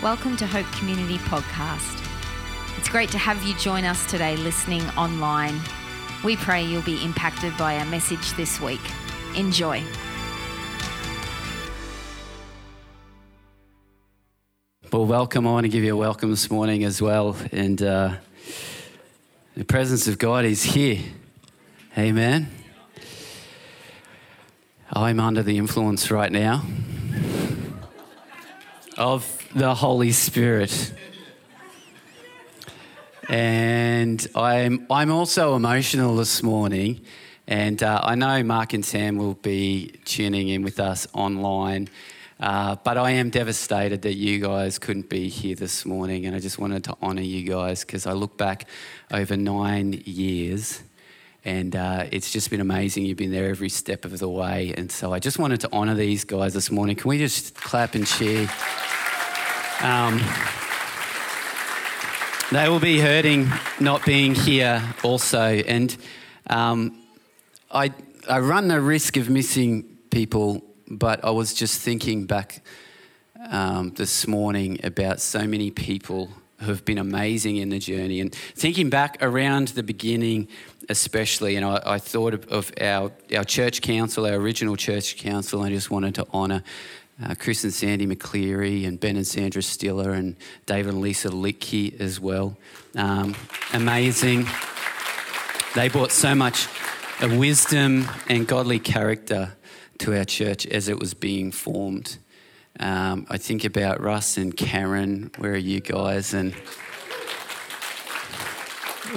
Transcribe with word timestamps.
Welcome 0.00 0.36
to 0.36 0.46
Hope 0.46 0.70
Community 0.78 1.18
Podcast. 1.18 2.06
It's 2.78 2.88
great 2.88 3.10
to 3.10 3.18
have 3.18 3.42
you 3.42 3.56
join 3.56 3.84
us 3.84 4.08
today 4.08 4.36
listening 4.36 4.82
online. 4.90 5.60
We 6.22 6.36
pray 6.36 6.62
you'll 6.62 6.82
be 6.82 7.04
impacted 7.04 7.56
by 7.56 7.78
our 7.78 7.84
message 7.84 8.32
this 8.34 8.60
week. 8.60 8.80
Enjoy. 9.34 9.82
Well, 14.92 15.04
welcome. 15.04 15.48
I 15.48 15.50
want 15.50 15.64
to 15.64 15.68
give 15.68 15.82
you 15.82 15.94
a 15.94 15.96
welcome 15.96 16.30
this 16.30 16.48
morning 16.48 16.84
as 16.84 17.02
well. 17.02 17.36
And 17.50 17.82
uh, 17.82 18.14
the 19.56 19.64
presence 19.64 20.06
of 20.06 20.16
God 20.16 20.44
is 20.44 20.62
here. 20.62 21.02
Amen. 21.98 22.48
I'm 24.92 25.18
under 25.18 25.42
the 25.42 25.58
influence 25.58 26.12
right 26.12 26.30
now 26.30 26.62
of 28.96 29.37
the 29.54 29.74
Holy 29.74 30.12
Spirit. 30.12 30.92
And 33.28 34.26
I'm, 34.34 34.86
I'm 34.90 35.10
also 35.10 35.56
emotional 35.56 36.16
this 36.16 36.42
morning. 36.42 37.00
And 37.46 37.82
uh, 37.82 38.00
I 38.02 38.14
know 38.14 38.42
Mark 38.42 38.74
and 38.74 38.84
Sam 38.84 39.16
will 39.16 39.34
be 39.34 39.92
tuning 40.04 40.48
in 40.48 40.62
with 40.62 40.78
us 40.80 41.06
online. 41.14 41.88
Uh, 42.38 42.76
but 42.84 42.98
I 42.98 43.12
am 43.12 43.30
devastated 43.30 44.02
that 44.02 44.14
you 44.14 44.38
guys 44.38 44.78
couldn't 44.78 45.08
be 45.08 45.28
here 45.28 45.54
this 45.54 45.84
morning. 45.84 46.26
And 46.26 46.36
I 46.36 46.40
just 46.40 46.58
wanted 46.58 46.84
to 46.84 46.96
honour 47.02 47.22
you 47.22 47.48
guys 47.50 47.84
because 47.84 48.06
I 48.06 48.12
look 48.12 48.36
back 48.36 48.66
over 49.10 49.36
nine 49.36 50.02
years 50.04 50.82
and 51.44 51.74
uh, 51.74 52.04
it's 52.12 52.30
just 52.30 52.50
been 52.50 52.60
amazing. 52.60 53.06
You've 53.06 53.16
been 53.16 53.30
there 53.30 53.48
every 53.48 53.70
step 53.70 54.04
of 54.04 54.18
the 54.18 54.28
way. 54.28 54.74
And 54.76 54.92
so 54.92 55.12
I 55.14 55.18
just 55.18 55.38
wanted 55.38 55.60
to 55.60 55.72
honour 55.72 55.94
these 55.94 56.24
guys 56.24 56.52
this 56.52 56.70
morning. 56.70 56.96
Can 56.96 57.08
we 57.08 57.18
just 57.18 57.54
clap 57.54 57.94
and 57.94 58.06
cheer? 58.06 58.48
Um, 59.80 60.20
they 62.50 62.68
will 62.68 62.80
be 62.80 62.98
hurting 62.98 63.48
not 63.78 64.04
being 64.04 64.34
here 64.34 64.82
also. 65.04 65.40
And 65.40 65.96
um, 66.50 67.00
I, 67.70 67.92
I 68.28 68.40
run 68.40 68.66
the 68.66 68.80
risk 68.80 69.16
of 69.16 69.30
missing 69.30 69.84
people, 70.10 70.64
but 70.88 71.24
I 71.24 71.30
was 71.30 71.54
just 71.54 71.80
thinking 71.80 72.26
back 72.26 72.64
um, 73.50 73.90
this 73.90 74.26
morning 74.26 74.80
about 74.82 75.20
so 75.20 75.46
many 75.46 75.70
people 75.70 76.30
who 76.58 76.66
have 76.66 76.84
been 76.84 76.98
amazing 76.98 77.58
in 77.58 77.68
the 77.68 77.78
journey. 77.78 78.20
And 78.20 78.34
thinking 78.34 78.90
back 78.90 79.18
around 79.20 79.68
the 79.68 79.84
beginning, 79.84 80.48
especially, 80.88 81.54
and 81.54 81.64
I, 81.64 81.80
I 81.86 81.98
thought 81.98 82.34
of, 82.34 82.48
of, 82.48 82.72
our, 82.80 83.12
our 83.36 83.44
church 83.44 83.80
council, 83.80 84.26
our 84.26 84.34
original 84.34 84.74
church 84.74 85.18
council, 85.18 85.62
and 85.62 85.70
I 85.70 85.76
just 85.76 85.88
wanted 85.88 86.16
to 86.16 86.26
honour 86.32 86.64
uh, 87.22 87.34
Chris 87.38 87.64
and 87.64 87.74
Sandy 87.74 88.06
McCleary 88.06 88.86
and 88.86 88.98
Ben 89.00 89.16
and 89.16 89.26
Sandra 89.26 89.62
Stiller 89.62 90.12
and 90.12 90.36
David 90.66 90.94
and 90.94 91.00
Lisa 91.00 91.28
Licky 91.28 91.98
as 92.00 92.20
well. 92.20 92.56
Um, 92.94 93.34
amazing. 93.72 94.46
They 95.74 95.88
brought 95.88 96.12
so 96.12 96.34
much 96.34 96.68
of 97.20 97.36
wisdom 97.36 98.08
and 98.28 98.46
godly 98.46 98.78
character 98.78 99.54
to 99.98 100.16
our 100.16 100.24
church 100.24 100.66
as 100.66 100.88
it 100.88 100.98
was 100.98 101.14
being 101.14 101.50
formed. 101.50 102.18
Um, 102.80 103.26
I 103.28 103.38
think 103.38 103.64
about 103.64 104.00
Russ 104.00 104.36
and 104.36 104.56
Karen. 104.56 105.32
Where 105.38 105.52
are 105.52 105.56
you 105.56 105.80
guys? 105.80 106.32
And 106.32 106.54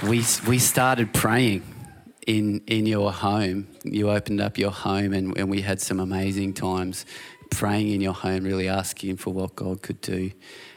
we 0.02 0.24
we 0.48 0.58
started 0.58 1.14
praying 1.14 1.62
in 2.26 2.62
in 2.66 2.86
your 2.86 3.12
home. 3.12 3.68
You 3.84 4.10
opened 4.10 4.40
up 4.40 4.58
your 4.58 4.70
home, 4.70 5.12
and, 5.12 5.36
and 5.36 5.48
we 5.48 5.60
had 5.60 5.80
some 5.80 6.00
amazing 6.00 6.54
times 6.54 7.06
praying 7.52 7.90
in 7.90 8.00
your 8.00 8.14
home, 8.14 8.44
really 8.44 8.68
asking 8.68 9.18
for 9.18 9.32
what 9.32 9.54
God 9.54 9.82
could 9.82 10.00
do. 10.00 10.30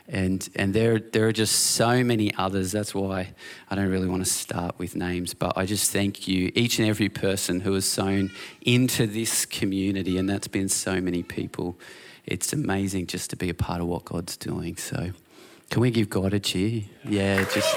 And, 0.07 0.47
and 0.55 0.73
there, 0.73 0.99
there 0.99 1.27
are 1.27 1.31
just 1.31 1.55
so 1.55 2.03
many 2.03 2.33
others. 2.35 2.71
That's 2.71 2.93
why 2.93 3.33
I 3.69 3.75
don't 3.75 3.89
really 3.89 4.07
want 4.07 4.23
to 4.23 4.29
start 4.29 4.77
with 4.77 4.95
names. 4.95 5.33
But 5.33 5.57
I 5.57 5.65
just 5.65 5.91
thank 5.91 6.27
you, 6.27 6.51
each 6.53 6.77
and 6.77 6.87
every 6.87 7.09
person 7.09 7.61
who 7.61 7.73
has 7.73 7.85
sown 7.85 8.31
into 8.61 9.07
this 9.07 9.45
community. 9.45 10.17
And 10.17 10.29
that's 10.29 10.47
been 10.47 10.69
so 10.69 11.01
many 11.01 11.23
people. 11.23 11.79
It's 12.25 12.53
amazing 12.53 13.07
just 13.07 13.29
to 13.31 13.35
be 13.35 13.49
a 13.49 13.53
part 13.53 13.81
of 13.81 13.87
what 13.87 14.05
God's 14.05 14.37
doing. 14.37 14.77
So, 14.77 15.11
can 15.71 15.81
we 15.81 15.89
give 15.89 16.09
God 16.09 16.33
a 16.33 16.39
cheer? 16.39 16.83
Yeah, 17.07 17.43
just. 17.51 17.75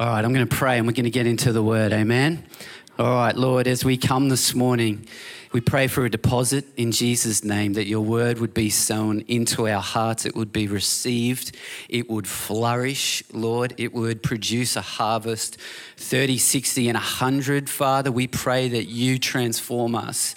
All 0.00 0.08
right, 0.08 0.24
I'm 0.24 0.32
going 0.32 0.46
to 0.46 0.56
pray 0.56 0.78
and 0.78 0.86
we're 0.86 0.94
going 0.94 1.04
to 1.04 1.10
get 1.10 1.26
into 1.26 1.52
the 1.52 1.62
word. 1.62 1.92
Amen. 1.92 2.44
All 2.98 3.16
right, 3.16 3.34
Lord, 3.34 3.66
as 3.68 3.86
we 3.86 3.96
come 3.96 4.28
this 4.28 4.54
morning, 4.54 5.06
we 5.50 5.62
pray 5.62 5.86
for 5.86 6.04
a 6.04 6.10
deposit 6.10 6.66
in 6.76 6.92
Jesus' 6.92 7.42
name 7.42 7.72
that 7.72 7.86
your 7.86 8.02
word 8.02 8.38
would 8.38 8.52
be 8.52 8.68
sown 8.68 9.22
into 9.28 9.66
our 9.66 9.80
hearts. 9.80 10.26
It 10.26 10.36
would 10.36 10.52
be 10.52 10.68
received. 10.68 11.56
It 11.88 12.10
would 12.10 12.28
flourish, 12.28 13.24
Lord. 13.32 13.72
It 13.78 13.94
would 13.94 14.22
produce 14.22 14.76
a 14.76 14.82
harvest 14.82 15.56
30, 15.96 16.36
60, 16.36 16.90
and 16.90 16.96
100. 16.96 17.70
Father, 17.70 18.12
we 18.12 18.26
pray 18.26 18.68
that 18.68 18.84
you 18.84 19.18
transform 19.18 19.94
us 19.94 20.34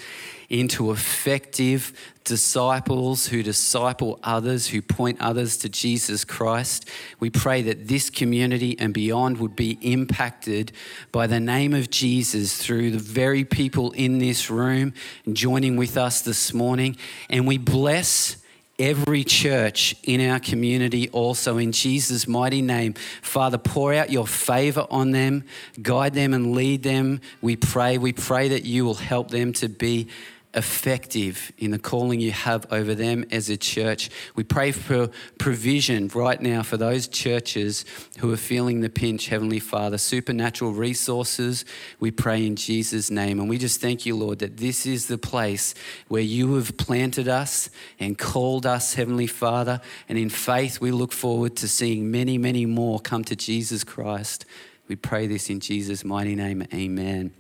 into 0.50 0.92
effective 0.92 1.94
disciples 2.24 3.28
who 3.28 3.44
disciple 3.44 4.20
others, 4.24 4.68
who 4.68 4.82
point 4.82 5.22
others 5.22 5.58
to 5.58 5.70
Jesus 5.70 6.26
Christ. 6.26 6.90
We 7.20 7.30
pray 7.30 7.62
that 7.64 7.88
this 7.88 8.10
community 8.10 8.76
and 8.80 8.94
beyond 8.94 9.38
would 9.38 9.56
be 9.56 9.78
impacted 9.82 10.72
by 11.12 11.28
the 11.28 11.40
name 11.40 11.74
of 11.74 11.90
Jesus 11.90 12.58
through 12.58 12.92
the 12.92 13.00
very 13.00 13.46
people 13.46 13.92
in 13.92 14.18
this 14.18 14.50
room 14.50 14.94
joining 15.32 15.78
with 15.78 15.98
us 15.98 16.22
this 16.22 16.54
morning. 16.54 16.98
And 17.30 17.48
we 17.48 17.58
bless 17.58 18.38
every 18.78 19.24
church 19.24 19.96
in 20.04 20.20
our 20.30 20.40
community 20.40 21.10
also 21.10 21.58
in 21.58 21.72
Jesus' 21.72 22.28
mighty 22.28 22.62
name. 22.62 22.94
Father, 23.22 23.58
pour 23.58 23.94
out 23.94 24.10
your 24.10 24.28
favor 24.28 24.86
on 24.90 25.12
them, 25.12 25.46
guide 25.82 26.14
them 26.14 26.34
and 26.34 26.54
lead 26.54 26.84
them. 26.84 27.22
We 27.42 27.56
pray. 27.56 27.98
We 27.98 28.14
pray 28.14 28.50
that 28.50 28.66
you 28.66 28.84
will 28.86 28.96
help 28.96 29.32
them 29.32 29.54
to 29.54 29.70
be 29.70 30.08
effective 30.56 31.52
in 31.58 31.72
the 31.72 31.80
calling 31.80 32.20
you 32.20 32.32
have 32.32 32.66
over 32.72 32.96
them 32.96 33.26
as 33.32 33.50
a 33.50 33.58
church. 33.58 34.10
We 34.36 34.44
pray 34.44 34.72
for 34.72 35.10
provision 35.38 36.10
right 36.14 36.42
now 36.42 36.64
for 36.64 36.78
those 36.78 37.08
churches 37.08 37.86
who 38.20 38.32
are 38.32 38.38
feeling 38.38 38.80
the 38.80 38.90
pinch, 38.90 39.28
Heavenly 39.28 39.60
Father, 39.60 39.98
supernatural 39.98 40.72
resources. 40.72 41.66
We 42.00 42.12
pray 42.12 42.46
in 42.46 42.56
Jesus' 42.56 43.12
name. 43.12 43.40
And 43.40 43.50
we 43.50 43.58
just 43.58 43.82
thank 43.82 44.06
you, 44.06 44.16
Lord, 44.16 44.40
that 44.40 44.58
this 44.58 44.86
is 44.86 45.08
the 45.08 45.18
place 45.18 45.76
where 46.08 46.22
you 46.22 46.56
have 46.56 46.78
planted 46.78 47.28
us 47.28 47.70
and 48.00 48.18
called 48.18 48.66
us, 48.66 48.94
Heavenly 48.94 49.28
Father. 49.28 49.82
And 50.08 50.18
in 50.18 50.30
faith, 50.30 50.80
we 50.80 50.92
look 50.92 51.12
forward 51.12 51.56
to 51.58 51.68
seeing 51.68 52.10
many, 52.10 52.38
many 52.38 52.66
more 52.66 53.00
come 53.00 53.24
to 53.26 53.36
Jesus 53.36 53.84
Christ. 53.84 54.46
We 54.88 54.96
pray 54.96 55.28
this 55.28 55.50
in 55.50 55.60
Jesus' 55.60 56.06
mighty 56.06 56.36
name. 56.36 56.66
Amen. 56.74 57.34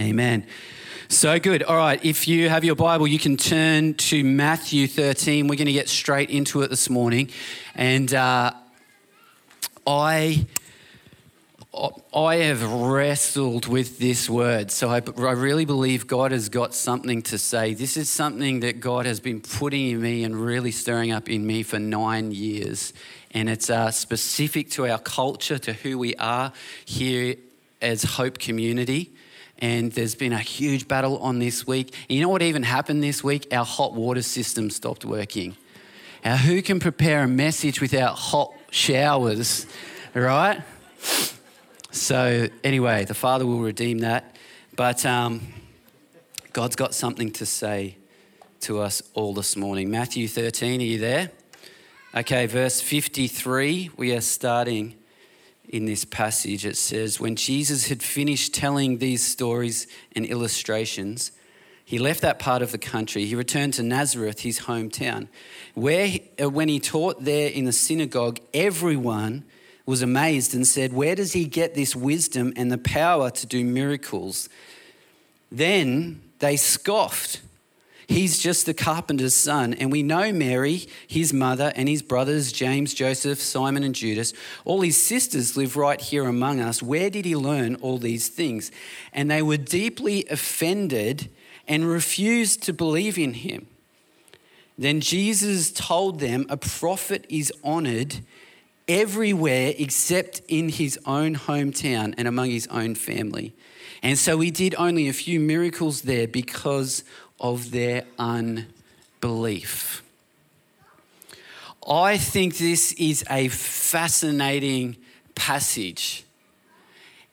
Amen. 0.00 0.46
So 1.08 1.38
good. 1.38 1.62
All 1.62 1.76
right, 1.76 2.02
if 2.04 2.28
you 2.28 2.48
have 2.48 2.64
your 2.64 2.74
Bible, 2.74 3.06
you 3.06 3.18
can 3.18 3.36
turn 3.36 3.94
to 3.94 4.24
Matthew 4.24 4.86
13. 4.86 5.46
We're 5.46 5.56
going 5.56 5.66
to 5.66 5.72
get 5.72 5.88
straight 5.88 6.30
into 6.30 6.62
it 6.62 6.70
this 6.70 6.88
morning. 6.88 7.30
And 7.74 8.12
uh, 8.12 8.52
I. 9.86 10.46
I 12.14 12.36
have 12.36 12.70
wrestled 12.70 13.66
with 13.66 13.98
this 13.98 14.28
word. 14.28 14.70
So 14.70 14.90
I, 14.90 14.96
I, 14.96 15.32
really 15.32 15.64
believe 15.64 16.06
God 16.06 16.30
has 16.30 16.50
got 16.50 16.74
something 16.74 17.22
to 17.22 17.38
say. 17.38 17.72
This 17.72 17.96
is 17.96 18.10
something 18.10 18.60
that 18.60 18.78
God 18.78 19.06
has 19.06 19.20
been 19.20 19.40
putting 19.40 19.88
in 19.88 20.02
me 20.02 20.22
and 20.22 20.36
really 20.36 20.70
stirring 20.70 21.12
up 21.12 21.30
in 21.30 21.46
me 21.46 21.62
for 21.62 21.78
nine 21.78 22.30
years. 22.30 22.92
And 23.30 23.48
it's 23.48 23.70
uh, 23.70 23.90
specific 23.90 24.68
to 24.72 24.86
our 24.86 24.98
culture, 24.98 25.56
to 25.60 25.72
who 25.72 25.96
we 25.96 26.14
are 26.16 26.52
here 26.84 27.36
as 27.80 28.02
Hope 28.02 28.38
Community 28.38 29.10
and 29.62 29.92
there's 29.92 30.16
been 30.16 30.32
a 30.32 30.40
huge 30.40 30.88
battle 30.88 31.18
on 31.18 31.38
this 31.38 31.66
week. 31.66 31.94
And 32.10 32.16
you 32.16 32.20
know 32.20 32.28
what 32.28 32.42
even 32.42 32.64
happened 32.64 33.02
this 33.02 33.22
week? 33.22 33.46
Our 33.52 33.64
hot 33.64 33.94
water 33.94 34.20
system 34.20 34.68
stopped 34.70 35.04
working. 35.04 35.56
Now, 36.24 36.36
who 36.36 36.60
can 36.62 36.80
prepare 36.80 37.22
a 37.22 37.28
message 37.28 37.80
without 37.80 38.14
hot 38.16 38.52
showers, 38.72 39.66
right? 40.14 40.62
So, 41.92 42.48
anyway, 42.64 43.04
the 43.04 43.14
Father 43.14 43.46
will 43.46 43.60
redeem 43.60 44.00
that. 44.00 44.36
But 44.74 45.06
um, 45.06 45.40
God's 46.52 46.74
got 46.74 46.92
something 46.92 47.30
to 47.32 47.46
say 47.46 47.96
to 48.62 48.80
us 48.80 49.00
all 49.14 49.32
this 49.32 49.56
morning. 49.56 49.90
Matthew 49.90 50.26
13, 50.26 50.80
are 50.80 50.84
you 50.84 50.98
there? 50.98 51.30
Okay, 52.16 52.46
verse 52.46 52.80
53, 52.80 53.90
we 53.96 54.12
are 54.12 54.20
starting 54.20 54.96
in 55.72 55.86
this 55.86 56.04
passage. 56.04 56.64
It 56.64 56.76
says, 56.76 57.18
When 57.18 57.34
Jesus 57.34 57.88
had 57.88 58.02
finished 58.02 58.54
telling 58.54 58.98
these 58.98 59.26
stories 59.26 59.88
and 60.14 60.24
illustrations, 60.24 61.32
he 61.84 61.98
left 61.98 62.20
that 62.20 62.38
part 62.38 62.62
of 62.62 62.70
the 62.70 62.78
country. 62.78 63.24
He 63.24 63.34
returned 63.34 63.74
to 63.74 63.82
Nazareth, 63.82 64.40
his 64.40 64.60
hometown, 64.60 65.28
where 65.74 66.18
uh, 66.40 66.48
when 66.48 66.68
he 66.68 66.78
taught 66.78 67.24
there 67.24 67.50
in 67.50 67.64
the 67.64 67.72
synagogue, 67.72 68.38
everyone 68.54 69.44
was 69.84 70.02
amazed 70.02 70.54
and 70.54 70.66
said, 70.66 70.92
Where 70.92 71.14
does 71.14 71.32
he 71.32 71.46
get 71.46 71.74
this 71.74 71.96
wisdom 71.96 72.52
and 72.54 72.70
the 72.70 72.78
power 72.78 73.30
to 73.30 73.46
do 73.46 73.64
miracles? 73.64 74.48
Then 75.50 76.22
they 76.38 76.56
scoffed 76.56 77.40
He's 78.06 78.38
just 78.38 78.66
the 78.66 78.74
carpenter's 78.74 79.34
son. 79.34 79.74
And 79.74 79.92
we 79.92 80.02
know 80.02 80.32
Mary, 80.32 80.86
his 81.06 81.32
mother, 81.32 81.72
and 81.76 81.88
his 81.88 82.02
brothers, 82.02 82.52
James, 82.52 82.94
Joseph, 82.94 83.40
Simon, 83.40 83.82
and 83.82 83.94
Judas. 83.94 84.32
All 84.64 84.80
his 84.80 85.02
sisters 85.02 85.56
live 85.56 85.76
right 85.76 86.00
here 86.00 86.24
among 86.24 86.60
us. 86.60 86.82
Where 86.82 87.10
did 87.10 87.24
he 87.24 87.36
learn 87.36 87.76
all 87.76 87.98
these 87.98 88.28
things? 88.28 88.70
And 89.12 89.30
they 89.30 89.42
were 89.42 89.56
deeply 89.56 90.24
offended 90.30 91.30
and 91.68 91.88
refused 91.88 92.62
to 92.64 92.72
believe 92.72 93.18
in 93.18 93.34
him. 93.34 93.66
Then 94.76 95.00
Jesus 95.00 95.70
told 95.70 96.18
them, 96.18 96.46
A 96.48 96.56
prophet 96.56 97.26
is 97.28 97.52
honored 97.62 98.16
everywhere 98.88 99.74
except 99.78 100.42
in 100.48 100.68
his 100.68 100.98
own 101.06 101.36
hometown 101.36 102.14
and 102.18 102.26
among 102.26 102.50
his 102.50 102.66
own 102.68 102.94
family. 102.94 103.54
And 104.02 104.18
so 104.18 104.40
he 104.40 104.50
did 104.50 104.74
only 104.76 105.08
a 105.08 105.12
few 105.12 105.38
miracles 105.38 106.02
there 106.02 106.26
because 106.26 107.04
of 107.42 107.72
their 107.72 108.04
unbelief. 108.18 110.02
I 111.86 112.16
think 112.16 112.56
this 112.56 112.92
is 112.92 113.24
a 113.28 113.48
fascinating 113.48 114.96
passage. 115.34 116.24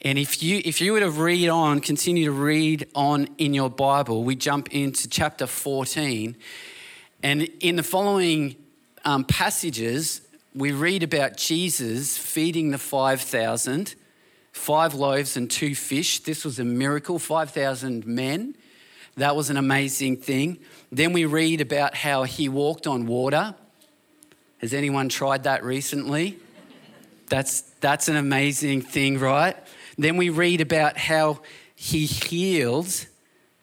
And 0.02 0.18
if 0.18 0.42
you, 0.42 0.62
if 0.66 0.82
you 0.82 0.94
were 0.94 1.02
to 1.02 1.12
read 1.12 1.50
on, 1.50 1.82
continue 1.82 2.26
to 2.26 2.32
read 2.32 2.88
on 2.96 3.28
in 3.38 3.54
your 3.54 3.70
Bible, 3.70 4.24
we 4.24 4.36
jump 4.36 4.74
into 4.74 5.08
chapter 5.08 5.46
14. 5.46 6.36
And 7.22 7.44
in 7.60 7.76
the 7.76 7.84
following 7.84 8.56
um, 9.06 9.24
passages, 9.26 10.22
we 10.56 10.72
read 10.72 11.04
about 11.04 11.38
Jesus 11.38 12.18
feeding 12.18 12.72
the 12.72 12.78
5,000, 12.78 13.94
five 14.52 14.94
loaves 14.94 15.38
and 15.38 15.52
two 15.52 15.76
fish. 15.76 16.20
This 16.20 16.44
was 16.44 16.60
a 16.60 16.66
miracle, 16.66 17.20
5,000 17.20 18.08
men. 18.08 18.56
That 19.19 19.36
was 19.36 19.50
an 19.50 19.57
amazing 19.57 20.16
thing. 20.18 20.60
Then 20.94 21.12
we 21.12 21.25
read 21.25 21.60
about 21.60 21.94
how 21.94 22.24
he 22.24 22.48
walked 22.48 22.88
on 22.88 23.06
water. 23.06 23.54
Has 24.60 24.74
anyone 24.74 25.10
tried 25.10 25.44
that 25.44 25.62
recently? 25.62 26.39
That's, 27.27 27.62
that's 27.81 28.07
an 28.07 28.16
amazing 28.16 28.81
thing, 28.81 29.19
right? 29.19 29.57
Then 29.98 30.16
we 30.16 30.30
read 30.30 30.62
about 30.62 30.98
how 30.98 31.42
he 31.75 32.06
healed 32.06 33.07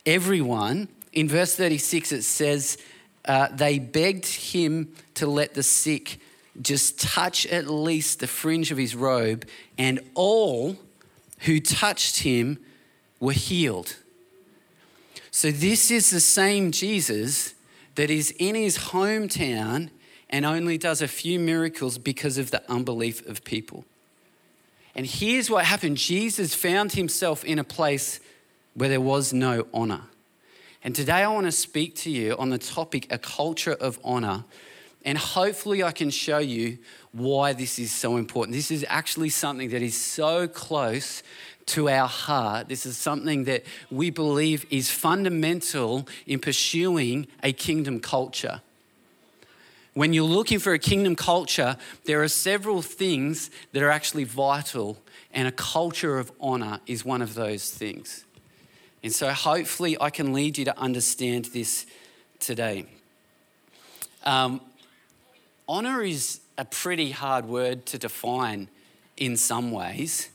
everyone. 0.04 0.88
In 1.14 1.26
verse 1.26 1.56
36, 1.56 2.12
it 2.12 2.22
says, 2.22 2.76
uh, 3.24 3.48
They 3.48 3.78
begged 3.78 4.26
him 4.26 4.92
to 5.14 5.26
let 5.26 5.54
the 5.54 5.62
sick 5.62 6.20
just 6.60 7.00
touch 7.00 7.46
at 7.46 7.66
least 7.66 8.20
the 8.20 8.26
fringe 8.26 8.70
of 8.72 8.76
his 8.76 8.94
robe, 8.94 9.46
and 9.78 10.00
all 10.12 10.76
who 11.40 11.60
touched 11.60 12.18
him 12.18 12.58
were 13.20 13.32
healed. 13.32 13.96
So, 15.36 15.50
this 15.50 15.90
is 15.90 16.08
the 16.08 16.20
same 16.20 16.72
Jesus 16.72 17.52
that 17.96 18.08
is 18.08 18.30
in 18.38 18.54
his 18.54 18.78
hometown 18.78 19.90
and 20.30 20.46
only 20.46 20.78
does 20.78 21.02
a 21.02 21.08
few 21.08 21.38
miracles 21.38 21.98
because 21.98 22.38
of 22.38 22.50
the 22.50 22.62
unbelief 22.72 23.20
of 23.28 23.44
people. 23.44 23.84
And 24.94 25.04
here's 25.04 25.50
what 25.50 25.66
happened 25.66 25.98
Jesus 25.98 26.54
found 26.54 26.92
himself 26.92 27.44
in 27.44 27.58
a 27.58 27.64
place 27.64 28.18
where 28.72 28.88
there 28.88 28.98
was 28.98 29.34
no 29.34 29.66
honor. 29.74 30.04
And 30.82 30.94
today 30.94 31.22
I 31.22 31.28
want 31.28 31.44
to 31.44 31.52
speak 31.52 31.96
to 31.96 32.10
you 32.10 32.34
on 32.38 32.48
the 32.48 32.56
topic 32.56 33.06
a 33.12 33.18
culture 33.18 33.74
of 33.74 33.98
honor. 34.02 34.44
And 35.04 35.18
hopefully, 35.18 35.84
I 35.84 35.92
can 35.92 36.08
show 36.08 36.38
you 36.38 36.78
why 37.12 37.52
this 37.52 37.78
is 37.78 37.92
so 37.92 38.16
important. 38.16 38.56
This 38.56 38.70
is 38.70 38.86
actually 38.88 39.28
something 39.28 39.68
that 39.68 39.82
is 39.82 40.00
so 40.00 40.48
close 40.48 41.22
to 41.66 41.88
our 41.88 42.08
heart. 42.08 42.68
This 42.68 42.86
is 42.86 42.96
something 42.96 43.44
that 43.44 43.64
we 43.90 44.10
believe 44.10 44.66
is 44.70 44.90
fundamental 44.90 46.08
in 46.26 46.38
pursuing 46.38 47.26
a 47.42 47.52
kingdom 47.52 48.00
culture. 48.00 48.60
When 49.94 50.12
you're 50.12 50.24
looking 50.24 50.58
for 50.58 50.74
a 50.74 50.78
kingdom 50.78 51.16
culture, 51.16 51.76
there 52.04 52.22
are 52.22 52.28
several 52.28 52.82
things 52.82 53.50
that 53.72 53.82
are 53.82 53.90
actually 53.90 54.24
vital, 54.24 54.98
and 55.32 55.48
a 55.48 55.52
culture 55.52 56.18
of 56.18 56.30
honor 56.38 56.80
is 56.86 57.04
one 57.04 57.22
of 57.22 57.34
those 57.34 57.70
things. 57.70 58.24
And 59.02 59.12
so, 59.12 59.30
hopefully, 59.30 59.96
I 60.00 60.10
can 60.10 60.32
lead 60.32 60.58
you 60.58 60.64
to 60.66 60.78
understand 60.78 61.46
this 61.46 61.86
today. 62.40 62.86
Um, 64.24 64.60
honor 65.68 66.02
is 66.02 66.40
a 66.58 66.64
pretty 66.64 67.12
hard 67.12 67.46
word 67.46 67.86
to 67.86 67.98
define 67.98 68.68
in 69.16 69.36
some 69.36 69.70
ways. 69.70 70.28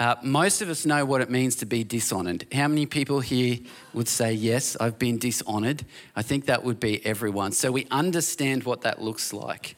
Uh, 0.00 0.16
most 0.22 0.62
of 0.62 0.70
us 0.70 0.86
know 0.86 1.04
what 1.04 1.20
it 1.20 1.28
means 1.28 1.56
to 1.56 1.66
be 1.66 1.84
dishonored. 1.84 2.46
How 2.54 2.66
many 2.68 2.86
people 2.86 3.20
here 3.20 3.58
would 3.92 4.08
say, 4.08 4.32
Yes, 4.32 4.74
I've 4.80 4.98
been 4.98 5.18
dishonored? 5.18 5.84
I 6.16 6.22
think 6.22 6.46
that 6.46 6.64
would 6.64 6.80
be 6.80 7.04
everyone. 7.04 7.52
So 7.52 7.70
we 7.70 7.86
understand 7.90 8.64
what 8.64 8.80
that 8.80 9.02
looks 9.02 9.34
like. 9.34 9.76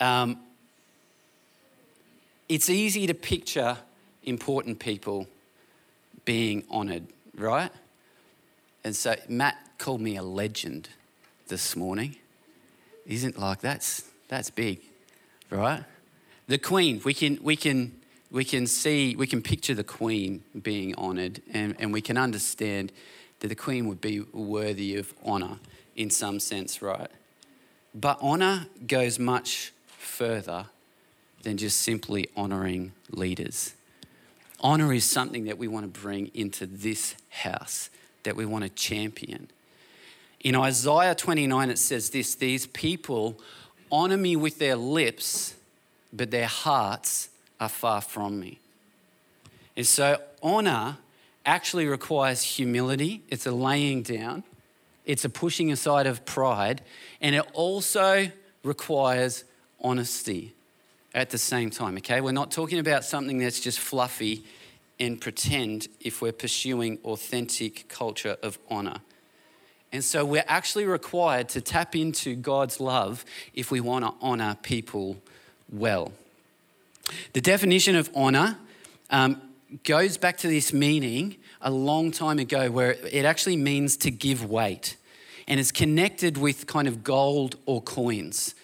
Um, 0.00 0.38
it's 2.48 2.70
easy 2.70 3.06
to 3.08 3.12
picture 3.12 3.76
important 4.22 4.78
people 4.78 5.26
being 6.24 6.64
honored, 6.70 7.06
right? 7.36 7.70
And 8.84 8.96
so 8.96 9.16
Matt 9.28 9.56
called 9.76 10.00
me 10.00 10.16
a 10.16 10.22
legend 10.22 10.88
this 11.48 11.76
morning. 11.76 12.16
Isn't 13.04 13.38
like 13.38 13.60
that's 13.60 14.02
that's 14.28 14.48
big, 14.48 14.80
right? 15.50 15.84
The 16.46 16.56
Queen, 16.56 17.02
we 17.04 17.12
can 17.12 17.38
we 17.42 17.54
can 17.54 18.00
we 18.36 18.44
can 18.44 18.66
see, 18.66 19.16
we 19.16 19.26
can 19.26 19.40
picture 19.40 19.72
the 19.72 19.82
Queen 19.82 20.44
being 20.60 20.94
honoured, 20.96 21.40
and, 21.54 21.74
and 21.78 21.90
we 21.90 22.02
can 22.02 22.18
understand 22.18 22.92
that 23.40 23.48
the 23.48 23.54
Queen 23.54 23.88
would 23.88 23.98
be 23.98 24.20
worthy 24.20 24.96
of 24.96 25.14
honour 25.24 25.56
in 25.96 26.10
some 26.10 26.38
sense, 26.38 26.82
right? 26.82 27.10
But 27.94 28.20
honour 28.20 28.66
goes 28.86 29.18
much 29.18 29.72
further 29.86 30.66
than 31.44 31.56
just 31.56 31.80
simply 31.80 32.28
honouring 32.36 32.92
leaders. 33.08 33.72
Honour 34.62 34.92
is 34.92 35.08
something 35.08 35.46
that 35.46 35.56
we 35.56 35.66
want 35.66 35.94
to 35.94 36.00
bring 36.00 36.30
into 36.34 36.66
this 36.66 37.14
house, 37.30 37.88
that 38.24 38.36
we 38.36 38.44
want 38.44 38.64
to 38.64 38.68
champion. 38.68 39.48
In 40.40 40.56
Isaiah 40.56 41.14
29, 41.14 41.70
it 41.70 41.78
says 41.78 42.10
this 42.10 42.34
These 42.34 42.66
people 42.66 43.40
honour 43.90 44.18
me 44.18 44.36
with 44.36 44.58
their 44.58 44.76
lips, 44.76 45.54
but 46.12 46.30
their 46.30 46.48
hearts 46.48 47.30
are 47.60 47.68
far 47.68 48.00
from 48.00 48.38
me. 48.38 48.58
And 49.76 49.86
so, 49.86 50.20
honor 50.42 50.98
actually 51.44 51.86
requires 51.86 52.42
humility, 52.42 53.22
it's 53.28 53.46
a 53.46 53.52
laying 53.52 54.02
down, 54.02 54.42
it's 55.04 55.24
a 55.24 55.28
pushing 55.28 55.70
aside 55.70 56.06
of 56.06 56.24
pride, 56.24 56.82
and 57.20 57.34
it 57.34 57.44
also 57.52 58.28
requires 58.64 59.44
honesty 59.80 60.54
at 61.14 61.30
the 61.30 61.38
same 61.38 61.70
time, 61.70 61.96
okay? 61.96 62.20
We're 62.20 62.32
not 62.32 62.50
talking 62.50 62.78
about 62.78 63.04
something 63.04 63.38
that's 63.38 63.60
just 63.60 63.78
fluffy 63.78 64.44
and 64.98 65.20
pretend 65.20 65.88
if 66.00 66.20
we're 66.20 66.32
pursuing 66.32 66.98
authentic 67.04 67.88
culture 67.88 68.36
of 68.42 68.58
honor. 68.68 69.00
And 69.92 70.04
so 70.04 70.24
we're 70.24 70.44
actually 70.46 70.84
required 70.84 71.48
to 71.50 71.60
tap 71.60 71.94
into 71.94 72.34
God's 72.34 72.80
love 72.80 73.24
if 73.54 73.70
we 73.70 73.80
want 73.80 74.04
to 74.04 74.12
honor 74.20 74.56
people 74.62 75.16
well. 75.70 76.12
The 77.32 77.40
definition 77.40 77.96
of 77.96 78.10
honor 78.14 78.58
um, 79.10 79.40
goes 79.84 80.16
back 80.16 80.38
to 80.38 80.48
this 80.48 80.72
meaning 80.72 81.36
a 81.60 81.70
long 81.70 82.10
time 82.10 82.38
ago 82.38 82.70
where 82.70 82.92
it 82.92 83.24
actually 83.24 83.56
means 83.56 83.96
to 83.98 84.10
give 84.10 84.48
weight. 84.48 84.96
And 85.48 85.60
it's 85.60 85.72
connected 85.72 86.36
with 86.36 86.66
kind 86.66 86.88
of 86.88 87.04
gold 87.04 87.56
or 87.66 87.80
coins 87.80 88.54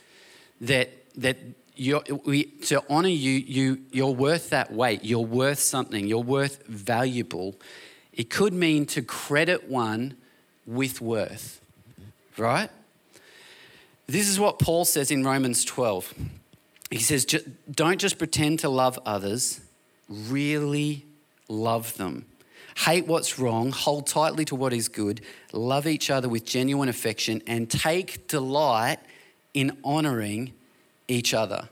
that, 0.60 0.90
that 1.16 1.38
we, 2.24 2.44
to 2.44 2.82
honor 2.88 3.08
you, 3.08 3.32
you, 3.32 3.80
you're 3.92 4.14
worth 4.14 4.50
that 4.50 4.72
weight. 4.72 5.04
You're 5.04 5.20
worth 5.20 5.58
something. 5.58 6.06
You're 6.06 6.18
worth 6.18 6.66
valuable. 6.66 7.56
It 8.12 8.30
could 8.30 8.52
mean 8.52 8.86
to 8.86 9.02
credit 9.02 9.68
one 9.68 10.16
with 10.66 11.00
worth, 11.00 11.60
right? 12.36 12.70
This 14.06 14.28
is 14.28 14.38
what 14.38 14.58
Paul 14.58 14.84
says 14.84 15.10
in 15.10 15.24
Romans 15.24 15.64
12. 15.64 16.14
He 16.92 16.98
says, 16.98 17.24
don't 17.70 17.98
just 17.98 18.18
pretend 18.18 18.58
to 18.60 18.68
love 18.68 18.98
others, 19.06 19.62
really 20.10 21.06
love 21.48 21.96
them. 21.96 22.26
Hate 22.76 23.06
what's 23.06 23.38
wrong, 23.38 23.72
hold 23.72 24.06
tightly 24.06 24.44
to 24.46 24.54
what 24.54 24.74
is 24.74 24.88
good, 24.88 25.22
love 25.52 25.86
each 25.86 26.10
other 26.10 26.28
with 26.28 26.44
genuine 26.44 26.90
affection, 26.90 27.42
and 27.46 27.70
take 27.70 28.28
delight 28.28 28.98
in 29.54 29.78
honoring 29.82 30.52
each 31.08 31.32
other. 31.32 31.70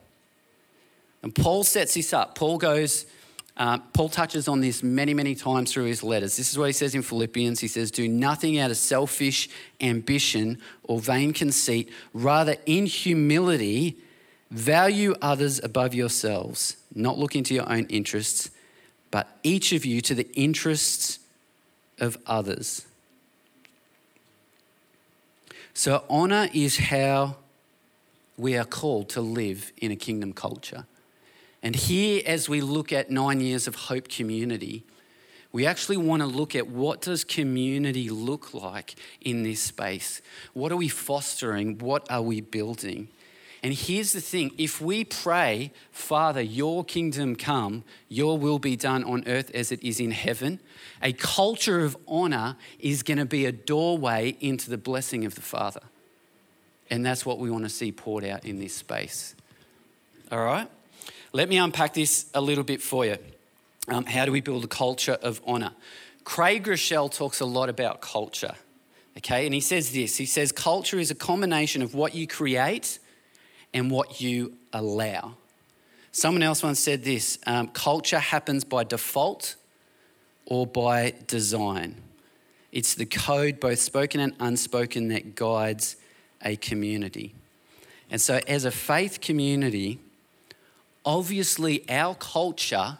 And 1.22 1.34
Paul 1.34 1.64
sets 1.64 1.94
this 1.94 2.14
up. 2.14 2.34
Paul 2.34 2.56
goes, 2.56 3.04
uh, 3.58 3.76
Paul 3.92 4.08
touches 4.08 4.48
on 4.48 4.62
this 4.62 4.82
many, 4.82 5.12
many 5.12 5.34
times 5.34 5.70
through 5.70 5.84
his 5.84 6.02
letters. 6.02 6.38
This 6.38 6.50
is 6.50 6.56
what 6.56 6.66
he 6.66 6.72
says 6.72 6.94
in 6.94 7.02
Philippians. 7.02 7.60
He 7.60 7.68
says, 7.68 7.90
Do 7.90 8.08
nothing 8.08 8.58
out 8.58 8.70
of 8.70 8.78
selfish 8.78 9.50
ambition 9.82 10.58
or 10.84 10.98
vain 10.98 11.34
conceit, 11.34 11.90
rather, 12.14 12.56
in 12.64 12.86
humility, 12.86 13.98
Value 14.50 15.14
others 15.22 15.60
above 15.62 15.94
yourselves, 15.94 16.76
not 16.94 17.18
looking 17.18 17.44
to 17.44 17.54
your 17.54 17.70
own 17.70 17.86
interests, 17.86 18.50
but 19.10 19.38
each 19.42 19.72
of 19.72 19.84
you 19.84 20.00
to 20.00 20.14
the 20.14 20.30
interests 20.34 21.20
of 21.98 22.18
others. 22.26 22.86
So, 25.72 26.04
honor 26.10 26.48
is 26.52 26.78
how 26.78 27.36
we 28.36 28.56
are 28.56 28.64
called 28.64 29.08
to 29.10 29.20
live 29.20 29.72
in 29.76 29.92
a 29.92 29.96
kingdom 29.96 30.32
culture. 30.32 30.86
And 31.62 31.76
here, 31.76 32.22
as 32.26 32.48
we 32.48 32.60
look 32.60 32.92
at 32.92 33.10
nine 33.10 33.40
years 33.40 33.66
of 33.66 33.74
Hope 33.74 34.08
Community, 34.08 34.82
we 35.52 35.66
actually 35.66 35.96
want 35.96 36.22
to 36.22 36.26
look 36.26 36.54
at 36.54 36.68
what 36.68 37.02
does 37.02 37.22
community 37.24 38.08
look 38.08 38.54
like 38.54 38.94
in 39.20 39.42
this 39.42 39.60
space? 39.60 40.22
What 40.54 40.72
are 40.72 40.76
we 40.76 40.88
fostering? 40.88 41.78
What 41.78 42.10
are 42.10 42.22
we 42.22 42.40
building? 42.40 43.08
And 43.62 43.74
here's 43.74 44.12
the 44.12 44.20
thing 44.20 44.52
if 44.56 44.80
we 44.80 45.04
pray, 45.04 45.72
Father, 45.90 46.40
your 46.40 46.84
kingdom 46.84 47.36
come, 47.36 47.84
your 48.08 48.38
will 48.38 48.58
be 48.58 48.74
done 48.74 49.04
on 49.04 49.24
earth 49.26 49.50
as 49.54 49.70
it 49.70 49.82
is 49.82 50.00
in 50.00 50.12
heaven, 50.12 50.60
a 51.02 51.12
culture 51.12 51.80
of 51.80 51.96
honor 52.08 52.56
is 52.78 53.02
going 53.02 53.18
to 53.18 53.26
be 53.26 53.44
a 53.44 53.52
doorway 53.52 54.36
into 54.40 54.70
the 54.70 54.78
blessing 54.78 55.26
of 55.26 55.34
the 55.34 55.42
Father. 55.42 55.82
And 56.88 57.04
that's 57.04 57.26
what 57.26 57.38
we 57.38 57.50
want 57.50 57.64
to 57.64 57.70
see 57.70 57.92
poured 57.92 58.24
out 58.24 58.44
in 58.44 58.58
this 58.58 58.74
space. 58.74 59.34
All 60.32 60.42
right? 60.42 60.68
Let 61.32 61.48
me 61.48 61.58
unpack 61.58 61.94
this 61.94 62.30
a 62.34 62.40
little 62.40 62.64
bit 62.64 62.80
for 62.80 63.04
you. 63.04 63.16
Um, 63.88 64.04
how 64.06 64.24
do 64.24 64.32
we 64.32 64.40
build 64.40 64.64
a 64.64 64.68
culture 64.68 65.18
of 65.22 65.40
honor? 65.46 65.72
Craig 66.24 66.64
Groeschel 66.64 67.12
talks 67.12 67.40
a 67.40 67.46
lot 67.46 67.68
about 67.68 68.00
culture. 68.00 68.54
Okay, 69.18 69.44
and 69.44 69.52
he 69.52 69.60
says 69.60 69.92
this 69.92 70.16
he 70.16 70.26
says, 70.26 70.52
culture 70.52 70.98
is 70.98 71.10
a 71.10 71.14
combination 71.14 71.82
of 71.82 71.94
what 71.94 72.14
you 72.14 72.26
create 72.26 72.98
and 73.72 73.90
what 73.90 74.20
you 74.20 74.54
allow. 74.72 75.34
Someone 76.12 76.42
else 76.42 76.62
once 76.62 76.80
said 76.80 77.04
this 77.04 77.38
um, 77.46 77.68
culture 77.68 78.18
happens 78.18 78.64
by 78.64 78.84
default 78.84 79.56
or 80.46 80.66
by 80.66 81.14
design. 81.26 81.96
It's 82.72 82.94
the 82.94 83.06
code, 83.06 83.60
both 83.60 83.78
spoken 83.78 84.20
and 84.20 84.34
unspoken, 84.40 85.08
that 85.08 85.34
guides 85.34 85.96
a 86.42 86.56
community. 86.56 87.34
And 88.10 88.20
so, 88.20 88.40
as 88.48 88.64
a 88.64 88.70
faith 88.70 89.20
community, 89.20 90.00
obviously 91.04 91.88
our 91.88 92.14
culture 92.14 92.98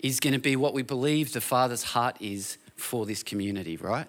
is 0.00 0.18
going 0.18 0.32
to 0.32 0.38
be 0.38 0.56
what 0.56 0.74
we 0.74 0.82
believe 0.82 1.32
the 1.32 1.40
Father's 1.40 1.82
heart 1.82 2.16
is 2.20 2.58
for 2.76 3.06
this 3.06 3.22
community, 3.22 3.76
right? 3.76 4.06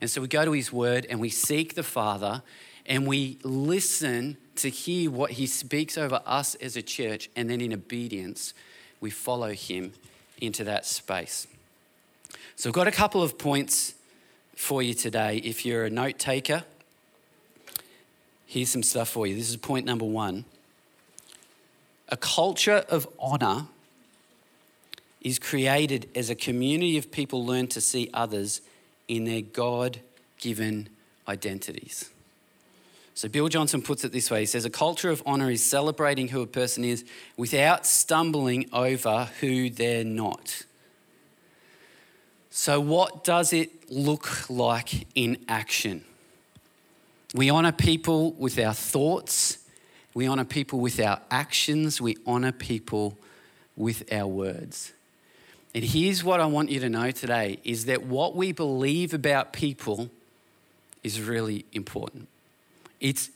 And 0.00 0.10
so 0.10 0.20
we 0.20 0.28
go 0.28 0.44
to 0.44 0.52
His 0.52 0.72
Word 0.72 1.06
and 1.10 1.20
we 1.20 1.28
seek 1.28 1.74
the 1.74 1.82
Father 1.82 2.42
and 2.86 3.06
we 3.06 3.38
listen 3.42 4.36
to 4.56 4.68
hear 4.68 5.10
what 5.10 5.32
He 5.32 5.46
speaks 5.46 5.96
over 5.96 6.20
us 6.26 6.54
as 6.56 6.76
a 6.76 6.82
church, 6.82 7.30
and 7.36 7.48
then 7.48 7.60
in 7.60 7.72
obedience, 7.72 8.54
we 9.00 9.10
follow 9.10 9.52
Him 9.52 9.92
into 10.40 10.64
that 10.64 10.86
space. 10.86 11.46
So 12.56 12.70
I've 12.70 12.74
got 12.74 12.86
a 12.86 12.92
couple 12.92 13.22
of 13.22 13.38
points 13.38 13.94
for 14.54 14.82
you 14.82 14.94
today. 14.94 15.38
If 15.38 15.64
you're 15.64 15.84
a 15.84 15.90
note 15.90 16.18
taker, 16.18 16.64
here's 18.46 18.70
some 18.70 18.82
stuff 18.82 19.08
for 19.08 19.26
you. 19.26 19.34
This 19.34 19.50
is 19.50 19.56
point 19.56 19.86
number 19.86 20.04
one. 20.04 20.44
A 22.08 22.16
culture 22.16 22.84
of 22.88 23.08
honor 23.18 23.66
is 25.22 25.38
created 25.38 26.08
as 26.14 26.28
a 26.28 26.34
community 26.34 26.98
of 26.98 27.10
people 27.10 27.46
learn 27.46 27.66
to 27.68 27.80
see 27.80 28.10
others 28.12 28.60
in 29.08 29.24
their 29.24 29.40
God 29.40 30.00
given 30.38 30.88
identities. 31.26 32.10
So, 33.14 33.28
Bill 33.28 33.48
Johnson 33.48 33.82
puts 33.82 34.04
it 34.04 34.12
this 34.12 34.30
way 34.30 34.40
he 34.40 34.46
says, 34.46 34.64
A 34.64 34.70
culture 34.70 35.10
of 35.10 35.22
honor 35.26 35.50
is 35.50 35.62
celebrating 35.62 36.28
who 36.28 36.40
a 36.40 36.46
person 36.46 36.84
is 36.84 37.04
without 37.36 37.86
stumbling 37.86 38.68
over 38.72 39.28
who 39.40 39.68
they're 39.68 40.04
not. 40.04 40.64
So, 42.50 42.80
what 42.80 43.24
does 43.24 43.52
it 43.52 43.90
look 43.90 44.48
like 44.48 45.06
in 45.14 45.38
action? 45.48 46.04
We 47.34 47.50
honor 47.50 47.72
people 47.72 48.32
with 48.32 48.58
our 48.58 48.74
thoughts, 48.74 49.58
we 50.14 50.26
honor 50.26 50.44
people 50.44 50.80
with 50.80 51.00
our 51.00 51.20
actions, 51.30 52.00
we 52.00 52.16
honor 52.26 52.52
people 52.52 53.16
with 53.76 54.10
our 54.12 54.26
words. 54.26 54.92
And 55.74 55.82
here's 55.82 56.22
what 56.22 56.40
I 56.40 56.46
want 56.46 56.70
you 56.70 56.80
to 56.80 56.90
know 56.90 57.10
today 57.10 57.58
is 57.64 57.86
that 57.86 58.04
what 58.04 58.36
we 58.36 58.52
believe 58.52 59.14
about 59.14 59.52
people 59.52 60.10
is 61.02 61.20
really 61.20 61.64
important. 61.72 62.28
It's 63.02 63.30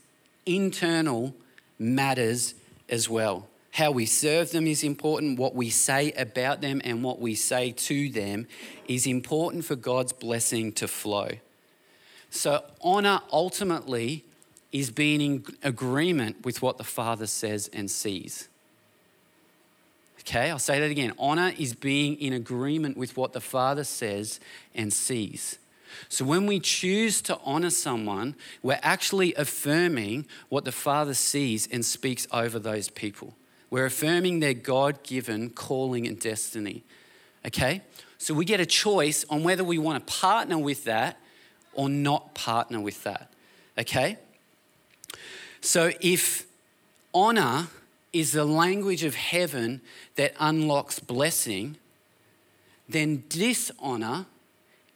internal 0.47 1.35
matters 1.77 2.55
as 2.89 3.11
well. 3.11 3.49
How 3.73 3.91
we 3.91 4.07
serve 4.07 4.53
them 4.53 4.67
is 4.67 4.85
important. 4.85 5.39
What 5.39 5.55
we 5.55 5.69
say 5.69 6.13
about 6.13 6.63
them 6.63 6.81
and 6.85 7.03
what 7.03 7.21
we 7.21 7.35
say 7.35 7.73
to 7.73 8.09
them 8.09 8.47
is 8.87 9.07
important 9.07 9.65
for 9.67 9.75
God's 9.75 10.13
blessing 10.13 10.73
to 10.75 10.89
flow. 10.89 11.31
So, 12.31 12.65
honor 12.81 13.21
ultimately 13.33 14.25
is 14.73 14.91
being 14.91 15.21
in 15.21 15.45
agreement 15.63 16.45
with 16.45 16.63
what 16.63 16.79
the 16.79 16.85
Father 16.85 17.27
says 17.27 17.69
and 17.73 17.91
sees. 17.91 18.49
Okay, 20.21 20.51
I'll 20.51 20.59
say 20.59 20.81
that 20.81 20.91
again. 20.91 21.13
Honor 21.19 21.53
is 21.59 21.75
being 21.75 22.17
in 22.21 22.33
agreement 22.33 22.97
with 22.97 23.17
what 23.17 23.33
the 23.33 23.41
Father 23.41 23.85
says 23.85 24.39
and 24.75 24.93
sees. 24.93 25.59
So 26.09 26.25
when 26.25 26.47
we 26.47 26.61
choose 26.61 27.21
to 27.23 27.39
honor 27.45 27.71
someone, 27.71 28.35
we're 28.63 28.81
actually 28.83 29.35
affirming 29.35 30.27
what 30.49 30.65
the 30.65 30.73
Father 30.73 31.15
sees 31.15 31.69
and 31.71 31.85
speaks 31.85 32.27
over 32.33 32.59
those 32.59 32.89
people. 32.89 33.35
We're 33.71 33.87
affirming 33.87 34.41
their 34.41 34.55
God 34.55 35.03
given 35.03 35.51
calling 35.51 36.07
and 36.07 36.19
destiny. 36.19 36.85
Okay? 37.45 37.83
So 38.19 38.35
we 38.35 38.45
get 38.45 38.61
a 38.61 38.67
choice 38.67 39.25
on 39.29 39.43
whether 39.43 39.65
we 39.65 39.79
want 39.79 40.07
to 40.07 40.13
partner 40.13 40.59
with 40.59 40.85
that 40.85 41.19
or 41.73 41.89
not 41.89 42.35
partner 42.35 42.81
with 42.81 43.03
that. 43.05 43.31
Okay? 43.79 44.19
So 45.61 45.93
if 46.01 46.47
honor 47.13 47.69
is 48.13 48.33
the 48.33 48.45
language 48.45 49.05
of 49.05 49.15
heaven 49.15 49.81
that 50.15 50.33
unlocks 50.39 50.99
blessing, 50.99 51.77
then 52.89 53.25
dishonor 53.29 54.27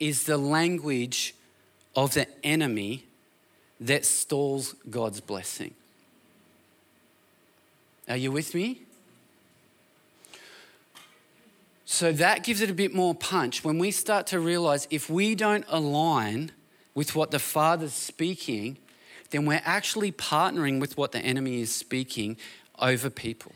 is 0.00 0.24
the 0.24 0.38
language 0.38 1.34
of 1.94 2.14
the 2.14 2.26
enemy 2.44 3.04
that 3.78 4.04
stalls 4.04 4.74
God's 4.88 5.20
blessing. 5.20 5.74
Are 8.08 8.16
you 8.16 8.32
with 8.32 8.54
me? 8.54 8.80
So 11.84 12.12
that 12.12 12.44
gives 12.44 12.60
it 12.60 12.70
a 12.70 12.74
bit 12.74 12.94
more 12.94 13.14
punch 13.14 13.64
when 13.64 13.78
we 13.78 13.90
start 13.90 14.26
to 14.28 14.40
realize 14.40 14.86
if 14.90 15.10
we 15.10 15.34
don't 15.34 15.64
align 15.68 16.52
with 16.94 17.14
what 17.14 17.30
the 17.30 17.38
Father's 17.38 17.92
speaking, 17.92 18.78
then 19.30 19.44
we're 19.46 19.62
actually 19.64 20.12
partnering 20.12 20.80
with 20.80 20.96
what 20.96 21.12
the 21.12 21.18
enemy 21.18 21.60
is 21.60 21.74
speaking 21.74 22.36
over 22.78 23.10
people. 23.10 23.52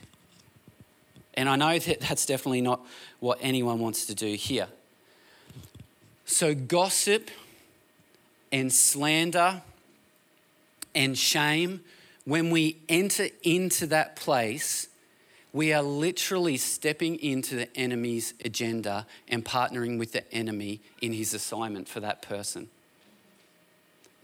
And 1.34 1.48
I 1.48 1.56
know 1.56 1.78
that 1.78 2.00
that's 2.00 2.26
definitely 2.26 2.60
not 2.60 2.84
what 3.20 3.38
anyone 3.40 3.78
wants 3.80 4.06
to 4.06 4.14
do 4.14 4.34
here. 4.34 4.68
So, 6.26 6.54
gossip 6.54 7.30
and 8.50 8.72
slander 8.72 9.62
and 10.94 11.18
shame, 11.18 11.80
when 12.24 12.50
we 12.50 12.78
enter 12.88 13.28
into 13.42 13.86
that 13.88 14.16
place, 14.16 14.88
we 15.52 15.72
are 15.72 15.82
literally 15.82 16.56
stepping 16.56 17.16
into 17.16 17.54
the 17.54 17.76
enemy's 17.76 18.34
agenda 18.44 19.06
and 19.28 19.44
partnering 19.44 19.98
with 19.98 20.12
the 20.12 20.32
enemy 20.34 20.80
in 21.00 21.12
his 21.12 21.34
assignment 21.34 21.88
for 21.88 22.00
that 22.00 22.22
person. 22.22 22.68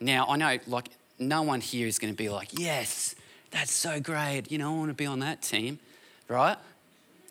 Now, 0.01 0.27
I 0.29 0.37
know, 0.37 0.59
like, 0.67 0.89
no 1.19 1.43
one 1.43 1.61
here 1.61 1.87
is 1.87 1.99
going 1.99 2.13
to 2.13 2.17
be 2.17 2.31
like, 2.31 2.59
yes, 2.59 3.15
that's 3.51 3.73
so 3.73 4.01
great. 4.01 4.51
You 4.51 4.59
know, 4.59 4.75
I 4.75 4.79
want 4.79 4.89
to 4.89 4.95
be 4.95 5.07
on 5.07 5.21
that 5.21 5.43
team, 5.43 5.79
right? 6.27 6.57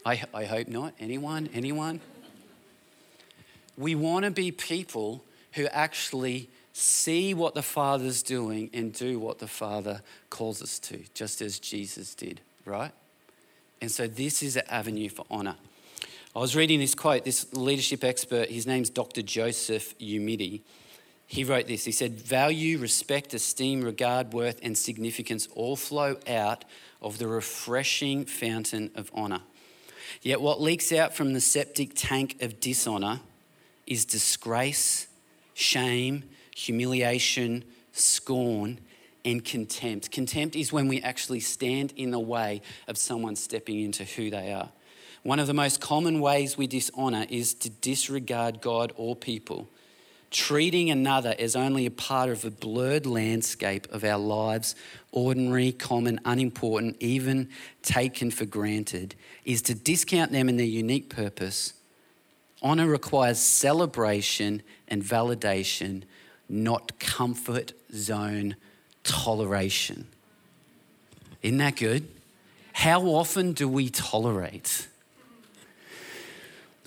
I, 0.06 0.22
I 0.34 0.46
hope 0.46 0.68
not. 0.68 0.94
Anyone? 1.00 1.50
Anyone? 1.54 2.00
We 3.80 3.96
want 3.96 4.26
to 4.26 4.32
be 4.32 4.52
people 4.52 5.24
who 5.54 5.66
actually 5.68 6.50
see 6.74 7.34
what 7.34 7.56
the 7.56 7.62
Father's 7.62 8.22
doing 8.22 8.70
and 8.74 8.92
do 8.92 9.18
what 9.18 9.40
the 9.40 9.48
Father 9.48 10.02
calls 10.30 10.62
us 10.62 10.80
to, 10.80 11.00
just 11.14 11.42
as 11.42 11.60
Jesus 11.60 12.14
did, 12.14 12.42
right? 12.66 12.92
And 13.82 13.90
so 13.90 14.06
this 14.06 14.44
is 14.44 14.58
an 14.58 14.64
avenue 14.70 15.08
for 15.08 15.26
honor. 15.32 15.56
I 16.36 16.40
was 16.40 16.58
reading 16.58 16.82
this 16.82 16.94
quote, 16.94 17.24
this 17.24 17.54
leadership 17.54 18.04
expert, 18.04 18.50
his 18.50 18.68
name's 18.68 18.90
Dr. 18.90 19.22
Joseph 19.22 19.98
Umidi. 19.98 20.60
He 21.26 21.46
wrote 21.46 21.68
this 21.68 21.86
He 21.86 21.94
said, 21.94 22.20
Value, 22.20 22.80
respect, 22.80 23.34
esteem, 23.34 23.82
regard, 23.82 24.34
worth, 24.34 24.60
and 24.62 24.78
significance 24.78 25.48
all 25.56 25.78
flow 25.78 26.18
out 26.28 26.66
of 27.02 27.18
the 27.18 27.28
refreshing 27.28 28.26
fountain 28.26 28.92
of 28.94 29.10
honor. 29.14 29.42
Yet 30.22 30.42
what 30.42 30.60
leaks 30.60 30.92
out 30.92 31.16
from 31.16 31.32
the 31.32 31.40
septic 31.40 31.92
tank 31.96 32.42
of 32.42 32.60
dishonor 32.60 33.22
is 33.90 34.06
disgrace, 34.06 35.08
shame, 35.54 36.24
humiliation, 36.56 37.66
scorn, 37.92 38.80
and 39.26 39.44
contempt. 39.44 40.12
Contempt 40.12 40.56
is 40.56 40.72
when 40.72 40.88
we 40.88 41.02
actually 41.02 41.42
stand 41.42 41.94
in 41.98 42.12
the 42.12 42.20
way 42.20 42.62
of 42.88 42.98
someone 42.98 43.36
stepping 43.36 43.82
into 43.82 44.06
who 44.06 44.30
they 44.30 44.54
are. 44.54 44.70
One 45.24 45.40
of 45.40 45.48
the 45.48 45.54
most 45.54 45.82
common 45.82 46.22
ways 46.22 46.58
we 46.58 46.68
dishonor 46.68 47.26
is 47.30 47.54
to 47.56 47.70
disregard 47.70 48.62
God 48.62 48.94
or 48.96 49.16
people, 49.16 49.70
treating 50.32 50.90
another 50.90 51.36
as 51.38 51.56
only 51.56 51.86
a 51.86 51.92
part 51.92 52.30
of 52.30 52.46
a 52.46 52.52
blurred 52.52 53.06
landscape 53.06 53.92
of 53.92 54.06
our 54.06 54.18
lives, 54.18 54.76
ordinary, 55.12 55.74
common, 55.74 56.22
unimportant, 56.24 56.96
even 57.02 57.50
taken 57.82 58.32
for 58.32 58.46
granted, 58.46 59.16
is 59.44 59.62
to 59.64 59.76
discount 59.76 60.32
them 60.32 60.48
and 60.48 60.58
their 60.58 60.66
unique 60.66 61.10
purpose. 61.10 61.74
Honor 62.62 62.88
requires 62.88 63.40
celebration 63.40 64.62
and 64.88 65.02
validation, 65.02 66.04
not 66.50 67.00
comfort 67.00 67.74
zone 67.94 68.56
toleration. 69.04 70.08
Isn't 71.42 71.58
that 71.60 71.78
good? 71.78 72.08
How 72.74 73.02
often 73.04 73.54
do 73.54 73.68
we 73.68 73.90
tolerate? 73.90 74.88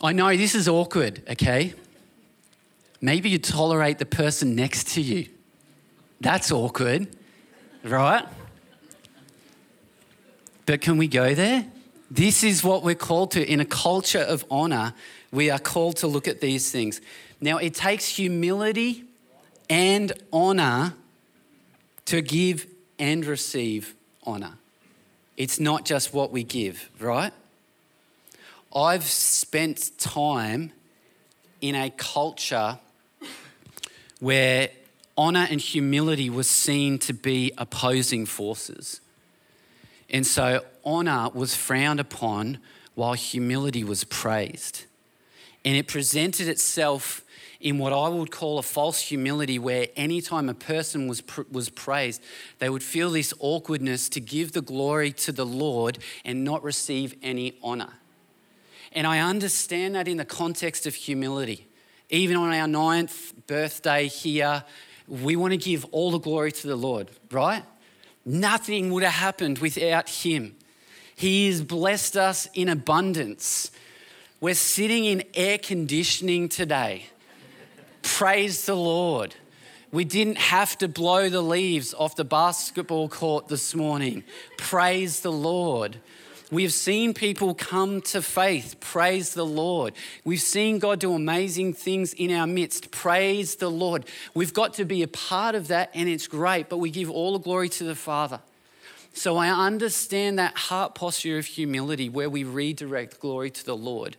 I 0.02 0.12
know 0.12 0.36
this 0.36 0.54
is 0.54 0.68
awkward, 0.68 1.22
okay? 1.30 1.74
Maybe 3.00 3.30
you 3.30 3.38
tolerate 3.38 3.98
the 3.98 4.06
person 4.06 4.54
next 4.54 4.88
to 4.94 5.00
you. 5.00 5.28
That's 6.20 6.52
awkward, 6.52 7.08
right? 7.82 8.24
But 10.66 10.80
can 10.80 10.98
we 10.98 11.08
go 11.08 11.34
there? 11.34 11.66
This 12.14 12.44
is 12.44 12.62
what 12.62 12.82
we're 12.82 12.94
called 12.94 13.30
to. 13.30 13.42
In 13.50 13.58
a 13.58 13.64
culture 13.64 14.20
of 14.20 14.44
honor, 14.50 14.92
we 15.30 15.48
are 15.48 15.58
called 15.58 15.96
to 15.96 16.06
look 16.06 16.28
at 16.28 16.42
these 16.42 16.70
things. 16.70 17.00
Now, 17.40 17.56
it 17.56 17.72
takes 17.72 18.06
humility 18.06 19.04
and 19.70 20.12
honor 20.30 20.92
to 22.04 22.20
give 22.20 22.66
and 22.98 23.24
receive 23.24 23.94
honor. 24.24 24.58
It's 25.38 25.58
not 25.58 25.86
just 25.86 26.12
what 26.12 26.30
we 26.30 26.44
give, 26.44 26.90
right? 27.00 27.32
I've 28.76 29.04
spent 29.04 29.92
time 29.96 30.72
in 31.62 31.74
a 31.74 31.88
culture 31.88 32.78
where 34.20 34.68
honor 35.16 35.46
and 35.50 35.62
humility 35.62 36.28
was 36.28 36.46
seen 36.46 36.98
to 36.98 37.14
be 37.14 37.52
opposing 37.56 38.26
forces. 38.26 39.00
And 40.10 40.26
so 40.26 40.62
honor 40.84 41.28
was 41.32 41.54
frowned 41.54 42.00
upon 42.00 42.58
while 42.94 43.14
humility 43.14 43.84
was 43.84 44.04
praised. 44.04 44.84
And 45.64 45.76
it 45.76 45.86
presented 45.86 46.48
itself 46.48 47.24
in 47.60 47.78
what 47.78 47.92
I 47.92 48.08
would 48.08 48.30
call 48.32 48.58
a 48.58 48.62
false 48.62 49.00
humility, 49.00 49.58
where 49.58 49.86
anytime 49.96 50.48
a 50.48 50.54
person 50.54 51.06
was, 51.06 51.22
was 51.50 51.68
praised, 51.68 52.20
they 52.58 52.68
would 52.68 52.82
feel 52.82 53.10
this 53.10 53.32
awkwardness 53.38 54.08
to 54.10 54.20
give 54.20 54.52
the 54.52 54.60
glory 54.60 55.12
to 55.12 55.32
the 55.32 55.46
Lord 55.46 55.98
and 56.24 56.42
not 56.42 56.62
receive 56.64 57.14
any 57.22 57.56
honor. 57.62 57.92
And 58.90 59.06
I 59.06 59.20
understand 59.20 59.94
that 59.94 60.08
in 60.08 60.16
the 60.16 60.24
context 60.24 60.86
of 60.86 60.94
humility. 60.94 61.66
Even 62.10 62.36
on 62.36 62.52
our 62.52 62.68
ninth 62.68 63.32
birthday 63.46 64.08
here, 64.08 64.64
we 65.08 65.36
want 65.36 65.52
to 65.52 65.56
give 65.56 65.84
all 65.92 66.10
the 66.10 66.18
glory 66.18 66.52
to 66.52 66.66
the 66.66 66.76
Lord, 66.76 67.08
right? 67.30 67.62
Nothing 68.24 68.92
would 68.92 69.02
have 69.02 69.14
happened 69.14 69.58
without 69.58 70.08
Him. 70.08 70.56
He 71.22 71.46
has 71.46 71.62
blessed 71.62 72.16
us 72.16 72.48
in 72.52 72.68
abundance. 72.68 73.70
We're 74.40 74.56
sitting 74.56 75.04
in 75.04 75.22
air 75.34 75.56
conditioning 75.56 76.48
today. 76.48 77.06
Praise 78.02 78.66
the 78.66 78.74
Lord. 78.74 79.36
We 79.92 80.04
didn't 80.04 80.38
have 80.38 80.76
to 80.78 80.88
blow 80.88 81.28
the 81.28 81.40
leaves 81.40 81.94
off 81.94 82.16
the 82.16 82.24
basketball 82.24 83.08
court 83.08 83.46
this 83.46 83.72
morning. 83.72 84.24
Praise 84.58 85.20
the 85.20 85.30
Lord. 85.30 85.98
We 86.50 86.64
have 86.64 86.72
seen 86.72 87.14
people 87.14 87.54
come 87.54 88.00
to 88.00 88.20
faith. 88.20 88.80
Praise 88.80 89.32
the 89.32 89.46
Lord. 89.46 89.94
We've 90.24 90.40
seen 90.40 90.80
God 90.80 90.98
do 90.98 91.14
amazing 91.14 91.74
things 91.74 92.14
in 92.14 92.32
our 92.32 92.48
midst. 92.48 92.90
Praise 92.90 93.54
the 93.54 93.70
Lord. 93.70 94.06
We've 94.34 94.52
got 94.52 94.74
to 94.74 94.84
be 94.84 95.04
a 95.04 95.08
part 95.08 95.54
of 95.54 95.68
that, 95.68 95.92
and 95.94 96.08
it's 96.08 96.26
great, 96.26 96.68
but 96.68 96.78
we 96.78 96.90
give 96.90 97.12
all 97.12 97.34
the 97.34 97.38
glory 97.38 97.68
to 97.68 97.84
the 97.84 97.94
Father. 97.94 98.40
So 99.12 99.36
I 99.36 99.50
understand 99.50 100.38
that 100.38 100.56
heart 100.56 100.94
posture 100.94 101.38
of 101.38 101.46
humility 101.46 102.08
where 102.08 102.30
we 102.30 102.44
redirect 102.44 103.20
glory 103.20 103.50
to 103.50 103.64
the 103.64 103.76
Lord. 103.76 104.16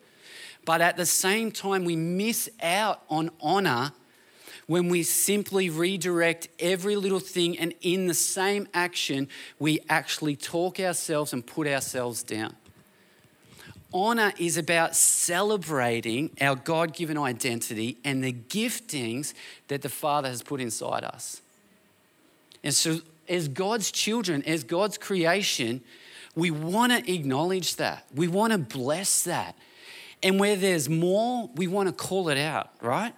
But 0.66 0.82
at 0.82 0.98
the 0.98 1.06
same 1.06 1.52
time, 1.52 1.84
we 1.84 1.96
miss 1.96 2.50
out 2.62 3.02
on 3.10 3.32
honor 3.42 3.92
when 4.66 4.88
we 4.88 5.04
simply 5.04 5.70
redirect 5.70 6.48
every 6.60 6.96
little 6.96 7.20
thing 7.20 7.58
and 7.60 7.74
in 7.82 8.08
the 8.08 8.14
same 8.14 8.68
action, 8.74 9.28
we 9.60 9.80
actually 9.90 10.36
talk 10.36 10.80
ourselves 10.80 11.34
and 11.34 11.46
put 11.46 11.68
ourselves 11.68 12.24
down. 12.24 12.56
Honor 13.94 14.34
is 14.40 14.58
about 14.58 14.96
celebrating 14.96 16.32
our 16.42 16.56
God 16.56 16.94
given 16.94 17.18
identity 17.18 17.98
and 18.04 18.24
the 18.24 18.34
giftings 18.34 19.34
that 19.68 19.82
the 19.82 19.90
Father 19.90 20.30
has 20.30 20.42
put 20.42 20.60
inside 20.60 21.04
us. 21.04 21.42
And 22.64 22.74
so, 22.74 23.02
as 23.28 23.48
God's 23.48 23.92
children, 23.92 24.44
as 24.44 24.64
God's 24.64 24.98
creation, 24.98 25.82
we 26.36 26.52
want 26.52 26.92
to 26.92 27.12
acknowledge 27.12 27.76
that. 27.78 28.06
We 28.14 28.28
want 28.28 28.54
to 28.54 28.58
bless 28.58 29.24
that. 29.24 29.56
And 30.22 30.40
where 30.40 30.56
there's 30.56 30.90
more, 30.90 31.50
we 31.56 31.68
want 31.68 31.90
to 31.90 31.94
call 31.94 32.30
it 32.30 32.38
out, 32.38 32.72
right? 32.82 33.14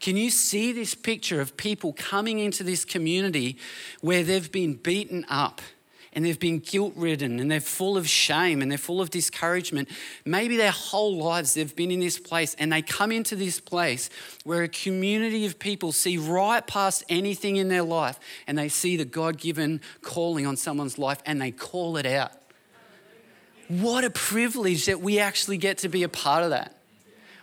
Can 0.00 0.16
you 0.16 0.30
see 0.30 0.72
this 0.72 0.94
picture 0.94 1.40
of 1.40 1.56
people 1.56 1.92
coming 1.92 2.38
into 2.38 2.62
this 2.62 2.84
community 2.84 3.56
where 4.00 4.22
they've 4.22 4.50
been 4.50 4.74
beaten 4.74 5.26
up 5.28 5.60
and 6.12 6.24
they've 6.24 6.38
been 6.38 6.58
guilt 6.58 6.92
ridden 6.96 7.38
and 7.38 7.50
they're 7.50 7.60
full 7.60 7.96
of 7.96 8.08
shame 8.08 8.62
and 8.62 8.70
they're 8.70 8.78
full 8.78 9.00
of 9.00 9.10
discouragement? 9.10 9.88
Maybe 10.24 10.56
their 10.56 10.70
whole 10.70 11.16
lives 11.18 11.54
they've 11.54 11.74
been 11.74 11.90
in 11.90 12.00
this 12.00 12.18
place 12.18 12.54
and 12.58 12.72
they 12.72 12.82
come 12.82 13.12
into 13.12 13.36
this 13.36 13.60
place 13.60 14.10
where 14.44 14.62
a 14.62 14.68
community 14.68 15.44
of 15.46 15.58
people 15.58 15.92
see 15.92 16.16
right 16.16 16.66
past 16.66 17.04
anything 17.08 17.56
in 17.56 17.68
their 17.68 17.82
life 17.82 18.18
and 18.46 18.56
they 18.56 18.68
see 18.68 18.96
the 18.96 19.04
God 19.04 19.38
given 19.38 19.80
calling 20.02 20.46
on 20.46 20.56
someone's 20.56 20.98
life 20.98 21.20
and 21.26 21.40
they 21.40 21.50
call 21.50 21.96
it 21.96 22.06
out. 22.06 22.32
What 23.68 24.04
a 24.04 24.10
privilege 24.10 24.86
that 24.86 25.00
we 25.02 25.18
actually 25.18 25.58
get 25.58 25.78
to 25.78 25.88
be 25.90 26.02
a 26.02 26.08
part 26.08 26.42
of 26.42 26.50
that. 26.50 26.77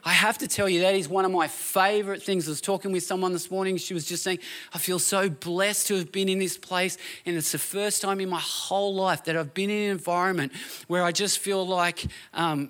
I 0.07 0.13
have 0.13 0.37
to 0.37 0.47
tell 0.47 0.69
you, 0.69 0.81
that 0.81 0.93
is 0.93 1.09
one 1.09 1.25
of 1.25 1.31
my 1.31 1.47
favorite 1.47 2.21
things. 2.21 2.47
I 2.47 2.51
was 2.51 2.61
talking 2.61 2.91
with 2.91 3.01
someone 3.01 3.33
this 3.33 3.49
morning. 3.49 3.75
She 3.77 3.95
was 3.95 4.05
just 4.05 4.21
saying, 4.21 4.37
I 4.71 4.77
feel 4.77 4.99
so 4.99 5.31
blessed 5.31 5.87
to 5.87 5.95
have 5.95 6.11
been 6.11 6.29
in 6.29 6.37
this 6.37 6.59
place. 6.59 6.99
And 7.25 7.35
it's 7.35 7.51
the 7.51 7.57
first 7.57 8.03
time 8.03 8.19
in 8.19 8.29
my 8.29 8.39
whole 8.39 8.93
life 8.93 9.23
that 9.23 9.35
I've 9.35 9.55
been 9.55 9.71
in 9.71 9.85
an 9.85 9.89
environment 9.89 10.51
where 10.87 11.03
I 11.03 11.11
just 11.11 11.39
feel 11.39 11.65
like, 11.65 12.05
um, 12.35 12.69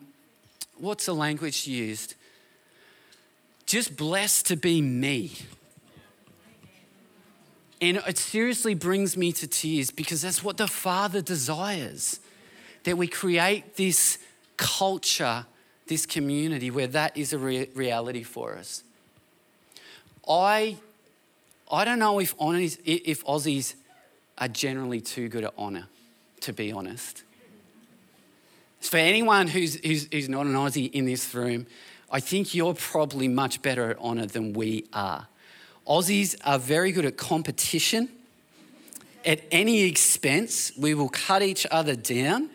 what's 0.77 1.07
the 1.07 1.13
language 1.13 1.67
used? 1.67 2.15
Just 3.65 3.97
blessed 3.97 4.45
to 4.47 4.55
be 4.55 4.81
me. 4.81 5.33
And 7.81 7.97
it 8.07 8.17
seriously 8.17 8.75
brings 8.75 9.17
me 9.17 9.33
to 9.33 9.47
tears 9.47 9.91
because 9.91 10.21
that's 10.21 10.41
what 10.41 10.55
the 10.55 10.67
Father 10.67 11.21
desires 11.21 12.21
that 12.85 12.97
we 12.97 13.07
create 13.07 13.75
this 13.75 14.19
culture 14.55 15.45
this 15.87 16.05
community 16.05 16.71
where 16.71 16.87
that 16.87 17.15
is 17.15 17.33
a 17.33 17.37
re- 17.37 17.69
reality 17.75 18.23
for 18.23 18.55
us. 18.57 18.83
I, 20.27 20.77
I 21.71 21.85
don't 21.85 21.99
know 21.99 22.19
if, 22.19 22.33
honors, 22.39 22.77
if 22.83 23.23
Aussies 23.25 23.75
are 24.37 24.47
generally 24.47 25.01
too 25.01 25.29
good 25.29 25.43
at 25.43 25.53
honour, 25.57 25.87
to 26.41 26.53
be 26.53 26.71
honest. 26.71 27.23
For 28.81 28.97
anyone 28.97 29.47
who's, 29.47 29.75
who's, 29.75 30.07
who's 30.11 30.29
not 30.29 30.45
an 30.45 30.53
Aussie 30.53 30.91
in 30.91 31.05
this 31.05 31.33
room, 31.33 31.65
I 32.11 32.19
think 32.19 32.53
you're 32.53 32.73
probably 32.73 33.27
much 33.27 33.61
better 33.61 33.89
at 33.91 33.99
honour 33.99 34.27
than 34.27 34.53
we 34.53 34.85
are. 34.93 35.27
Aussies 35.87 36.35
are 36.43 36.59
very 36.59 36.91
good 36.91 37.05
at 37.05 37.17
competition. 37.17 38.09
At 39.23 39.41
any 39.51 39.83
expense, 39.83 40.71
we 40.77 40.93
will 40.93 41.09
cut 41.09 41.41
each 41.41 41.65
other 41.69 41.95
down 41.95 42.49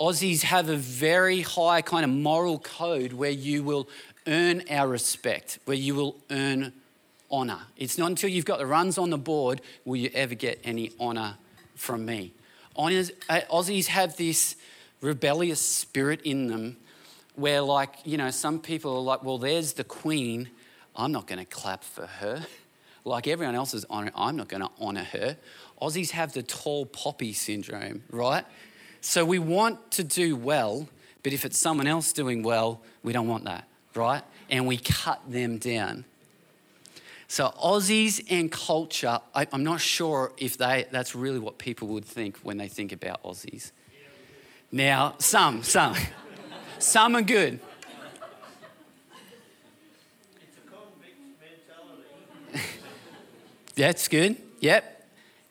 Aussies 0.00 0.42
have 0.42 0.68
a 0.68 0.76
very 0.76 1.40
high 1.40 1.82
kind 1.82 2.04
of 2.04 2.10
moral 2.10 2.58
code 2.58 3.12
where 3.12 3.30
you 3.30 3.62
will 3.62 3.88
earn 4.26 4.62
our 4.70 4.88
respect, 4.88 5.58
where 5.64 5.76
you 5.76 5.94
will 5.94 6.16
earn 6.30 6.72
honour. 7.30 7.60
It's 7.76 7.98
not 7.98 8.10
until 8.10 8.30
you've 8.30 8.44
got 8.44 8.58
the 8.58 8.66
runs 8.66 8.98
on 8.98 9.10
the 9.10 9.18
board 9.18 9.60
will 9.84 9.96
you 9.96 10.10
ever 10.14 10.34
get 10.34 10.60
any 10.64 10.92
honour 11.00 11.36
from 11.74 12.04
me. 12.06 12.32
Uh, 12.76 12.90
Aussies 13.50 13.86
have 13.86 14.16
this 14.16 14.56
rebellious 15.00 15.60
spirit 15.60 16.20
in 16.22 16.46
them 16.46 16.76
where, 17.34 17.60
like, 17.60 17.90
you 18.04 18.16
know, 18.16 18.30
some 18.30 18.60
people 18.60 18.96
are 18.96 19.02
like, 19.02 19.22
well, 19.24 19.38
there's 19.38 19.72
the 19.72 19.84
queen. 19.84 20.48
I'm 20.94 21.12
not 21.12 21.26
going 21.26 21.38
to 21.38 21.44
clap 21.44 21.84
for 21.84 22.06
her. 22.06 22.46
Like 23.04 23.26
everyone 23.26 23.54
else 23.54 23.74
is 23.74 23.86
I'm 23.90 24.36
not 24.36 24.48
going 24.48 24.62
to 24.62 24.70
honour 24.80 25.04
her. 25.04 25.36
Aussies 25.80 26.10
have 26.10 26.32
the 26.32 26.42
tall 26.42 26.84
poppy 26.86 27.32
syndrome, 27.32 28.02
right? 28.10 28.44
So 29.00 29.24
we 29.24 29.38
want 29.38 29.90
to 29.92 30.04
do 30.04 30.36
well, 30.36 30.88
but 31.22 31.32
if 31.32 31.44
it's 31.44 31.58
someone 31.58 31.86
else 31.86 32.12
doing 32.12 32.42
well, 32.42 32.82
we 33.02 33.12
don't 33.12 33.28
want 33.28 33.44
that, 33.44 33.68
right? 33.94 34.22
And 34.50 34.66
we 34.66 34.76
cut 34.76 35.20
them 35.30 35.58
down. 35.58 36.04
So 37.30 37.52
Aussies 37.62 38.24
and 38.30 38.50
culture, 38.50 39.20
I, 39.34 39.46
am 39.52 39.62
not 39.62 39.82
sure 39.82 40.32
if 40.38 40.56
they, 40.56 40.86
that's 40.90 41.14
really 41.14 41.38
what 41.38 41.58
people 41.58 41.88
would 41.88 42.06
think 42.06 42.38
when 42.38 42.56
they 42.56 42.68
think 42.68 42.90
about 42.90 43.22
Aussies. 43.22 43.72
Now, 44.72 45.14
some, 45.18 45.62
some, 45.62 45.94
some 46.78 47.14
are 47.14 47.22
good. 47.22 47.60
It's 50.40 50.56
a 50.56 50.70
convict 50.70 51.18
mentality. 52.48 52.68
that's 53.74 54.08
good. 54.08 54.36
Yep. 54.60 54.97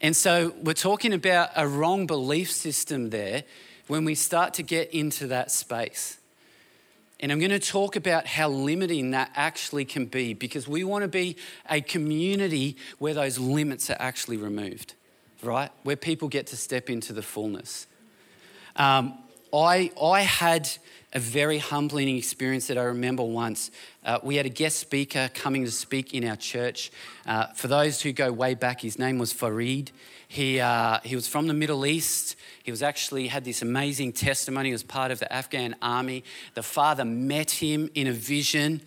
And 0.01 0.15
so 0.15 0.53
we're 0.61 0.73
talking 0.73 1.13
about 1.13 1.49
a 1.55 1.67
wrong 1.67 2.05
belief 2.05 2.51
system 2.51 3.09
there 3.09 3.43
when 3.87 4.05
we 4.05 4.15
start 4.15 4.53
to 4.55 4.63
get 4.63 4.91
into 4.91 5.27
that 5.27 5.51
space. 5.51 6.17
And 7.19 7.31
I'm 7.31 7.39
going 7.39 7.49
to 7.49 7.59
talk 7.59 7.95
about 7.95 8.27
how 8.27 8.47
limiting 8.49 9.11
that 9.11 9.31
actually 9.33 9.85
can 9.85 10.05
be 10.05 10.33
because 10.35 10.67
we 10.67 10.83
want 10.83 11.01
to 11.01 11.07
be 11.07 11.35
a 11.69 11.81
community 11.81 12.77
where 12.99 13.15
those 13.15 13.39
limits 13.39 13.89
are 13.89 13.97
actually 13.99 14.37
removed, 14.37 14.93
right? 15.41 15.71
Where 15.81 15.95
people 15.95 16.27
get 16.27 16.47
to 16.47 16.57
step 16.57 16.91
into 16.91 17.13
the 17.13 17.23
fullness. 17.23 17.87
Um, 18.75 19.17
I, 19.53 19.91
I 20.01 20.21
had 20.21 20.69
a 21.13 21.19
very 21.19 21.57
humbling 21.57 22.15
experience 22.17 22.67
that 22.67 22.77
I 22.77 22.83
remember 22.83 23.23
once. 23.23 23.71
Uh, 24.05 24.19
we 24.21 24.35
had 24.35 24.45
a 24.45 24.49
guest 24.49 24.77
speaker 24.77 25.29
coming 25.33 25.63
to 25.63 25.71
speak 25.71 26.13
in 26.13 26.27
our 26.27 26.35
church. 26.35 26.91
Uh, 27.25 27.47
for 27.55 27.67
those 27.67 28.01
who 28.01 28.11
go 28.11 28.31
way 28.31 28.53
back, 28.53 28.81
his 28.81 28.99
name 28.99 29.17
was 29.17 29.31
Farid. 29.31 29.91
He, 30.27 30.59
uh, 30.59 30.99
he 31.03 31.15
was 31.15 31.27
from 31.27 31.47
the 31.47 31.53
Middle 31.53 31.85
East. 31.85 32.35
He 32.63 32.71
was 32.71 32.83
actually 32.83 33.27
had 33.27 33.45
this 33.45 33.61
amazing 33.61 34.13
testimony. 34.13 34.69
He 34.69 34.73
was 34.73 34.83
part 34.83 35.11
of 35.11 35.19
the 35.19 35.31
Afghan 35.31 35.75
army. 35.81 36.23
The 36.53 36.63
father 36.63 37.05
met 37.05 37.51
him 37.51 37.89
in 37.95 38.07
a 38.07 38.13
vision. 38.13 38.81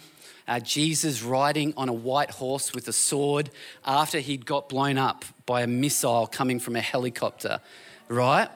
Uh, 0.47 0.61
Jesus 0.61 1.23
riding 1.23 1.73
on 1.77 1.89
a 1.89 1.93
white 1.93 2.31
horse 2.31 2.75
with 2.75 2.87
a 2.89 2.93
sword 2.93 3.51
after 3.87 4.19
he'd 4.19 4.45
got 4.45 4.69
blown 4.69 4.99
up 4.99 5.25
by 5.47 5.63
a 5.63 5.67
missile 5.67 6.27
coming 6.27 6.61
from 6.61 6.77
a 6.77 6.81
helicopter, 6.81 7.61
right? 8.09 8.51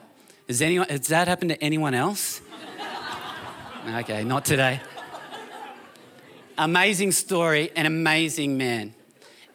Has, 0.47 0.61
anyone, 0.61 0.87
has 0.89 1.07
that 1.07 1.27
happened 1.27 1.49
to 1.49 1.63
anyone 1.63 1.95
else? 1.95 2.39
okay, 3.87 4.23
not 4.23 4.45
today. 4.45 4.79
Amazing 6.55 7.13
story, 7.13 7.71
an 7.75 7.87
amazing 7.87 8.55
man. 8.55 8.93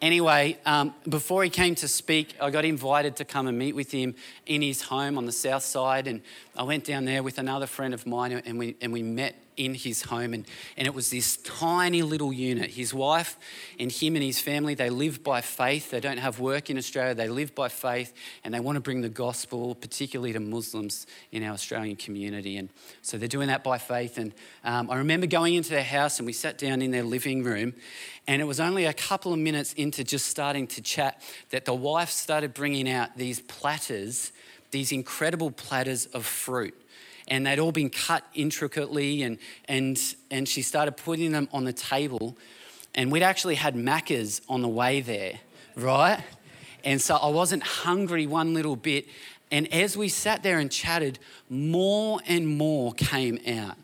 Anyway, 0.02 0.58
um, 0.66 0.92
before 1.08 1.44
he 1.44 1.50
came 1.50 1.76
to 1.76 1.86
speak, 1.86 2.34
I 2.40 2.50
got 2.50 2.64
invited 2.64 3.14
to 3.16 3.24
come 3.24 3.46
and 3.46 3.56
meet 3.56 3.76
with 3.76 3.92
him 3.92 4.16
in 4.46 4.62
his 4.62 4.82
home 4.82 5.16
on 5.16 5.26
the 5.26 5.32
south 5.32 5.62
side. 5.62 6.08
And 6.08 6.22
I 6.56 6.62
went 6.64 6.84
down 6.84 7.04
there 7.04 7.22
with 7.22 7.38
another 7.38 7.66
friend 7.66 7.94
of 7.94 8.06
mine 8.06 8.32
and 8.32 8.58
we, 8.58 8.76
and 8.80 8.92
we 8.92 9.02
met 9.02 9.36
in 9.60 9.74
his 9.74 10.02
home. 10.02 10.32
And, 10.32 10.46
and 10.76 10.86
it 10.86 10.94
was 10.94 11.10
this 11.10 11.36
tiny 11.38 12.02
little 12.02 12.32
unit. 12.32 12.70
His 12.70 12.94
wife 12.94 13.36
and 13.78 13.92
him 13.92 14.16
and 14.16 14.24
his 14.24 14.40
family, 14.40 14.74
they 14.74 14.88
live 14.88 15.22
by 15.22 15.42
faith. 15.42 15.90
They 15.90 16.00
don't 16.00 16.18
have 16.18 16.40
work 16.40 16.70
in 16.70 16.78
Australia. 16.78 17.14
They 17.14 17.28
live 17.28 17.54
by 17.54 17.68
faith 17.68 18.14
and 18.42 18.54
they 18.54 18.60
want 18.60 18.76
to 18.76 18.80
bring 18.80 19.02
the 19.02 19.08
gospel, 19.08 19.74
particularly 19.74 20.32
to 20.32 20.40
Muslims 20.40 21.06
in 21.30 21.44
our 21.44 21.52
Australian 21.52 21.96
community. 21.96 22.56
And 22.56 22.70
so 23.02 23.18
they're 23.18 23.28
doing 23.28 23.48
that 23.48 23.62
by 23.62 23.78
faith. 23.78 24.16
And 24.16 24.32
um, 24.64 24.90
I 24.90 24.96
remember 24.96 25.26
going 25.26 25.54
into 25.54 25.70
their 25.70 25.84
house 25.84 26.18
and 26.18 26.26
we 26.26 26.32
sat 26.32 26.56
down 26.56 26.80
in 26.80 26.90
their 26.90 27.04
living 27.04 27.44
room. 27.44 27.74
And 28.26 28.40
it 28.40 28.46
was 28.46 28.60
only 28.60 28.86
a 28.86 28.92
couple 28.92 29.32
of 29.32 29.38
minutes 29.38 29.72
into 29.74 30.04
just 30.04 30.26
starting 30.26 30.66
to 30.68 30.80
chat 30.80 31.20
that 31.50 31.64
the 31.64 31.74
wife 31.74 32.10
started 32.10 32.54
bringing 32.54 32.88
out 32.88 33.16
these 33.16 33.40
platters, 33.40 34.32
these 34.70 34.92
incredible 34.92 35.50
platters 35.50 36.06
of 36.06 36.24
fruit 36.26 36.74
and 37.30 37.46
they'd 37.46 37.60
all 37.60 37.72
been 37.72 37.90
cut 37.90 38.24
intricately, 38.34 39.22
and, 39.22 39.38
and, 39.66 40.14
and 40.32 40.48
she 40.48 40.62
started 40.62 40.96
putting 40.96 41.30
them 41.30 41.48
on 41.52 41.64
the 41.64 41.72
table. 41.72 42.36
And 42.94 43.12
we'd 43.12 43.22
actually 43.22 43.54
had 43.54 43.76
Maccas 43.76 44.40
on 44.48 44.62
the 44.62 44.68
way 44.68 45.00
there, 45.00 45.38
right? 45.76 46.22
And 46.84 47.00
so 47.00 47.14
I 47.14 47.28
wasn't 47.28 47.62
hungry 47.62 48.26
one 48.26 48.52
little 48.52 48.74
bit. 48.74 49.06
And 49.52 49.72
as 49.72 49.96
we 49.96 50.08
sat 50.08 50.42
there 50.42 50.58
and 50.58 50.70
chatted, 50.70 51.20
more 51.48 52.20
and 52.26 52.48
more 52.48 52.92
came 52.94 53.38
out. 53.46 53.76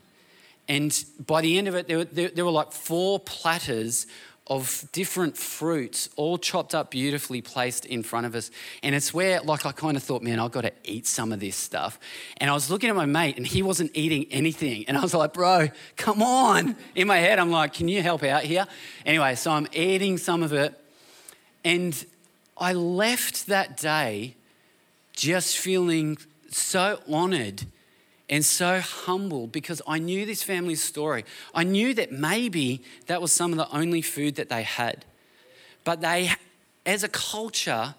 And 0.68 1.04
by 1.24 1.40
the 1.40 1.56
end 1.56 1.68
of 1.68 1.76
it, 1.76 1.86
there 1.86 1.98
were, 1.98 2.04
there, 2.04 2.28
there 2.28 2.44
were 2.44 2.50
like 2.50 2.72
four 2.72 3.20
platters 3.20 4.08
of 4.48 4.88
different 4.92 5.36
fruits, 5.36 6.08
all 6.16 6.38
chopped 6.38 6.74
up 6.74 6.90
beautifully, 6.90 7.42
placed 7.42 7.84
in 7.84 8.02
front 8.02 8.26
of 8.26 8.34
us. 8.34 8.50
And 8.82 8.94
it's 8.94 9.12
where, 9.12 9.40
like, 9.40 9.66
I 9.66 9.72
kind 9.72 9.96
of 9.96 10.02
thought, 10.02 10.22
man, 10.22 10.38
I've 10.38 10.52
got 10.52 10.60
to 10.62 10.72
eat 10.84 11.06
some 11.06 11.32
of 11.32 11.40
this 11.40 11.56
stuff. 11.56 11.98
And 12.36 12.48
I 12.48 12.52
was 12.54 12.70
looking 12.70 12.88
at 12.88 12.94
my 12.94 13.06
mate, 13.06 13.36
and 13.36 13.46
he 13.46 13.62
wasn't 13.62 13.90
eating 13.94 14.26
anything. 14.30 14.84
And 14.86 14.96
I 14.96 15.00
was 15.00 15.14
like, 15.14 15.32
bro, 15.32 15.68
come 15.96 16.22
on. 16.22 16.76
In 16.94 17.08
my 17.08 17.18
head, 17.18 17.38
I'm 17.38 17.50
like, 17.50 17.72
can 17.72 17.88
you 17.88 18.02
help 18.02 18.22
out 18.22 18.42
here? 18.42 18.66
Anyway, 19.04 19.34
so 19.34 19.50
I'm 19.50 19.66
eating 19.72 20.16
some 20.16 20.42
of 20.42 20.52
it. 20.52 20.78
And 21.64 22.06
I 22.56 22.72
left 22.72 23.48
that 23.48 23.76
day 23.76 24.36
just 25.12 25.58
feeling 25.58 26.18
so 26.50 27.00
honored 27.08 27.66
and 28.28 28.44
so 28.44 28.80
humble 28.80 29.46
because 29.46 29.80
I 29.86 29.98
knew 29.98 30.26
this 30.26 30.42
family's 30.42 30.82
story. 30.82 31.24
I 31.54 31.62
knew 31.62 31.94
that 31.94 32.10
maybe 32.10 32.82
that 33.06 33.22
was 33.22 33.32
some 33.32 33.52
of 33.52 33.58
the 33.58 33.70
only 33.76 34.02
food 34.02 34.34
that 34.36 34.48
they 34.48 34.62
had. 34.62 35.04
But 35.84 36.00
they, 36.00 36.32
as 36.84 37.04
a 37.04 37.08
culture, 37.08 37.94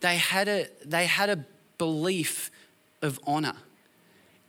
they 0.00 0.16
had 0.16 0.48
a, 0.48 0.66
they 0.84 1.06
had 1.06 1.30
a 1.30 1.44
belief 1.78 2.50
of 3.00 3.18
honor. 3.26 3.56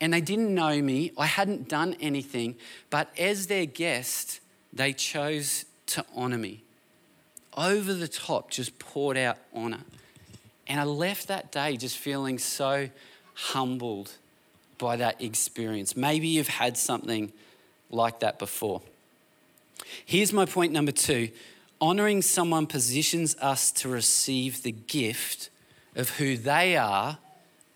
And 0.02 0.14
they 0.14 0.22
didn't 0.22 0.54
know 0.54 0.82
me, 0.82 1.14
I 1.18 1.26
hadn't 1.26 1.70
done 1.70 1.96
anything, 2.02 2.56
but 2.90 3.18
as 3.18 3.48
their 3.48 3.66
guest, 3.66 4.42
they 4.74 4.92
chose 4.92 5.64
to 5.88 6.06
honor 6.14 6.38
me. 6.38 6.64
Over 7.56 7.94
the 7.94 8.10
top, 8.10 8.52
just 8.52 8.78
poured 8.78 9.16
out 9.16 9.38
honor. 9.54 9.80
And 10.68 10.82
I 10.82 10.84
left 10.84 11.30
that 11.30 11.54
day 11.54 11.78
just 11.78 11.98
feeling 11.98 12.38
so 12.38 12.90
humbled 13.34 14.12
by 14.78 14.96
that 14.98 15.22
experience. 15.22 15.96
Maybe 15.96 16.28
you've 16.28 16.48
had 16.48 16.78
something 16.78 17.32
like 17.90 18.20
that 18.20 18.40
before. 18.40 18.82
Here's 20.06 20.34
my 20.34 20.46
point 20.46 20.72
number 20.72 20.92
two 20.92 21.30
honoring 21.82 22.22
someone 22.22 22.66
positions 22.68 23.36
us 23.42 23.72
to 23.72 23.90
receive 23.90 24.64
the 24.64 24.72
gift 24.72 25.50
of 25.96 26.10
who 26.12 26.38
they 26.38 26.78
are 26.78 27.18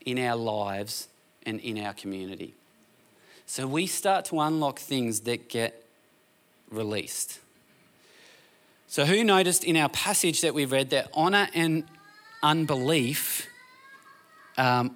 in 0.05 0.17
our 0.19 0.35
lives 0.35 1.07
and 1.45 1.59
in 1.59 1.77
our 1.77 1.93
community. 1.93 2.53
So 3.45 3.67
we 3.67 3.87
start 3.87 4.25
to 4.25 4.39
unlock 4.39 4.79
things 4.79 5.21
that 5.21 5.49
get 5.49 5.83
released. 6.71 7.39
So, 8.87 9.05
who 9.05 9.23
noticed 9.23 9.63
in 9.63 9.77
our 9.77 9.89
passage 9.89 10.41
that 10.41 10.53
we 10.53 10.65
read 10.65 10.89
that 10.89 11.09
honor 11.13 11.47
and 11.53 11.83
unbelief 12.41 13.47
um, 14.57 14.95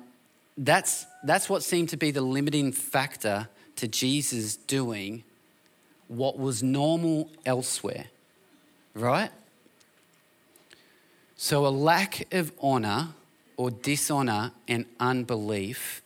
that's, 0.57 1.05
that's 1.23 1.49
what 1.49 1.63
seemed 1.63 1.89
to 1.89 1.97
be 1.97 2.11
the 2.11 2.21
limiting 2.21 2.71
factor 2.71 3.47
to 3.77 3.87
Jesus 3.87 4.55
doing 4.55 5.23
what 6.07 6.37
was 6.37 6.61
normal 6.61 7.29
elsewhere, 7.45 8.05
right? 8.93 9.31
So, 11.35 11.65
a 11.65 11.69
lack 11.69 12.33
of 12.33 12.51
honor 12.61 13.09
or 13.57 13.71
dishonor 13.71 14.51
and 14.67 14.85
unbelief 14.99 16.01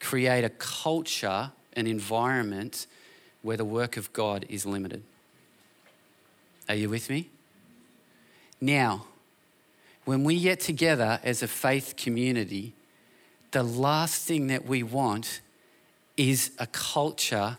create 0.00 0.44
a 0.44 0.50
culture, 0.50 1.52
an 1.74 1.86
environment 1.86 2.86
where 3.42 3.56
the 3.56 3.64
work 3.64 3.96
of 3.96 4.12
God 4.12 4.44
is 4.48 4.66
limited. 4.66 5.02
Are 6.68 6.74
you 6.74 6.88
with 6.88 7.08
me? 7.08 7.28
Now, 8.60 9.06
when 10.04 10.24
we 10.24 10.40
get 10.40 10.60
together 10.60 11.20
as 11.22 11.42
a 11.42 11.48
faith 11.48 11.94
community, 11.96 12.74
the 13.54 13.62
last 13.62 14.26
thing 14.26 14.48
that 14.48 14.66
we 14.66 14.82
want 14.82 15.40
is 16.16 16.50
a 16.58 16.66
culture 16.66 17.56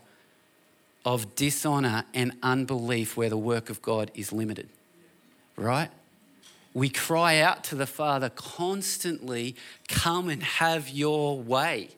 of 1.05 1.36
dishonor 1.36 2.03
and 2.13 2.34
unbelief 2.43 3.15
where 3.15 3.29
the 3.29 3.38
work 3.38 3.69
of 3.69 3.81
God 3.81 4.12
is 4.13 4.34
limited, 4.34 4.67
right? 5.55 5.89
We 6.73 6.89
cry 6.89 7.39
out 7.39 7.63
to 7.65 7.75
the 7.75 7.88
Father 7.88 8.29
constantly, 8.29 9.55
come 9.88 10.27
and 10.27 10.43
have 10.43 10.89
your 10.89 11.39
way. 11.39 11.91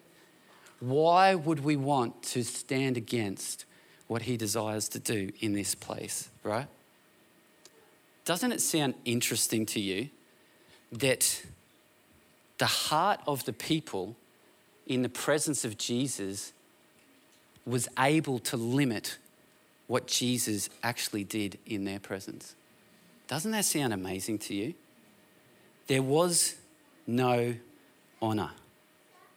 Why 0.80 1.34
would 1.34 1.64
we 1.64 1.76
want 1.76 2.22
to 2.24 2.44
stand 2.44 2.98
against 2.98 3.66
what 4.06 4.22
He 4.22 4.38
desires 4.38 4.88
to 4.90 5.00
do 5.00 5.32
in 5.40 5.54
this 5.54 5.74
place, 5.74 6.30
right? 6.44 6.68
Doesn't 8.26 8.52
it 8.52 8.62
sound 8.62 8.94
interesting 9.06 9.66
to 9.68 9.80
you 9.80 10.10
that 10.92 11.42
the 12.58 12.66
heart 12.66 13.20
of 13.28 13.46
the 13.46 13.54
people 13.54 14.16
in 14.88 15.02
the 15.02 15.10
presence 15.10 15.66
of 15.66 15.78
Jesus 15.78 16.54
was 17.66 17.88
able 18.00 18.40
to 18.40 18.58
limit 18.58 19.18
what 19.88 20.08
Jesus 20.08 20.70
actually 20.84 21.24
did 21.24 21.60
in 21.66 21.86
their 21.86 22.00
presence. 22.00 22.56
Doesn't 23.28 23.52
that 23.52 23.66
sound 23.66 23.94
amazing 23.94 24.40
to 24.40 24.54
you? 24.54 24.74
There 25.88 26.02
was 26.02 26.56
no 27.06 27.56
honor. 28.22 28.52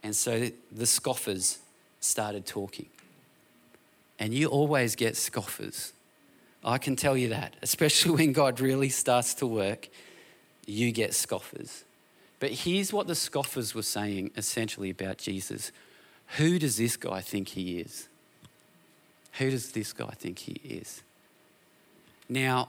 And 0.02 0.14
so 0.14 0.50
the 0.72 0.86
scoffers 0.86 1.58
started 2.00 2.46
talking. 2.46 2.86
And 4.18 4.34
you 4.34 4.48
always 4.48 4.96
get 4.96 5.16
scoffers. 5.16 5.92
I 6.64 6.78
can 6.78 6.96
tell 6.96 7.16
you 7.16 7.28
that, 7.30 7.56
especially 7.62 8.10
when 8.16 8.32
God 8.32 8.60
really 8.60 8.88
starts 8.88 9.34
to 9.34 9.46
work, 9.46 9.88
you 10.66 10.92
get 10.92 11.14
scoffers. 11.14 11.84
But 12.40 12.50
here's 12.52 12.92
what 12.92 13.06
the 13.06 13.14
scoffers 13.14 13.74
were 13.74 13.82
saying 13.82 14.32
essentially 14.36 14.90
about 14.90 15.18
Jesus 15.18 15.70
Who 16.38 16.58
does 16.58 16.76
this 16.76 16.96
guy 16.96 17.20
think 17.20 17.48
he 17.48 17.78
is? 17.78 18.08
Who 19.34 19.50
does 19.50 19.72
this 19.72 19.92
guy 19.92 20.10
think 20.10 20.40
he 20.40 20.60
is? 20.64 21.02
Now, 22.28 22.68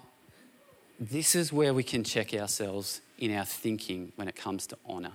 this 1.00 1.36
is 1.36 1.52
where 1.52 1.74
we 1.74 1.84
can 1.84 2.04
check 2.04 2.34
ourselves 2.34 3.02
in 3.18 3.36
our 3.36 3.46
thinking 3.46 4.12
when 4.16 4.28
it 4.28 4.36
comes 4.36 4.68
to 4.68 4.78
honor. 4.86 5.14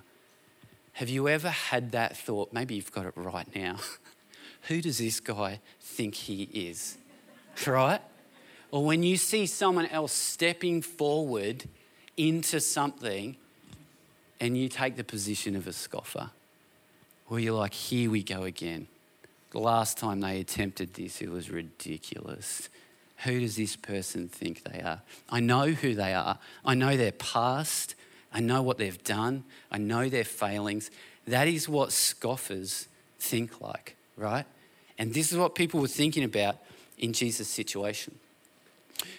Have 0.95 1.09
you 1.09 1.29
ever 1.29 1.51
had 1.51 1.93
that 1.93 2.17
thought? 2.17 2.53
Maybe 2.53 2.75
you've 2.75 2.93
got 2.93 3.07
it 3.07 3.13
right 3.17 3.47
now. 3.55 3.77
Who 4.63 4.81
does 4.81 4.99
this 4.99 5.21
guy 5.21 5.61
think 5.81 6.15
he 6.15 6.45
is? 6.53 6.99
Right? 7.67 8.03
Or 8.71 8.85
when 8.85 9.03
you 9.03 9.17
see 9.17 9.47
someone 9.47 9.87
else 9.87 10.13
stepping 10.13 10.83
forward 10.83 11.65
into 12.19 12.61
something 12.61 13.37
and 14.41 14.57
you 14.57 14.69
take 14.69 14.97
the 14.97 15.05
position 15.05 15.57
of 15.57 15.67
a 15.67 15.73
scoffer, 15.73 16.31
or 17.29 17.41
you're 17.41 17.55
like, 17.55 17.75
here 17.75 18.11
we 18.11 18.23
go 18.23 18.45
again. 18.45 18.87
The 19.51 19.59
last 19.59 19.99
time 19.99 20.21
they 20.21 20.41
attempted 20.41 20.95
this, 20.95 21.21
it 21.21 21.31
was 21.31 21.51
ridiculous. 21.51 22.69
Who 23.25 23.41
does 23.41 23.57
this 23.57 23.77
person 23.77 24.29
think 24.29 24.63
they 24.65 24.81
are? 24.81 25.01
I 25.31 25.41
know 25.41 25.69
who 25.69 25.95
they 25.95 26.13
are. 26.13 26.39
I 26.65 26.75
know 26.75 26.97
their 26.97 27.13
past. 27.13 27.95
I 28.33 28.41
know 28.41 28.61
what 28.63 28.77
they've 28.77 29.03
done. 29.03 29.45
I 29.71 29.79
know 29.79 30.09
their 30.09 30.25
failings. 30.25 30.91
That 31.27 31.49
is 31.49 31.69
what 31.69 31.93
scoffers 31.93 32.89
think 33.19 33.61
like, 33.61 33.97
right? 34.17 34.45
And 34.99 35.15
this 35.15 35.33
is 35.33 35.39
what 35.39 35.55
people 35.55 35.81
were 35.81 35.89
thinking 35.89 36.25
about 36.25 36.57
in 36.99 37.13
Jesus' 37.13 37.49
situation. 37.49 38.19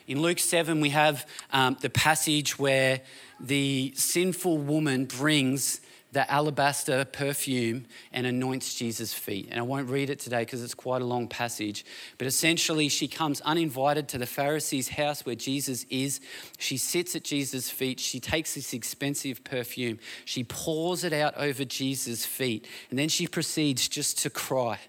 In 0.07 0.21
Luke 0.21 0.39
7, 0.39 0.79
we 0.81 0.89
have 0.89 1.27
um, 1.51 1.77
the 1.81 1.89
passage 1.89 2.57
where 2.57 3.01
the 3.39 3.93
sinful 3.95 4.57
woman 4.57 5.05
brings 5.05 5.81
the 6.13 6.31
alabaster 6.31 7.05
perfume 7.05 7.85
and 8.13 8.25
anoints 8.25 8.73
Jesus' 8.73 9.13
feet. 9.13 9.49
And 9.51 9.59
I 9.59 9.63
won't 9.63 9.89
read 9.89 10.09
it 10.09 10.19
today 10.19 10.39
because 10.39 10.63
it's 10.63 10.73
quite 10.73 11.01
a 11.01 11.05
long 11.05 11.27
passage. 11.27 11.85
But 12.17 12.27
essentially, 12.27 12.89
she 12.89 13.07
comes 13.07 13.41
uninvited 13.41 14.07
to 14.09 14.17
the 14.17 14.25
Pharisee's 14.25 14.89
house 14.89 15.25
where 15.25 15.35
Jesus 15.35 15.85
is. 15.89 16.21
She 16.57 16.77
sits 16.77 17.15
at 17.15 17.23
Jesus' 17.23 17.69
feet. 17.69 17.99
She 17.99 18.19
takes 18.19 18.55
this 18.55 18.73
expensive 18.73 19.43
perfume. 19.43 19.99
She 20.25 20.43
pours 20.43 21.03
it 21.03 21.13
out 21.13 21.35
over 21.37 21.65
Jesus' 21.65 22.25
feet. 22.25 22.65
And 22.89 22.97
then 22.97 23.09
she 23.09 23.27
proceeds 23.27 23.87
just 23.87 24.17
to 24.19 24.29
cry 24.29 24.79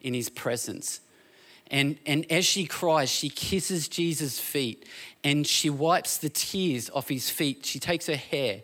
in 0.00 0.14
his 0.14 0.30
presence. 0.30 1.00
And, 1.70 1.98
and 2.04 2.30
as 2.30 2.44
she 2.44 2.66
cries, 2.66 3.08
she 3.08 3.28
kisses 3.28 3.88
Jesus' 3.88 4.40
feet 4.40 4.86
and 5.22 5.46
she 5.46 5.70
wipes 5.70 6.16
the 6.18 6.28
tears 6.28 6.90
off 6.90 7.08
his 7.08 7.30
feet. 7.30 7.64
She 7.64 7.78
takes 7.78 8.06
her 8.06 8.16
hair 8.16 8.62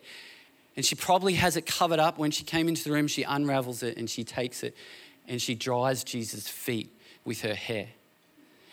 and 0.74 0.84
she 0.84 0.96
probably 0.96 1.34
has 1.34 1.56
it 1.56 1.66
covered 1.66 2.00
up. 2.00 2.18
When 2.18 2.32
she 2.32 2.42
came 2.42 2.66
into 2.66 2.82
the 2.82 2.90
room, 2.90 3.06
she 3.06 3.22
unravels 3.22 3.82
it 3.82 3.96
and 3.96 4.10
she 4.10 4.24
takes 4.24 4.64
it 4.64 4.76
and 5.28 5.40
she 5.40 5.54
dries 5.54 6.02
Jesus' 6.02 6.48
feet 6.48 6.90
with 7.24 7.42
her 7.42 7.54
hair. 7.54 7.88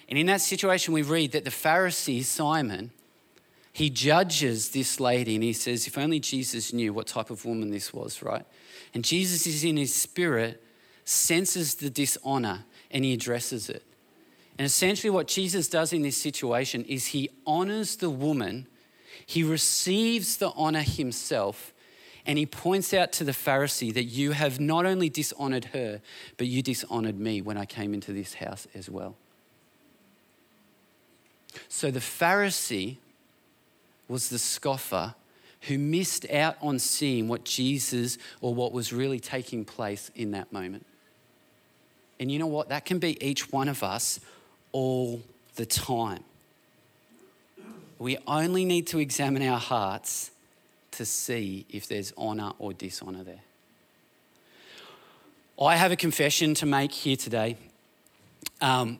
And 0.09 0.17
in 0.17 0.25
that 0.27 0.41
situation, 0.41 0.93
we 0.93 1.03
read 1.03 1.31
that 1.31 1.43
the 1.43 1.51
Pharisee, 1.51 2.23
Simon, 2.23 2.91
he 3.71 3.89
judges 3.89 4.69
this 4.69 4.99
lady 4.99 5.35
and 5.35 5.43
he 5.43 5.53
says, 5.53 5.87
If 5.87 5.97
only 5.97 6.19
Jesus 6.19 6.73
knew 6.73 6.91
what 6.93 7.07
type 7.07 7.29
of 7.29 7.45
woman 7.45 7.71
this 7.71 7.93
was, 7.93 8.21
right? 8.21 8.45
And 8.93 9.03
Jesus 9.03 9.47
is 9.47 9.63
in 9.63 9.77
his 9.77 9.93
spirit, 9.93 10.61
senses 11.05 11.75
the 11.75 11.89
dishonor, 11.89 12.65
and 12.91 13.03
he 13.03 13.13
addresses 13.13 13.69
it. 13.69 13.83
And 14.57 14.65
essentially, 14.65 15.09
what 15.09 15.27
Jesus 15.27 15.67
does 15.67 15.93
in 15.93 16.03
this 16.03 16.17
situation 16.17 16.85
is 16.85 17.07
he 17.07 17.29
honors 17.45 17.95
the 17.95 18.09
woman, 18.09 18.67
he 19.25 19.43
receives 19.43 20.37
the 20.37 20.51
honor 20.51 20.83
himself, 20.83 21.73
and 22.25 22.37
he 22.37 22.45
points 22.45 22.93
out 22.93 23.11
to 23.13 23.23
the 23.23 23.31
Pharisee 23.31 23.93
that 23.93 24.05
you 24.05 24.31
have 24.31 24.59
not 24.59 24.85
only 24.85 25.09
dishonored 25.09 25.65
her, 25.65 26.01
but 26.37 26.47
you 26.47 26.61
dishonored 26.61 27.19
me 27.19 27.41
when 27.41 27.57
I 27.57 27.65
came 27.65 27.93
into 27.93 28.13
this 28.13 28.35
house 28.35 28.67
as 28.73 28.89
well. 28.89 29.15
So 31.67 31.91
the 31.91 31.99
Pharisee 31.99 32.97
was 34.07 34.29
the 34.29 34.39
scoffer 34.39 35.15
who 35.61 35.77
missed 35.77 36.29
out 36.29 36.57
on 36.61 36.77
seeing 36.77 37.27
what 37.27 37.45
Jesus 37.45 38.17
or 38.41 38.53
what 38.53 38.71
was 38.71 38.93
really 38.93 39.19
taking 39.19 39.65
place 39.65 40.11
in 40.15 40.31
that 40.31 40.51
moment. 40.51 40.85
And 42.19 42.31
you 42.31 42.37
know 42.37 42.47
what? 42.47 42.69
That 42.69 42.85
can 42.85 42.99
be 42.99 43.21
each 43.25 43.51
one 43.51 43.67
of 43.67 43.83
us 43.83 44.19
all 44.73 45.21
the 45.55 45.65
time. 45.65 46.23
We 47.97 48.17
only 48.27 48.65
need 48.65 48.87
to 48.87 48.99
examine 48.99 49.47
our 49.47 49.59
hearts 49.59 50.31
to 50.91 51.05
see 51.05 51.65
if 51.69 51.87
there's 51.87 52.11
honour 52.17 52.51
or 52.59 52.73
dishonour 52.73 53.23
there. 53.23 53.39
I 55.61 55.77
have 55.77 55.91
a 55.91 55.95
confession 55.95 56.53
to 56.55 56.65
make 56.65 56.91
here 56.91 57.15
today. 57.15 57.55
Um, 58.59 58.99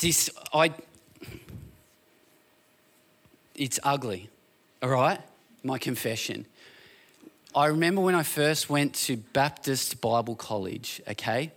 this, 0.00 0.30
I, 0.52 0.72
it's 3.54 3.78
ugly, 3.82 4.30
all 4.82 4.88
right? 4.88 5.20
My 5.62 5.78
confession. 5.78 6.46
I 7.54 7.66
remember 7.66 8.00
when 8.00 8.14
I 8.14 8.22
first 8.22 8.68
went 8.70 8.94
to 9.06 9.16
Baptist 9.16 10.00
Bible 10.00 10.36
College, 10.36 11.02
okay, 11.08 11.52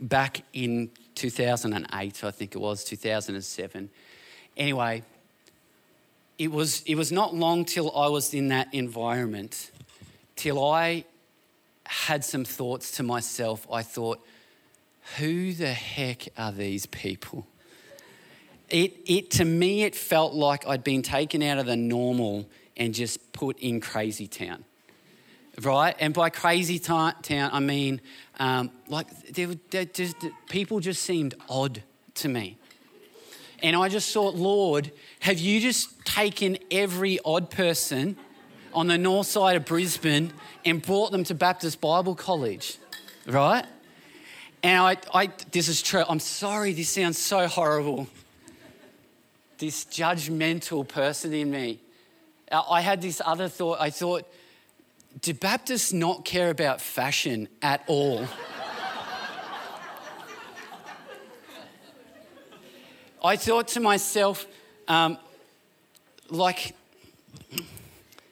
back 0.00 0.42
in 0.52 0.90
2008, 1.18 2.24
I 2.24 2.30
think 2.30 2.54
it 2.54 2.58
was, 2.58 2.84
2007. 2.84 3.90
Anyway, 4.56 5.02
it 6.38 6.50
was, 6.50 6.82
it 6.82 6.94
was 6.94 7.10
not 7.10 7.34
long 7.34 7.64
till 7.64 7.94
I 7.96 8.08
was 8.08 8.32
in 8.32 8.48
that 8.48 8.72
environment, 8.72 9.70
till 10.36 10.64
I 10.64 11.04
had 11.84 12.24
some 12.24 12.44
thoughts 12.44 12.92
to 12.92 13.02
myself. 13.02 13.66
I 13.70 13.82
thought, 13.82 14.24
who 15.16 15.52
the 15.52 15.72
heck 15.72 16.28
are 16.36 16.52
these 16.52 16.86
people? 16.86 17.46
It, 18.68 18.94
it, 19.06 19.30
to 19.32 19.44
me, 19.44 19.82
it 19.82 19.96
felt 19.96 20.34
like 20.34 20.66
I'd 20.66 20.84
been 20.84 21.02
taken 21.02 21.42
out 21.42 21.58
of 21.58 21.66
the 21.66 21.76
normal 21.76 22.48
and 22.76 22.94
just 22.94 23.32
put 23.32 23.58
in 23.58 23.80
crazy 23.80 24.28
town 24.28 24.64
right? 25.62 25.94
And 25.98 26.14
by 26.14 26.30
crazy 26.30 26.78
town, 26.78 27.14
I 27.30 27.60
mean 27.60 28.00
um, 28.38 28.70
like 28.88 29.08
they, 29.32 29.44
they 29.70 29.86
just, 29.86 30.16
people 30.48 30.80
just 30.80 31.02
seemed 31.02 31.34
odd 31.48 31.82
to 32.14 32.28
me. 32.28 32.56
And 33.60 33.74
I 33.74 33.88
just 33.88 34.12
thought, 34.12 34.36
Lord, 34.36 34.92
have 35.20 35.38
you 35.38 35.60
just 35.60 36.04
taken 36.04 36.58
every 36.70 37.18
odd 37.24 37.50
person 37.50 38.16
on 38.72 38.86
the 38.86 38.98
north 38.98 39.26
side 39.26 39.56
of 39.56 39.64
Brisbane 39.64 40.32
and 40.64 40.80
brought 40.80 41.10
them 41.10 41.24
to 41.24 41.34
Baptist 41.34 41.80
Bible 41.80 42.14
College, 42.14 42.78
right? 43.26 43.66
And 44.62 44.80
I, 44.80 44.96
I, 45.12 45.30
this 45.50 45.68
is 45.68 45.82
true. 45.82 46.04
I'm 46.08 46.20
sorry, 46.20 46.72
this 46.72 46.88
sounds 46.88 47.18
so 47.18 47.48
horrible. 47.48 48.06
This 49.58 49.84
judgmental 49.84 50.86
person 50.86 51.32
in 51.32 51.50
me. 51.50 51.80
I 52.50 52.80
had 52.80 53.02
this 53.02 53.20
other 53.24 53.48
thought. 53.48 53.80
I 53.80 53.90
thought, 53.90 54.26
do 55.20 55.34
Baptists 55.34 55.92
not 55.92 56.24
care 56.24 56.50
about 56.50 56.80
fashion 56.80 57.48
at 57.62 57.82
all? 57.86 58.26
I 63.22 63.36
thought 63.36 63.68
to 63.68 63.80
myself, 63.80 64.46
um, 64.86 65.18
like, 66.30 66.74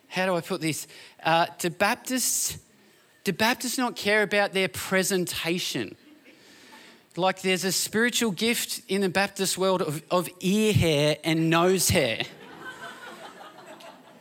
how 0.09 0.27
do 0.27 0.35
I 0.37 0.41
put 0.41 0.61
this? 0.61 0.87
Uh, 1.23 1.47
do 1.59 1.71
Baptists, 1.71 2.59
do 3.25 3.33
Baptists 3.33 3.79
not 3.79 3.97
care 3.97 4.23
about 4.23 4.53
their 4.53 4.69
presentation? 4.69 5.97
Like, 7.17 7.43
there's 7.43 7.65
a 7.65 7.73
spiritual 7.73 8.31
gift 8.31 8.83
in 8.89 9.01
the 9.01 9.09
Baptist 9.09 9.59
world 9.59 9.83
of, 9.83 10.03
of 10.11 10.29
ear 10.41 10.73
hair 10.73 11.17
and 11.25 11.51
nose 11.51 11.89
hair. 11.89 12.23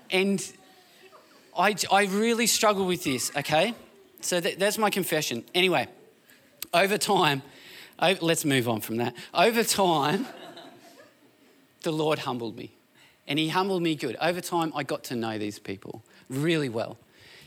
and 0.10 0.41
I, 1.58 1.76
I 1.91 2.06
really 2.06 2.48
struggle 2.48 2.86
with 2.86 3.04
this, 3.04 3.32
okay? 3.36 3.74
So 4.22 4.39
that, 4.39 4.60
that's 4.60 4.78
my 4.78 4.89
confession. 4.89 5.44
Anyway, 5.54 5.88
over 6.74 6.98
time, 6.98 7.41
let's 8.22 8.46
move 8.46 8.68
on 8.68 8.82
from 8.82 8.98
that. 8.98 9.13
Over 9.34 9.63
time, 9.63 10.28
the 11.84 11.91
Lord 11.91 12.20
humbled 12.20 12.58
me. 12.58 12.72
And 13.28 13.39
He 13.39 13.50
humbled 13.50 13.82
me 13.82 13.96
good. 13.96 14.18
Over 14.22 14.41
time, 14.41 14.74
I 14.76 14.84
got 14.84 15.04
to 15.06 15.15
know 15.15 15.38
these 15.38 15.60
people 15.60 16.04
really 16.30 16.70
well. 16.70 16.98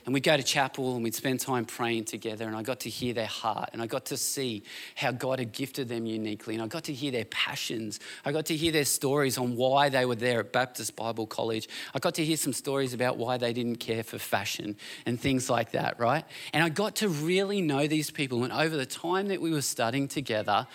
And 0.09 0.15
we'd 0.15 0.23
go 0.23 0.39
to 0.39 0.43
chapel 0.43 0.95
and 0.95 1.05
we'd 1.05 1.15
spend 1.15 1.39
time 1.39 1.67
praying 1.67 2.07
together. 2.07 2.47
And 2.47 2.57
I 2.57 2.63
got 2.63 2.81
to 2.81 2.89
hear 2.89 3.13
their 3.13 3.27
heart 3.27 3.69
and 3.75 3.83
I 3.83 3.87
got 3.87 4.07
to 4.07 4.17
see 4.17 4.63
how 4.95 5.13
God 5.13 5.39
had 5.39 5.53
gifted 5.53 5.91
them 5.91 6.07
uniquely. 6.07 6.55
And 6.55 6.65
I 6.65 6.67
got 6.67 6.85
to 6.85 6.95
hear 6.95 7.13
their 7.13 7.27
passions. 7.27 8.01
I 8.25 8.33
got 8.33 8.47
to 8.47 8.57
hear 8.57 8.73
their 8.73 8.87
stories 8.87 9.37
on 9.37 9.55
why 9.55 9.91
they 9.91 10.07
were 10.07 10.15
there 10.15 10.41
at 10.41 10.51
Baptist 10.51 10.97
Bible 10.97 11.27
College. 11.27 11.69
I 11.95 11.99
got 11.99 12.15
to 12.15 12.25
hear 12.25 12.39
some 12.39 12.55
stories 12.55 12.95
about 12.95 13.19
why 13.19 13.37
they 13.37 13.53
didn't 13.53 13.81
care 13.81 14.03
for 14.03 14.17
fashion 14.17 14.79
and 15.05 15.21
things 15.21 15.51
like 15.51 15.73
that, 15.73 16.01
right? 16.01 16.25
And 16.55 16.65
I 16.65 16.71
got 16.71 16.97
to 16.97 17.11
really 17.11 17.61
know 17.61 17.87
these 17.87 18.11
people. 18.11 18.45
And 18.45 18.53
over 18.55 18.79
the 18.79 18.87
time 18.87 19.29
that 19.29 19.43
we 19.43 19.51
were 19.51 19.61
studying 19.61 20.09
together, 20.09 20.67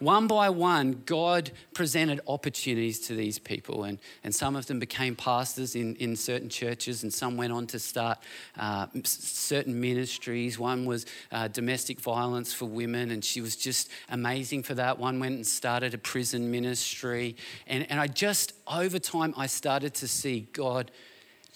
one 0.00 0.26
by 0.26 0.50
one, 0.50 1.02
God 1.06 1.50
presented 1.74 2.20
opportunities 2.26 3.00
to 3.06 3.14
these 3.14 3.38
people, 3.38 3.84
and, 3.84 3.98
and 4.24 4.34
some 4.34 4.56
of 4.56 4.66
them 4.66 4.78
became 4.78 5.14
pastors 5.16 5.74
in, 5.74 5.96
in 5.96 6.16
certain 6.16 6.48
churches, 6.48 7.02
and 7.02 7.12
some 7.12 7.36
went 7.36 7.52
on 7.52 7.66
to 7.68 7.78
start 7.78 8.18
uh, 8.58 8.86
certain 9.04 9.80
ministries. 9.80 10.58
One 10.58 10.84
was 10.84 11.06
uh, 11.32 11.48
domestic 11.48 12.00
violence 12.00 12.52
for 12.52 12.66
women, 12.66 13.10
and 13.10 13.24
she 13.24 13.40
was 13.40 13.56
just 13.56 13.90
amazing 14.08 14.62
for 14.62 14.74
that. 14.74 14.98
One 14.98 15.20
went 15.20 15.34
and 15.36 15.46
started 15.46 15.94
a 15.94 15.98
prison 15.98 16.50
ministry. 16.50 17.36
And, 17.66 17.90
and 17.90 17.98
I 17.98 18.06
just, 18.06 18.52
over 18.66 18.98
time, 18.98 19.34
I 19.36 19.46
started 19.46 19.94
to 19.94 20.08
see 20.08 20.48
God 20.52 20.90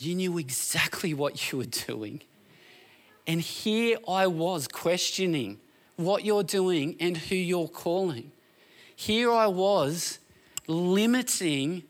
You 0.02 0.14
knew 0.14 0.38
exactly 0.38 1.12
what 1.12 1.52
you 1.52 1.58
were 1.58 1.64
doing. 1.64 2.22
And 3.26 3.40
here 3.42 3.98
I 4.08 4.28
was 4.28 4.66
questioning 4.66 5.60
what 6.04 6.24
you're 6.24 6.42
doing 6.42 6.96
and 7.00 7.16
who 7.16 7.34
you're 7.34 7.68
calling. 7.68 8.32
Here 8.96 9.30
I 9.32 9.46
was 9.46 10.18
limiting 10.66 11.84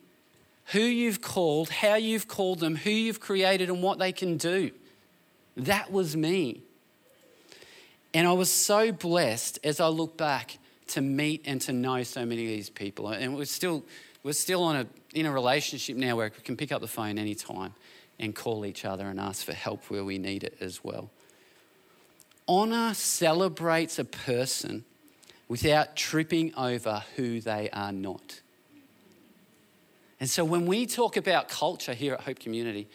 who 0.66 0.80
you've 0.80 1.20
called, 1.20 1.68
how 1.68 1.96
you've 1.96 2.28
called 2.28 2.60
them, 2.60 2.76
who 2.76 2.90
you've 2.90 3.20
created, 3.20 3.68
and 3.68 3.82
what 3.82 3.98
they 3.98 4.12
can 4.12 4.36
do. 4.36 4.70
That 5.56 5.90
was 5.90 6.16
me. 6.16 6.62
And 8.14 8.26
I 8.26 8.32
was 8.32 8.50
so 8.50 8.92
blessed 8.92 9.58
as 9.64 9.80
I 9.80 9.88
look 9.88 10.16
back 10.16 10.58
to 10.88 11.00
meet 11.00 11.42
and 11.44 11.60
to 11.62 11.72
know 11.72 12.02
so 12.02 12.24
many 12.24 12.44
of 12.44 12.50
these 12.50 12.70
people. 12.70 13.08
And 13.08 13.36
we're 13.36 13.44
still, 13.44 13.84
we're 14.22 14.32
still 14.32 14.62
on 14.62 14.76
a, 14.76 14.86
in 15.14 15.26
a 15.26 15.32
relationship 15.32 15.96
now 15.96 16.16
where 16.16 16.32
we 16.36 16.42
can 16.42 16.56
pick 16.56 16.72
up 16.72 16.80
the 16.80 16.88
phone 16.88 17.18
anytime 17.18 17.74
and 18.18 18.34
call 18.34 18.64
each 18.66 18.84
other 18.84 19.06
and 19.06 19.18
ask 19.18 19.44
for 19.44 19.52
help 19.52 19.84
where 19.90 20.04
we 20.04 20.18
need 20.18 20.44
it 20.44 20.56
as 20.60 20.84
well. 20.84 21.10
Honor 22.50 22.94
celebrates 22.94 24.00
a 24.00 24.04
person 24.04 24.84
without 25.46 25.94
tripping 25.94 26.52
over 26.56 27.04
who 27.14 27.40
they 27.40 27.70
are 27.70 27.92
not. 27.92 28.40
And 30.18 30.28
so 30.28 30.44
when 30.44 30.66
we 30.66 30.84
talk 30.84 31.16
about 31.16 31.48
culture 31.48 31.94
here 31.94 32.14
at 32.14 32.22
Hope 32.22 32.40
Community, 32.40 32.88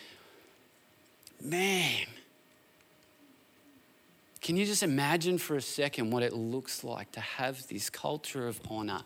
man, 1.41 2.05
can 4.41 4.57
you 4.57 4.65
just 4.65 4.83
imagine 4.83 5.37
for 5.37 5.55
a 5.55 5.61
second 5.61 6.11
what 6.11 6.21
it 6.21 6.33
looks 6.33 6.83
like 6.83 7.13
to 7.13 7.21
have 7.21 7.65
this 7.69 7.89
culture 7.89 8.49
of 8.49 8.59
honor 8.69 9.03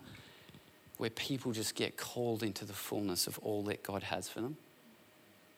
where 0.98 1.12
people 1.12 1.52
just 1.52 1.76
get 1.76 1.96
called 1.96 2.42
into 2.42 2.66
the 2.66 2.74
fullness 2.74 3.28
of 3.28 3.38
all 3.44 3.62
that 3.66 3.84
God 3.84 4.02
has 4.02 4.28
for 4.28 4.42
them? 4.42 4.58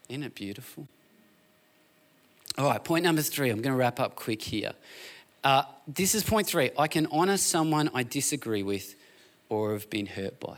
Isn't 0.10 0.24
it 0.24 0.36
beautiful? 0.36 0.90
All 2.58 2.66
right, 2.66 2.84
point 2.84 3.06
number 3.06 3.22
three. 3.22 3.50
I'm 3.50 3.62
going 3.62 3.72
to 3.72 3.78
wrap 3.78 4.00
up 4.00 4.16
quick 4.16 4.42
here. 4.42 4.74
Uh, 5.42 5.64
this 5.88 6.14
is 6.14 6.24
point 6.24 6.48
three. 6.48 6.72
I 6.78 6.88
can 6.88 7.08
honor 7.08 7.38
someone 7.38 7.90
I 7.94 8.04
disagree 8.04 8.62
with 8.62 8.96
or 9.48 9.72
have 9.72 9.90
been 9.90 10.06
hurt 10.06 10.38
by. 10.40 10.58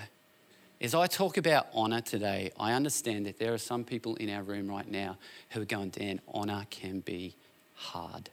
As 0.81 0.95
I 0.95 1.05
talk 1.05 1.37
about 1.37 1.67
honor 1.71 2.01
today, 2.01 2.51
I 2.59 2.73
understand 2.73 3.27
that 3.27 3.37
there 3.37 3.53
are 3.53 3.59
some 3.59 3.83
people 3.83 4.15
in 4.15 4.29
our 4.31 4.41
room 4.41 4.67
right 4.69 4.89
now 4.89 5.17
who 5.51 5.61
are 5.61 5.65
going, 5.65 5.89
Dan, 5.89 6.19
honor 6.33 6.65
can 6.71 7.01
be 7.01 7.35
hard. 7.75 8.31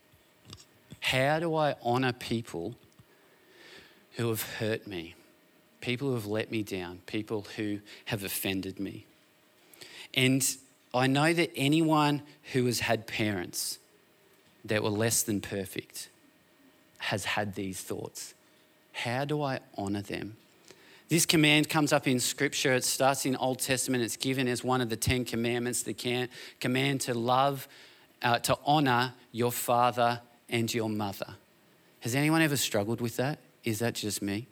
How 1.01 1.38
do 1.38 1.55
I 1.55 1.77
honor 1.83 2.12
people 2.12 2.75
who 4.16 4.29
have 4.31 4.42
hurt 4.55 4.87
me, 4.87 5.14
people 5.83 6.09
who 6.09 6.14
have 6.14 6.27
let 6.27 6.51
me 6.51 6.62
down, 6.62 7.01
people 7.05 7.46
who 7.57 7.81
have 8.07 8.25
offended 8.25 8.81
me? 8.81 9.05
And 10.14 10.42
I 10.92 11.07
know 11.07 11.33
that 11.33 11.50
anyone 11.55 12.22
who 12.53 12.66
has 12.66 12.81
had 12.81 13.07
parents 13.07 13.79
that 14.64 14.83
were 14.83 14.90
less 14.90 15.22
than 15.22 15.40
perfect 15.40 16.09
has 16.98 17.24
had 17.24 17.55
these 17.55 17.81
thoughts. 17.81 18.35
How 18.92 19.24
do 19.24 19.42
I 19.42 19.61
honor 19.79 20.03
them? 20.03 20.37
This 21.09 21.26
command 21.26 21.68
comes 21.68 21.92
up 21.92 22.07
in 22.07 22.20
Scripture. 22.20 22.72
It 22.74 22.85
starts 22.85 23.26
in 23.26 23.35
Old 23.37 23.59
Testament. 23.59 24.05
It's 24.05 24.16
given 24.16 24.46
as 24.46 24.62
one 24.62 24.81
of 24.81 24.90
the 24.90 24.96
Ten 24.96 25.24
Commandments, 25.24 25.83
the 25.83 26.29
command 26.61 27.00
to 27.03 27.14
love, 27.14 27.66
uh, 28.22 28.38
to 28.40 28.57
honor 28.64 29.14
your 29.33 29.50
father 29.50 30.20
and 30.48 30.72
your 30.72 30.88
mother. 30.88 31.35
Has 32.00 32.14
anyone 32.14 32.42
ever 32.42 32.57
struggled 32.57 33.00
with 33.00 33.16
that? 33.16 33.38
Is 33.64 33.81
that 33.81 33.94
just 33.94 34.22
me? 34.22 34.46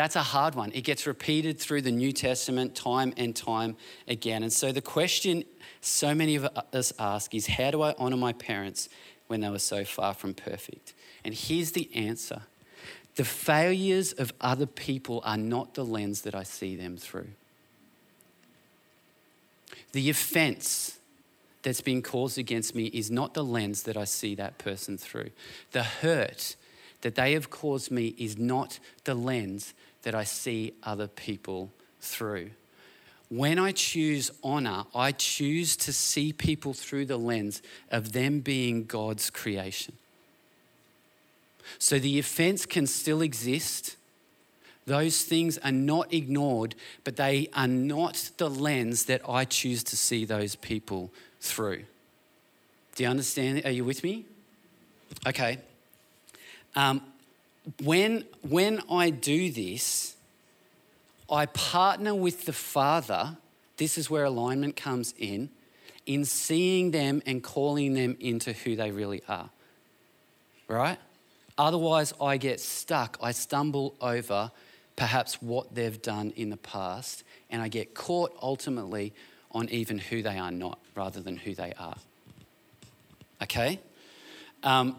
That's 0.00 0.16
a 0.16 0.22
hard 0.22 0.54
one. 0.54 0.72
It 0.72 0.80
gets 0.80 1.06
repeated 1.06 1.58
through 1.58 1.82
the 1.82 1.90
New 1.90 2.10
Testament 2.10 2.74
time 2.74 3.12
and 3.18 3.36
time 3.36 3.76
again. 4.08 4.42
And 4.42 4.50
so 4.50 4.72
the 4.72 4.80
question 4.80 5.44
so 5.82 6.14
many 6.14 6.36
of 6.36 6.46
us 6.72 6.94
ask 6.98 7.34
is 7.34 7.46
how 7.46 7.70
do 7.70 7.82
I 7.82 7.94
honor 7.98 8.16
my 8.16 8.32
parents 8.32 8.88
when 9.26 9.42
they 9.42 9.50
were 9.50 9.58
so 9.58 9.84
far 9.84 10.14
from 10.14 10.32
perfect? 10.32 10.94
And 11.22 11.34
here's 11.34 11.72
the 11.72 11.90
answer 11.94 12.44
the 13.16 13.26
failures 13.26 14.14
of 14.14 14.32
other 14.40 14.64
people 14.64 15.20
are 15.22 15.36
not 15.36 15.74
the 15.74 15.84
lens 15.84 16.22
that 16.22 16.34
I 16.34 16.44
see 16.44 16.76
them 16.76 16.96
through. 16.96 17.28
The 19.92 20.08
offense 20.08 20.98
that's 21.60 21.82
been 21.82 22.00
caused 22.00 22.38
against 22.38 22.74
me 22.74 22.86
is 22.86 23.10
not 23.10 23.34
the 23.34 23.44
lens 23.44 23.82
that 23.82 23.98
I 23.98 24.04
see 24.04 24.34
that 24.36 24.56
person 24.56 24.96
through. 24.96 25.28
The 25.72 25.82
hurt 25.82 26.56
that 27.02 27.16
they 27.16 27.34
have 27.34 27.50
caused 27.50 27.90
me 27.90 28.14
is 28.16 28.38
not 28.38 28.78
the 29.04 29.14
lens 29.14 29.74
that 30.02 30.14
I 30.14 30.24
see 30.24 30.74
other 30.82 31.06
people 31.06 31.70
through. 32.00 32.50
When 33.28 33.58
I 33.58 33.72
choose 33.72 34.30
honor, 34.42 34.84
I 34.94 35.12
choose 35.12 35.76
to 35.78 35.92
see 35.92 36.32
people 36.32 36.74
through 36.74 37.06
the 37.06 37.16
lens 37.16 37.62
of 37.90 38.12
them 38.12 38.40
being 38.40 38.84
God's 38.84 39.30
creation. 39.30 39.94
So 41.78 41.98
the 41.98 42.18
offense 42.18 42.66
can 42.66 42.86
still 42.86 43.22
exist. 43.22 43.96
Those 44.86 45.22
things 45.22 45.58
are 45.58 45.70
not 45.70 46.12
ignored, 46.12 46.74
but 47.04 47.14
they 47.14 47.48
are 47.54 47.68
not 47.68 48.30
the 48.38 48.50
lens 48.50 49.04
that 49.04 49.22
I 49.28 49.44
choose 49.44 49.84
to 49.84 49.96
see 49.96 50.24
those 50.24 50.56
people 50.56 51.12
through. 51.40 51.84
Do 52.96 53.04
you 53.04 53.08
understand? 53.08 53.64
Are 53.64 53.70
you 53.70 53.84
with 53.84 54.02
me? 54.02 54.24
Okay. 55.26 55.58
Um, 56.74 57.02
when, 57.82 58.24
when 58.42 58.80
I 58.90 59.10
do 59.10 59.50
this, 59.50 60.16
I 61.30 61.46
partner 61.46 62.14
with 62.14 62.46
the 62.46 62.52
Father. 62.52 63.36
This 63.76 63.96
is 63.96 64.10
where 64.10 64.24
alignment 64.24 64.76
comes 64.76 65.14
in, 65.18 65.50
in 66.06 66.24
seeing 66.24 66.90
them 66.90 67.22
and 67.26 67.42
calling 67.42 67.94
them 67.94 68.16
into 68.20 68.52
who 68.52 68.76
they 68.76 68.90
really 68.90 69.22
are. 69.28 69.50
Right? 70.68 70.98
Otherwise, 71.58 72.14
I 72.20 72.36
get 72.36 72.60
stuck. 72.60 73.18
I 73.22 73.32
stumble 73.32 73.94
over 74.00 74.50
perhaps 74.96 75.40
what 75.40 75.74
they've 75.74 76.00
done 76.02 76.32
in 76.36 76.50
the 76.50 76.56
past, 76.56 77.24
and 77.48 77.62
I 77.62 77.68
get 77.68 77.94
caught 77.94 78.36
ultimately 78.42 79.12
on 79.52 79.68
even 79.70 79.98
who 79.98 80.22
they 80.22 80.38
are 80.38 80.50
not 80.50 80.78
rather 80.94 81.20
than 81.20 81.36
who 81.36 81.54
they 81.54 81.72
are. 81.78 81.96
Okay? 83.42 83.80
Um, 84.62 84.98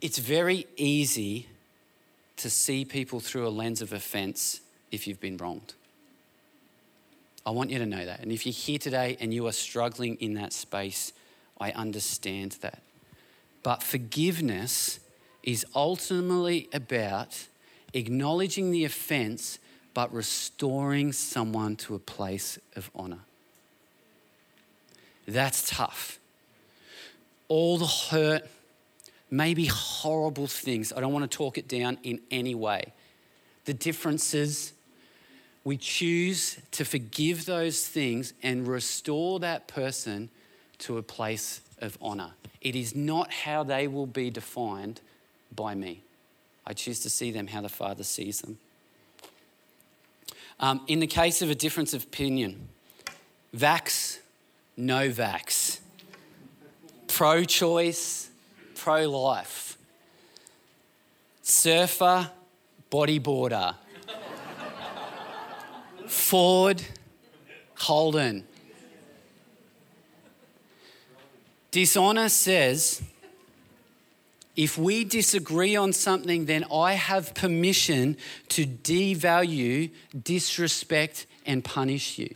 it's 0.00 0.18
very 0.18 0.66
easy 0.76 1.48
to 2.36 2.50
see 2.50 2.84
people 2.84 3.20
through 3.20 3.46
a 3.46 3.50
lens 3.50 3.80
of 3.80 3.92
offense 3.92 4.60
if 4.90 5.06
you've 5.06 5.20
been 5.20 5.36
wronged. 5.36 5.74
I 7.44 7.50
want 7.50 7.70
you 7.70 7.78
to 7.78 7.86
know 7.86 8.04
that. 8.04 8.20
And 8.20 8.32
if 8.32 8.44
you're 8.44 8.52
here 8.52 8.78
today 8.78 9.16
and 9.20 9.32
you 9.32 9.46
are 9.46 9.52
struggling 9.52 10.16
in 10.16 10.34
that 10.34 10.52
space, 10.52 11.12
I 11.60 11.70
understand 11.70 12.56
that. 12.60 12.82
But 13.62 13.82
forgiveness 13.82 15.00
is 15.42 15.64
ultimately 15.74 16.68
about 16.72 17.46
acknowledging 17.94 18.70
the 18.72 18.84
offense 18.84 19.58
but 19.94 20.12
restoring 20.12 21.10
someone 21.10 21.74
to 21.74 21.94
a 21.94 21.98
place 21.98 22.58
of 22.74 22.90
honor. 22.94 23.20
That's 25.26 25.70
tough. 25.70 26.18
All 27.48 27.78
the 27.78 27.86
hurt, 27.86 28.46
maybe 29.30 29.66
horrible 29.66 30.46
things. 30.46 30.92
I 30.92 31.00
don't 31.00 31.12
want 31.12 31.30
to 31.30 31.36
talk 31.36 31.58
it 31.58 31.68
down 31.68 31.98
in 32.02 32.20
any 32.30 32.54
way. 32.54 32.92
The 33.64 33.74
differences, 33.74 34.72
we 35.64 35.76
choose 35.76 36.58
to 36.72 36.84
forgive 36.84 37.44
those 37.44 37.86
things 37.86 38.32
and 38.42 38.66
restore 38.66 39.40
that 39.40 39.66
person 39.66 40.30
to 40.78 40.98
a 40.98 41.02
place 41.02 41.60
of 41.80 41.98
honor. 42.00 42.32
It 42.60 42.76
is 42.76 42.94
not 42.94 43.32
how 43.32 43.62
they 43.62 43.88
will 43.88 44.06
be 44.06 44.30
defined 44.30 45.00
by 45.54 45.74
me. 45.74 46.02
I 46.66 46.72
choose 46.72 47.00
to 47.00 47.10
see 47.10 47.30
them 47.30 47.48
how 47.48 47.60
the 47.60 47.68
Father 47.68 48.04
sees 48.04 48.40
them. 48.40 48.58
Um, 50.58 50.80
in 50.86 51.00
the 51.00 51.06
case 51.06 51.42
of 51.42 51.50
a 51.50 51.54
difference 51.54 51.92
of 51.94 52.04
opinion, 52.04 52.68
vax, 53.54 54.18
no 54.76 55.10
vax, 55.10 55.80
pro 57.08 57.44
choice, 57.44 58.30
pro 58.76 59.08
life, 59.10 59.76
surfer, 61.42 62.30
bodyboarder, 62.90 63.74
Ford, 66.06 66.82
Holden. 67.78 68.44
Dishonor 71.72 72.28
says, 72.28 73.02
if 74.54 74.78
we 74.78 75.04
disagree 75.04 75.76
on 75.76 75.92
something, 75.92 76.46
then 76.46 76.64
I 76.72 76.94
have 76.94 77.34
permission 77.34 78.16
to 78.48 78.66
devalue, 78.66 79.90
disrespect, 80.22 81.26
and 81.44 81.62
punish 81.62 82.18
you. 82.18 82.34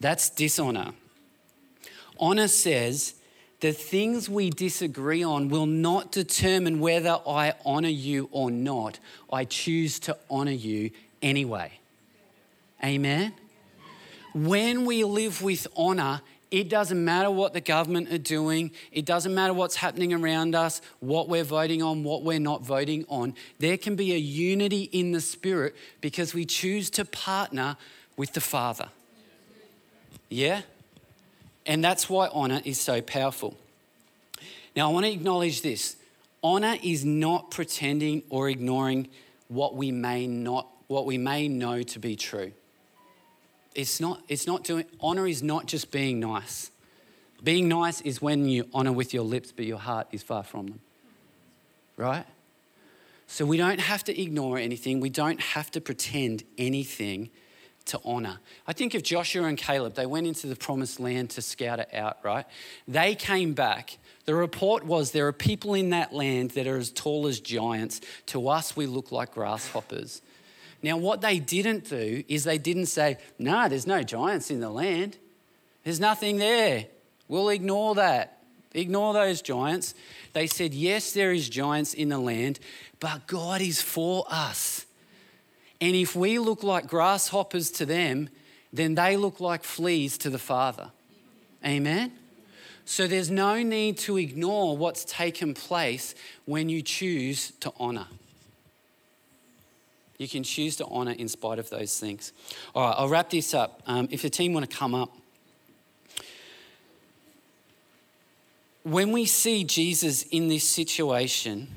That's 0.00 0.30
dishonor. 0.30 0.92
Honor 2.18 2.48
says 2.48 3.15
the 3.66 3.72
things 3.72 4.28
we 4.30 4.48
disagree 4.48 5.24
on 5.24 5.48
will 5.48 5.66
not 5.66 6.12
determine 6.12 6.78
whether 6.78 7.18
I 7.26 7.54
honor 7.64 7.88
you 7.88 8.28
or 8.30 8.48
not. 8.48 9.00
I 9.32 9.44
choose 9.44 9.98
to 10.00 10.16
honor 10.30 10.52
you 10.52 10.92
anyway. 11.20 11.72
Amen? 12.84 13.34
When 14.32 14.84
we 14.84 15.02
live 15.02 15.42
with 15.42 15.66
honor, 15.76 16.20
it 16.52 16.68
doesn't 16.68 17.04
matter 17.04 17.28
what 17.28 17.54
the 17.54 17.60
government 17.60 18.12
are 18.12 18.18
doing. 18.18 18.70
It 18.92 19.04
doesn't 19.04 19.34
matter 19.34 19.52
what's 19.52 19.74
happening 19.74 20.14
around 20.14 20.54
us, 20.54 20.80
what 21.00 21.28
we're 21.28 21.42
voting 21.42 21.82
on, 21.82 22.04
what 22.04 22.22
we're 22.22 22.38
not 22.38 22.62
voting 22.62 23.04
on. 23.08 23.34
There 23.58 23.76
can 23.76 23.96
be 23.96 24.12
a 24.12 24.18
unity 24.18 24.82
in 24.92 25.10
the 25.10 25.20
spirit 25.20 25.74
because 26.00 26.32
we 26.34 26.44
choose 26.44 26.88
to 26.90 27.04
partner 27.04 27.76
with 28.16 28.32
the 28.32 28.40
Father. 28.40 28.90
Yeah? 30.28 30.62
And 31.66 31.84
that's 31.84 32.08
why 32.08 32.28
honor 32.28 32.60
is 32.64 32.80
so 32.80 33.02
powerful. 33.02 33.56
Now, 34.74 34.90
I 34.90 34.92
want 34.92 35.06
to 35.06 35.12
acknowledge 35.12 35.62
this 35.62 35.96
honor 36.42 36.76
is 36.82 37.04
not 37.04 37.50
pretending 37.50 38.22
or 38.30 38.48
ignoring 38.48 39.08
what 39.48 39.74
we 39.74 39.90
may 39.90 40.26
not 40.26 40.68
what 40.86 41.04
we 41.04 41.18
may 41.18 41.48
know 41.48 41.82
to 41.82 41.98
be 41.98 42.14
true 42.14 42.52
it's 43.76 44.00
not, 44.00 44.22
it's 44.28 44.46
not 44.46 44.64
doing, 44.64 44.86
honor 45.00 45.26
is 45.26 45.42
not 45.42 45.66
just 45.66 45.90
being 45.90 46.18
nice. 46.18 46.70
Being 47.44 47.68
nice 47.68 48.00
is 48.00 48.22
when 48.22 48.48
you 48.48 48.66
honor 48.72 48.92
with 48.92 49.12
your 49.12 49.22
lips, 49.22 49.52
but 49.52 49.66
your 49.66 49.78
heart 49.78 50.08
is 50.12 50.22
far 50.22 50.42
from 50.42 50.66
them. 50.68 50.80
Right? 51.96 52.24
So 53.26 53.44
we 53.44 53.58
don't 53.58 53.80
have 53.80 54.02
to 54.04 54.20
ignore 54.20 54.56
anything. 54.58 55.00
We 55.00 55.10
don't 55.10 55.40
have 55.40 55.70
to 55.72 55.80
pretend 55.80 56.44
anything 56.56 57.28
to 57.86 58.00
honor. 58.04 58.38
I 58.66 58.72
think 58.72 58.94
of 58.94 59.02
Joshua 59.02 59.44
and 59.44 59.56
Caleb, 59.56 59.94
they 59.94 60.06
went 60.06 60.26
into 60.26 60.46
the 60.46 60.56
promised 60.56 61.00
land 61.00 61.30
to 61.30 61.42
scout 61.42 61.78
it 61.78 61.88
out, 61.92 62.18
right? 62.22 62.44
They 62.86 63.14
came 63.14 63.54
back. 63.54 63.98
The 64.24 64.34
report 64.34 64.84
was 64.84 65.12
there 65.12 65.26
are 65.28 65.32
people 65.32 65.74
in 65.74 65.90
that 65.90 66.12
land 66.12 66.50
that 66.52 66.66
are 66.66 66.76
as 66.76 66.90
tall 66.90 67.26
as 67.26 67.40
giants. 67.40 68.00
To 68.26 68.48
us, 68.48 68.76
we 68.76 68.86
look 68.86 69.12
like 69.12 69.32
grasshoppers. 69.32 70.20
Now, 70.82 70.96
what 70.96 71.20
they 71.20 71.38
didn't 71.38 71.88
do 71.88 72.22
is 72.28 72.44
they 72.44 72.58
didn't 72.58 72.86
say, 72.86 73.18
no, 73.38 73.52
nah, 73.52 73.68
there's 73.68 73.86
no 73.86 74.02
giants 74.02 74.50
in 74.50 74.60
the 74.60 74.70
land. 74.70 75.16
There's 75.84 76.00
nothing 76.00 76.38
there. 76.38 76.86
We'll 77.28 77.48
ignore 77.48 77.94
that. 77.96 78.42
Ignore 78.74 79.14
those 79.14 79.42
giants. 79.42 79.94
They 80.32 80.46
said, 80.46 80.74
yes, 80.74 81.12
there 81.12 81.32
is 81.32 81.48
giants 81.48 81.94
in 81.94 82.08
the 82.08 82.18
land, 82.18 82.58
but 83.00 83.26
God 83.26 83.60
is 83.60 83.80
for 83.80 84.26
us. 84.28 84.85
And 85.80 85.94
if 85.94 86.16
we 86.16 86.38
look 86.38 86.62
like 86.62 86.86
grasshoppers 86.86 87.70
to 87.72 87.86
them, 87.86 88.28
then 88.72 88.94
they 88.94 89.16
look 89.16 89.40
like 89.40 89.64
fleas 89.64 90.18
to 90.18 90.30
the 90.30 90.38
Father. 90.38 90.90
Amen? 91.64 92.12
So 92.84 93.06
there's 93.06 93.30
no 93.30 93.62
need 93.62 93.98
to 93.98 94.16
ignore 94.16 94.76
what's 94.76 95.04
taken 95.04 95.54
place 95.54 96.14
when 96.44 96.68
you 96.68 96.82
choose 96.82 97.50
to 97.60 97.72
honor. 97.78 98.06
You 100.18 100.28
can 100.28 100.44
choose 100.44 100.76
to 100.76 100.86
honor 100.86 101.12
in 101.12 101.28
spite 101.28 101.58
of 101.58 101.68
those 101.68 101.98
things. 101.98 102.32
All 102.74 102.86
right, 102.86 102.94
I'll 102.96 103.08
wrap 103.08 103.30
this 103.30 103.52
up. 103.52 103.82
Um, 103.86 104.08
if 104.10 104.22
the 104.22 104.30
team 104.30 104.54
want 104.54 104.70
to 104.70 104.74
come 104.74 104.94
up, 104.94 105.10
when 108.82 109.10
we 109.10 109.26
see 109.26 109.64
Jesus 109.64 110.22
in 110.22 110.48
this 110.48 110.66
situation 110.66 111.68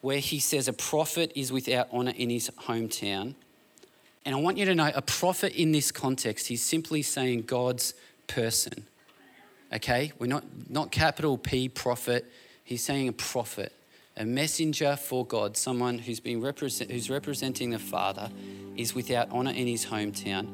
where 0.00 0.18
he 0.18 0.38
says 0.38 0.68
a 0.68 0.72
prophet 0.72 1.32
is 1.34 1.52
without 1.52 1.88
honor 1.92 2.12
in 2.16 2.30
his 2.30 2.50
hometown, 2.50 3.34
and 4.24 4.34
I 4.34 4.38
want 4.38 4.58
you 4.58 4.64
to 4.66 4.74
know 4.74 4.90
a 4.94 5.02
prophet 5.02 5.54
in 5.54 5.72
this 5.72 5.90
context, 5.90 6.48
he's 6.48 6.62
simply 6.62 7.02
saying 7.02 7.42
God's 7.42 7.94
person. 8.26 8.86
Okay? 9.72 10.12
We're 10.18 10.26
not, 10.26 10.44
not 10.68 10.90
capital 10.90 11.38
P 11.38 11.68
prophet, 11.68 12.30
he's 12.64 12.82
saying 12.82 13.08
a 13.08 13.12
prophet 13.12 13.72
a 14.20 14.24
messenger 14.24 14.96
for 14.96 15.24
God, 15.24 15.56
someone 15.56 15.98
who's, 15.98 16.20
been 16.20 16.42
represent, 16.42 16.90
who's 16.90 17.08
representing 17.08 17.70
the 17.70 17.78
Father, 17.78 18.30
is 18.76 18.94
without 18.94 19.28
honor 19.30 19.50
in 19.50 19.66
his 19.66 19.86
hometown. 19.86 20.46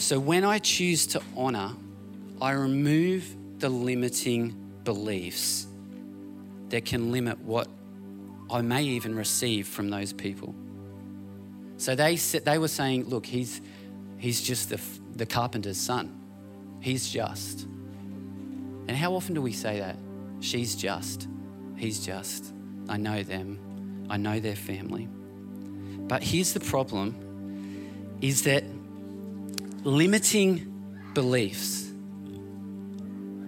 So 0.00 0.18
when 0.18 0.42
I 0.42 0.58
choose 0.58 1.06
to 1.08 1.22
honor, 1.36 1.72
I 2.40 2.52
remove 2.52 3.36
the 3.58 3.68
limiting 3.68 4.56
beliefs 4.84 5.66
that 6.70 6.86
can 6.86 7.12
limit 7.12 7.38
what 7.40 7.68
I 8.50 8.62
may 8.62 8.82
even 8.82 9.14
receive 9.14 9.66
from 9.66 9.90
those 9.90 10.12
people. 10.12 10.54
So 11.76 11.94
they, 11.94 12.16
they 12.16 12.58
were 12.58 12.68
saying, 12.68 13.08
look, 13.08 13.24
he's, 13.24 13.60
he's 14.18 14.42
just 14.42 14.68
the, 14.68 14.80
the 15.16 15.26
carpenter's 15.26 15.78
son. 15.78 16.20
He's 16.80 17.08
just. 17.08 17.66
And 18.88 18.90
how 18.90 19.14
often 19.14 19.34
do 19.34 19.42
we 19.42 19.52
say 19.52 19.80
that? 19.80 19.96
She's 20.40 20.74
just. 20.74 21.28
He's 21.76 22.04
just. 22.04 22.52
I 22.88 22.96
know 22.96 23.22
them. 23.22 24.06
I 24.10 24.16
know 24.16 24.40
their 24.40 24.56
family. 24.56 25.08
But 26.08 26.22
here's 26.22 26.52
the 26.52 26.60
problem 26.60 28.18
is 28.20 28.42
that 28.42 28.64
limiting 29.84 30.66
beliefs 31.14 31.90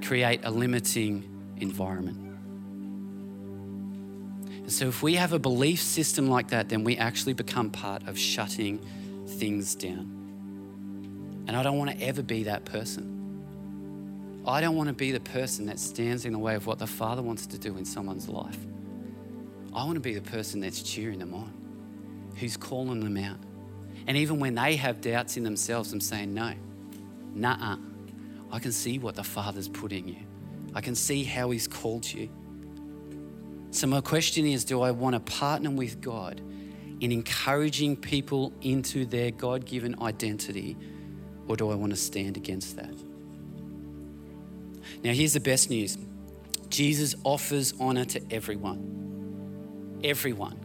create 0.02 0.40
a 0.44 0.50
limiting 0.50 1.28
environment. 1.58 2.21
And 4.72 4.78
so 4.78 4.88
if 4.88 5.02
we 5.02 5.16
have 5.16 5.34
a 5.34 5.38
belief 5.38 5.82
system 5.82 6.30
like 6.30 6.48
that, 6.48 6.70
then 6.70 6.82
we 6.82 6.96
actually 6.96 7.34
become 7.34 7.68
part 7.68 8.08
of 8.08 8.18
shutting 8.18 8.78
things 9.26 9.74
down. 9.74 11.44
And 11.46 11.54
I 11.54 11.62
don't 11.62 11.76
want 11.76 11.90
to 11.90 12.02
ever 12.02 12.22
be 12.22 12.44
that 12.44 12.64
person. 12.64 14.40
I 14.46 14.62
don't 14.62 14.74
want 14.74 14.86
to 14.86 14.94
be 14.94 15.12
the 15.12 15.20
person 15.20 15.66
that 15.66 15.78
stands 15.78 16.24
in 16.24 16.32
the 16.32 16.38
way 16.38 16.54
of 16.54 16.66
what 16.66 16.78
the 16.78 16.86
Father 16.86 17.20
wants 17.20 17.46
to 17.48 17.58
do 17.58 17.76
in 17.76 17.84
someone's 17.84 18.30
life. 18.30 18.56
I 19.74 19.84
want 19.84 19.96
to 19.96 20.00
be 20.00 20.14
the 20.14 20.22
person 20.22 20.60
that's 20.60 20.82
cheering 20.82 21.18
them 21.18 21.34
on, 21.34 21.52
who's 22.36 22.56
calling 22.56 23.00
them 23.00 23.18
out. 23.18 23.40
And 24.06 24.16
even 24.16 24.40
when 24.40 24.54
they 24.54 24.76
have 24.76 25.02
doubts 25.02 25.36
in 25.36 25.42
themselves, 25.42 25.92
I'm 25.92 26.00
saying, 26.00 26.32
no, 26.32 26.54
nah, 27.34 27.76
I 28.50 28.58
can 28.58 28.72
see 28.72 28.98
what 28.98 29.16
the 29.16 29.24
Father's 29.24 29.68
put 29.68 29.92
in 29.92 30.08
you. 30.08 30.22
I 30.74 30.80
can 30.80 30.94
see 30.94 31.24
how 31.24 31.50
He's 31.50 31.68
called 31.68 32.10
you. 32.10 32.30
So, 33.72 33.86
my 33.86 34.02
question 34.02 34.46
is 34.46 34.64
do 34.66 34.82
I 34.82 34.90
want 34.90 35.14
to 35.14 35.20
partner 35.20 35.70
with 35.70 36.02
God 36.02 36.42
in 37.00 37.10
encouraging 37.10 37.96
people 37.96 38.52
into 38.60 39.06
their 39.06 39.30
God 39.30 39.64
given 39.64 40.00
identity, 40.00 40.76
or 41.48 41.56
do 41.56 41.70
I 41.70 41.74
want 41.74 41.90
to 41.90 41.96
stand 41.96 42.36
against 42.36 42.76
that? 42.76 42.94
Now, 45.02 45.12
here's 45.12 45.32
the 45.32 45.40
best 45.40 45.70
news 45.70 45.96
Jesus 46.68 47.14
offers 47.24 47.72
honor 47.80 48.04
to 48.04 48.20
everyone. 48.30 50.00
Everyone. 50.04 50.58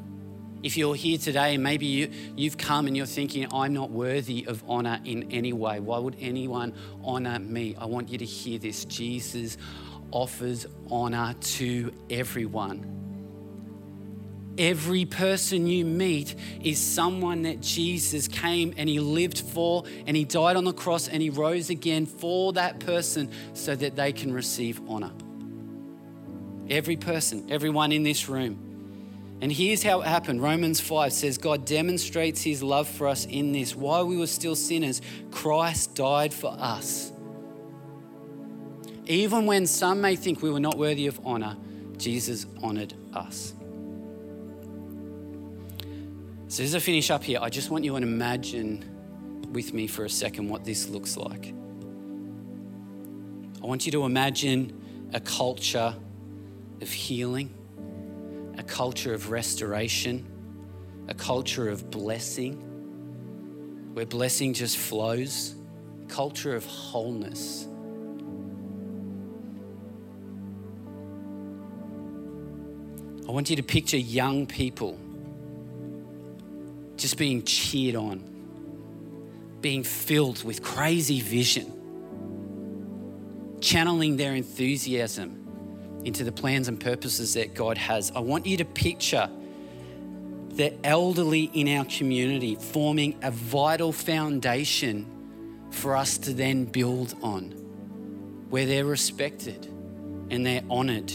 If 0.61 0.75
you're 0.75 0.95
here 0.95 1.17
today, 1.17 1.55
maybe 1.57 1.85
you, 1.85 2.11
you've 2.35 2.57
come 2.57 2.87
and 2.87 2.97
you're 2.97 3.05
thinking, 3.05 3.47
I'm 3.53 3.73
not 3.73 3.89
worthy 3.89 4.45
of 4.47 4.63
honor 4.67 4.99
in 5.05 5.31
any 5.31 5.53
way. 5.53 5.79
Why 5.79 5.99
would 5.99 6.17
anyone 6.19 6.73
honor 7.03 7.39
me? 7.39 7.75
I 7.79 7.85
want 7.85 8.09
you 8.09 8.17
to 8.17 8.25
hear 8.25 8.59
this. 8.59 8.83
Jesus 8.83 9.57
offers 10.11 10.65
honor 10.89 11.35
to 11.39 11.91
everyone. 12.09 12.93
Every 14.57 15.05
person 15.05 15.67
you 15.67 15.85
meet 15.85 16.33
is 16.63 16.79
someone 16.79 17.43
that 17.43 17.61
Jesus 17.61 18.27
came 18.27 18.73
and 18.75 18.89
he 18.89 18.99
lived 18.99 19.39
for, 19.39 19.83
and 20.07 20.17
he 20.17 20.25
died 20.25 20.55
on 20.55 20.63
the 20.63 20.73
cross 20.73 21.07
and 21.07 21.21
he 21.21 21.29
rose 21.29 21.69
again 21.69 22.07
for 22.07 22.53
that 22.53 22.79
person 22.79 23.31
so 23.53 23.75
that 23.75 23.95
they 23.95 24.11
can 24.11 24.33
receive 24.33 24.81
honor. 24.87 25.11
Every 26.69 26.97
person, 26.97 27.45
everyone 27.49 27.91
in 27.91 28.03
this 28.03 28.27
room. 28.27 28.63
And 29.39 29.51
here's 29.51 29.83
how 29.83 30.01
it 30.01 30.07
happened 30.07 30.41
Romans 30.41 30.79
5 30.79 31.13
says, 31.13 31.37
God 31.37 31.63
demonstrates 31.63 32.41
his 32.41 32.63
love 32.63 32.87
for 32.87 33.07
us 33.07 33.25
in 33.25 33.51
this. 33.51 33.75
While 33.75 34.07
we 34.07 34.17
were 34.17 34.27
still 34.27 34.55
sinners, 34.55 35.01
Christ 35.29 35.93
died 35.93 36.33
for 36.33 36.55
us. 36.57 37.11
Even 39.07 39.45
when 39.45 39.65
some 39.65 40.01
may 40.01 40.15
think 40.15 40.41
we 40.41 40.51
were 40.51 40.59
not 40.59 40.77
worthy 40.77 41.07
of 41.07 41.19
honor, 41.25 41.55
Jesus 41.97 42.45
honored 42.61 42.93
us. 43.13 43.53
So, 46.49 46.63
as 46.63 46.75
I 46.75 46.79
finish 46.79 47.09
up 47.09 47.23
here, 47.23 47.39
I 47.41 47.49
just 47.49 47.69
want 47.69 47.83
you 47.83 47.91
to 47.91 47.97
imagine 47.97 49.49
with 49.51 49.73
me 49.73 49.87
for 49.87 50.05
a 50.05 50.09
second 50.09 50.49
what 50.49 50.65
this 50.65 50.89
looks 50.89 51.17
like. 51.17 51.53
I 53.61 53.65
want 53.65 53.85
you 53.85 53.91
to 53.93 54.05
imagine 54.05 55.09
a 55.13 55.19
culture 55.19 55.95
of 56.81 56.89
healing, 56.89 57.53
a 58.57 58.63
culture 58.63 59.13
of 59.13 59.31
restoration, 59.31 60.25
a 61.07 61.13
culture 61.13 61.69
of 61.69 61.89
blessing, 61.89 62.55
where 63.93 64.05
blessing 64.05 64.53
just 64.53 64.77
flows, 64.77 65.55
culture 66.07 66.55
of 66.55 66.65
wholeness. 66.65 67.67
I 73.27 73.31
want 73.31 73.49
you 73.49 73.57
to 73.57 73.63
picture 73.63 73.97
young 73.97 74.45
people 74.45 74.97
just 76.95 77.17
being 77.17 77.43
cheered 77.43 77.95
on, 77.95 78.23
being 79.59 79.83
filled 79.83 80.43
with 80.43 80.63
crazy 80.63 81.19
vision, 81.19 81.73
channeling 83.59 84.15
their 84.15 84.33
enthusiasm 84.33 86.01
into 86.05 86.23
the 86.23 86.31
plans 86.31 86.69
and 86.69 86.79
purposes 86.79 87.33
that 87.33 87.53
God 87.53 87.77
has. 87.77 88.11
I 88.15 88.19
want 88.19 88.45
you 88.45 88.55
to 88.57 88.65
picture 88.65 89.29
the 90.51 90.73
elderly 90.85 91.51
in 91.53 91.67
our 91.77 91.85
community 91.85 92.55
forming 92.55 93.19
a 93.21 93.31
vital 93.31 93.91
foundation 93.91 95.05
for 95.69 95.97
us 95.97 96.17
to 96.19 96.33
then 96.33 96.63
build 96.63 97.13
on, 97.21 97.51
where 98.49 98.65
they're 98.65 98.85
respected 98.85 99.65
and 100.29 100.45
they're 100.45 100.63
honored. 100.69 101.11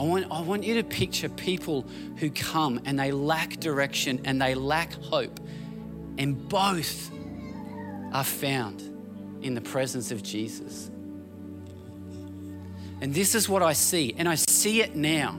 I 0.00 0.02
want, 0.02 0.26
I 0.30 0.40
want 0.40 0.64
you 0.64 0.76
to 0.76 0.82
picture 0.82 1.28
people 1.28 1.84
who 2.16 2.30
come 2.30 2.80
and 2.86 2.98
they 2.98 3.12
lack 3.12 3.60
direction 3.60 4.22
and 4.24 4.40
they 4.40 4.54
lack 4.54 4.94
hope, 4.94 5.38
and 6.16 6.48
both 6.48 7.10
are 8.10 8.24
found 8.24 8.80
in 9.42 9.52
the 9.52 9.60
presence 9.60 10.10
of 10.10 10.22
Jesus. 10.22 10.90
And 13.02 13.12
this 13.12 13.34
is 13.34 13.46
what 13.46 13.62
I 13.62 13.74
see, 13.74 14.14
and 14.16 14.26
I 14.26 14.36
see 14.36 14.80
it 14.80 14.96
now 14.96 15.38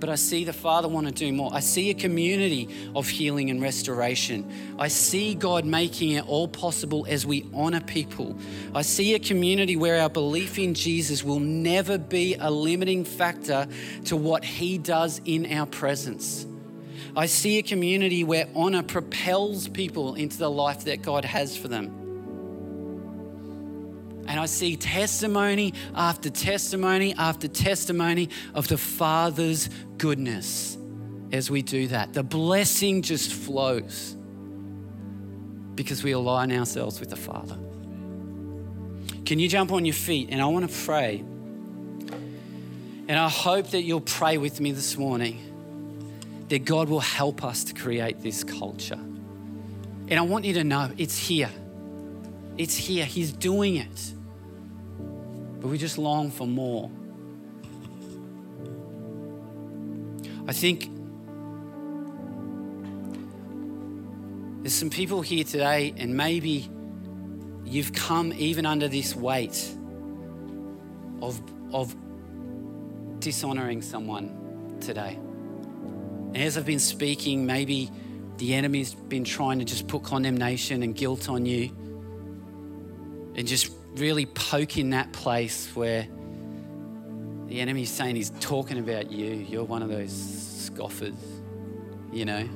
but 0.00 0.08
I 0.08 0.16
see 0.16 0.44
the 0.44 0.52
Father 0.52 0.88
want 0.88 1.06
to 1.06 1.12
do 1.12 1.32
more. 1.32 1.50
I 1.52 1.60
see 1.60 1.90
a 1.90 1.94
community 1.94 2.68
of 2.94 3.08
healing 3.08 3.50
and 3.50 3.62
restoration. 3.62 4.50
I 4.78 4.88
see 4.88 5.34
God 5.34 5.64
making 5.64 6.12
it 6.12 6.28
all 6.28 6.48
possible 6.48 7.06
as 7.08 7.24
we 7.26 7.48
honor 7.54 7.80
people. 7.80 8.36
I 8.74 8.82
see 8.82 9.14
a 9.14 9.18
community 9.18 9.76
where 9.76 10.00
our 10.00 10.10
belief 10.10 10.58
in 10.58 10.74
Jesus 10.74 11.24
will 11.24 11.40
never 11.40 11.96
be 11.98 12.34
a 12.34 12.50
limiting 12.50 13.04
factor 13.04 13.66
to 14.06 14.16
what 14.16 14.44
He 14.44 14.78
does 14.78 15.20
in 15.24 15.50
our 15.52 15.66
presence. 15.66 16.46
I 17.16 17.26
see 17.26 17.58
a 17.58 17.62
community 17.62 18.24
where 18.24 18.48
honor 18.56 18.82
propels 18.82 19.68
people 19.68 20.14
into 20.14 20.36
the 20.36 20.50
life 20.50 20.84
that 20.84 21.02
God 21.02 21.24
has 21.24 21.56
for 21.56 21.68
them. 21.68 22.03
And 24.26 24.40
I 24.40 24.46
see 24.46 24.76
testimony 24.76 25.74
after 25.94 26.30
testimony 26.30 27.14
after 27.16 27.48
testimony 27.48 28.30
of 28.54 28.68
the 28.68 28.78
Father's 28.78 29.68
goodness 29.98 30.78
as 31.32 31.50
we 31.50 31.62
do 31.62 31.88
that. 31.88 32.12
The 32.14 32.22
blessing 32.22 33.02
just 33.02 33.32
flows 33.32 34.16
because 35.74 36.02
we 36.02 36.12
align 36.12 36.52
ourselves 36.52 37.00
with 37.00 37.10
the 37.10 37.16
Father. 37.16 37.58
Can 39.26 39.38
you 39.38 39.48
jump 39.48 39.72
on 39.72 39.84
your 39.84 39.94
feet? 39.94 40.28
And 40.30 40.40
I 40.40 40.46
want 40.46 40.70
to 40.70 40.84
pray. 40.84 41.18
And 43.06 43.18
I 43.18 43.28
hope 43.28 43.70
that 43.70 43.82
you'll 43.82 44.00
pray 44.00 44.38
with 44.38 44.60
me 44.60 44.72
this 44.72 44.96
morning 44.96 45.40
that 46.48 46.64
God 46.64 46.88
will 46.88 47.00
help 47.00 47.42
us 47.44 47.64
to 47.64 47.74
create 47.74 48.22
this 48.22 48.44
culture. 48.44 48.98
And 50.08 50.12
I 50.12 50.22
want 50.22 50.44
you 50.44 50.54
to 50.54 50.64
know 50.64 50.90
it's 50.96 51.16
here. 51.16 51.50
It's 52.56 52.76
here. 52.76 53.04
He's 53.04 53.32
doing 53.32 53.76
it. 53.76 54.12
But 55.60 55.68
we 55.68 55.78
just 55.78 55.98
long 55.98 56.30
for 56.30 56.46
more. 56.46 56.90
I 60.46 60.52
think 60.52 60.90
there's 64.62 64.74
some 64.74 64.90
people 64.90 65.22
here 65.22 65.42
today, 65.42 65.94
and 65.96 66.16
maybe 66.16 66.68
you've 67.64 67.92
come 67.92 68.32
even 68.34 68.66
under 68.66 68.88
this 68.88 69.16
weight 69.16 69.74
of, 71.22 71.40
of 71.72 71.96
dishonoring 73.20 73.80
someone 73.80 74.76
today. 74.80 75.18
And 76.34 76.36
as 76.36 76.58
I've 76.58 76.66
been 76.66 76.78
speaking, 76.78 77.46
maybe 77.46 77.90
the 78.36 78.54
enemy's 78.54 78.94
been 78.94 79.24
trying 79.24 79.58
to 79.60 79.64
just 79.64 79.88
put 79.88 80.02
condemnation 80.02 80.82
and 80.82 80.94
guilt 80.94 81.28
on 81.28 81.46
you 81.46 81.70
and 83.34 83.46
just 83.46 83.72
really 83.96 84.26
poke 84.26 84.76
in 84.76 84.90
that 84.90 85.12
place 85.12 85.74
where 85.74 86.06
the 87.46 87.60
enemy's 87.60 87.90
saying 87.90 88.16
he's 88.16 88.30
talking 88.40 88.78
about 88.78 89.10
you. 89.10 89.34
You're 89.34 89.64
one 89.64 89.82
of 89.82 89.88
those 89.88 90.12
scoffers, 90.12 91.14
you 92.12 92.24
know. 92.24 92.48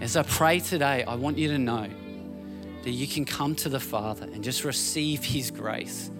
As 0.00 0.16
I 0.16 0.22
pray 0.22 0.60
today, 0.60 1.04
I 1.04 1.14
want 1.14 1.38
you 1.38 1.48
to 1.48 1.58
know 1.58 1.88
that 2.82 2.90
you 2.90 3.06
can 3.06 3.24
come 3.24 3.54
to 3.56 3.68
the 3.68 3.80
Father 3.80 4.24
and 4.32 4.44
just 4.44 4.64
receive 4.64 5.24
His 5.24 5.50
grace. 5.50 6.10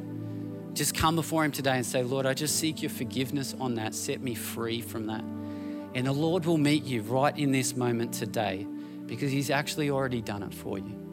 Just 0.73 0.95
come 0.95 1.15
before 1.15 1.45
Him 1.45 1.53
today 1.53 1.77
and 1.77 1.87
say, 1.87 2.03
Lord, 2.03 2.27
I 2.27 2.35
just 2.35 2.57
seek 2.57 2.83
your 2.83 2.91
forgiveness 2.91 3.55
on 3.61 3.75
that. 3.77 3.95
Set 3.95 4.21
me 4.21 4.35
free 4.35 4.81
from 4.81 5.07
that. 5.07 5.23
And 5.95 6.07
the 6.07 6.13
Lord 6.13 6.45
will 6.45 6.59
meet 6.59 6.85
you 6.85 7.03
right 7.03 7.37
in 7.37 7.53
this 7.53 7.77
moment 7.77 8.13
today 8.13 8.67
because 9.07 9.31
He's 9.31 9.51
actually 9.51 9.91
already 9.91 10.21
done 10.21 10.43
it 10.43 10.53
for 10.53 10.79
you. 10.79 11.06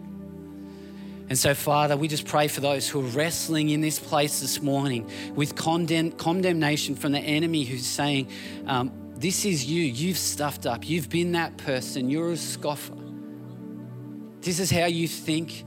And 1.33 1.39
so, 1.39 1.55
Father, 1.55 1.97
we 1.97 2.07
just 2.07 2.27
pray 2.27 2.47
for 2.47 2.61
those 2.61 2.87
who 2.87 2.99
are 2.99 3.09
wrestling 3.09 3.71
in 3.71 3.81
this 3.81 3.97
place 3.97 4.39
this 4.39 4.61
morning 4.61 5.09
with 5.33 5.55
condemn- 5.55 6.11
condemnation 6.11 6.93
from 6.93 7.11
the 7.11 7.19
enemy 7.19 7.63
who's 7.63 7.87
saying, 7.87 8.27
um, 8.67 8.91
This 9.15 9.43
is 9.43 9.65
you. 9.65 9.81
You've 9.81 10.19
stuffed 10.19 10.67
up. 10.67 10.87
You've 10.87 11.09
been 11.09 11.31
that 11.31 11.57
person. 11.57 12.11
You're 12.11 12.33
a 12.33 12.37
scoffer. 12.37 12.93
This 14.41 14.59
is 14.59 14.69
how 14.69 14.85
you 14.85 15.07
think. 15.07 15.65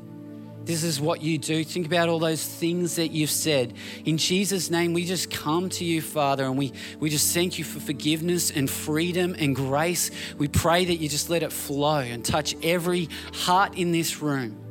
This 0.64 0.84
is 0.84 1.00
what 1.00 1.20
you 1.20 1.36
do. 1.36 1.64
Think 1.64 1.86
about 1.86 2.08
all 2.08 2.20
those 2.20 2.46
things 2.46 2.94
that 2.94 3.08
you've 3.08 3.28
said. 3.28 3.74
In 4.04 4.18
Jesus' 4.18 4.70
name, 4.70 4.92
we 4.92 5.04
just 5.04 5.32
come 5.32 5.68
to 5.70 5.84
you, 5.84 6.00
Father, 6.00 6.44
and 6.44 6.56
we, 6.56 6.74
we 7.00 7.10
just 7.10 7.34
thank 7.34 7.58
you 7.58 7.64
for 7.64 7.80
forgiveness 7.80 8.52
and 8.52 8.70
freedom 8.70 9.34
and 9.36 9.56
grace. 9.56 10.12
We 10.38 10.46
pray 10.46 10.84
that 10.84 10.94
you 10.94 11.08
just 11.08 11.28
let 11.28 11.42
it 11.42 11.52
flow 11.52 11.98
and 11.98 12.24
touch 12.24 12.54
every 12.62 13.08
heart 13.32 13.76
in 13.76 13.90
this 13.90 14.22
room 14.22 14.62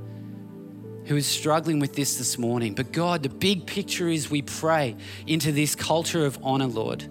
who 1.05 1.15
is 1.15 1.25
struggling 1.25 1.79
with 1.79 1.93
this 1.95 2.17
this 2.17 2.37
morning. 2.37 2.73
But 2.73 2.91
God, 2.91 3.23
the 3.23 3.29
big 3.29 3.65
picture 3.65 4.07
is 4.07 4.29
we 4.29 4.41
pray 4.41 4.95
into 5.27 5.51
this 5.51 5.75
culture 5.75 6.25
of 6.25 6.37
honor, 6.43 6.67
Lord. 6.67 7.03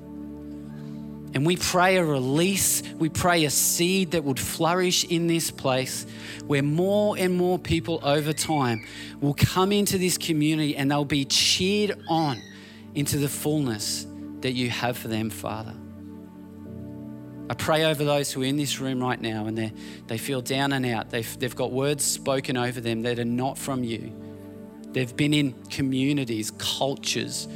And 1.34 1.44
we 1.44 1.56
pray 1.56 1.96
a 1.96 2.04
release, 2.04 2.82
we 2.96 3.08
pray 3.08 3.44
a 3.44 3.50
seed 3.50 4.12
that 4.12 4.22
would 4.22 4.38
flourish 4.38 5.04
in 5.04 5.26
this 5.26 5.50
place 5.50 6.06
where 6.46 6.62
more 6.62 7.16
and 7.18 7.36
more 7.36 7.58
people 7.58 7.98
over 8.04 8.32
time 8.32 8.86
will 9.20 9.34
come 9.34 9.72
into 9.72 9.98
this 9.98 10.16
community 10.16 10.76
and 10.76 10.90
they'll 10.90 11.04
be 11.04 11.24
cheered 11.24 12.00
on 12.08 12.40
into 12.94 13.18
the 13.18 13.28
fullness 13.28 14.06
that 14.40 14.52
you 14.52 14.70
have 14.70 14.96
for 14.96 15.08
them, 15.08 15.28
Father. 15.28 15.74
I 17.54 17.56
pray 17.56 17.84
over 17.84 18.02
those 18.02 18.32
who 18.32 18.42
are 18.42 18.46
in 18.46 18.56
this 18.56 18.80
room 18.80 19.00
right 19.00 19.20
now 19.20 19.46
and 19.46 19.56
they 20.08 20.18
feel 20.18 20.40
down 20.40 20.72
and 20.72 20.84
out. 20.84 21.10
They've, 21.10 21.38
they've 21.38 21.54
got 21.54 21.70
words 21.70 22.02
spoken 22.02 22.56
over 22.56 22.80
them 22.80 23.02
that 23.02 23.20
are 23.20 23.24
not 23.24 23.56
from 23.56 23.84
you. 23.84 24.12
They've 24.90 25.16
been 25.16 25.32
in 25.32 25.52
communities, 25.70 26.50
cultures 26.58 27.46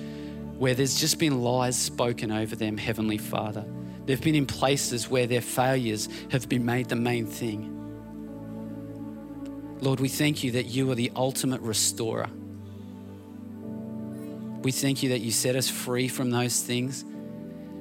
where 0.57 0.76
there's 0.76 1.01
just 1.01 1.18
been 1.18 1.42
lies 1.42 1.76
spoken 1.76 2.30
over 2.30 2.55
them, 2.55 2.76
Heavenly 2.76 3.18
Father. 3.18 3.66
They've 4.07 4.22
been 4.22 4.36
in 4.36 4.46
places 4.46 5.11
where 5.11 5.26
their 5.26 5.40
failures 5.40 6.09
have 6.30 6.49
been 6.49 6.64
made 6.64 6.88
the 6.88 6.94
main 6.94 7.26
thing. 7.26 7.74
Lord, 9.80 9.99
we 9.99 10.09
thank 10.09 10.44
you 10.44 10.53
that 10.53 10.66
you 10.66 10.88
are 10.92 10.94
the 10.94 11.11
ultimate 11.16 11.61
restorer. 11.61 12.30
We 14.62 14.70
thank 14.70 15.03
you 15.03 15.09
that 15.09 15.22
you 15.22 15.32
set 15.32 15.57
us 15.57 15.68
free 15.68 16.07
from 16.07 16.30
those 16.30 16.62
things. 16.62 17.05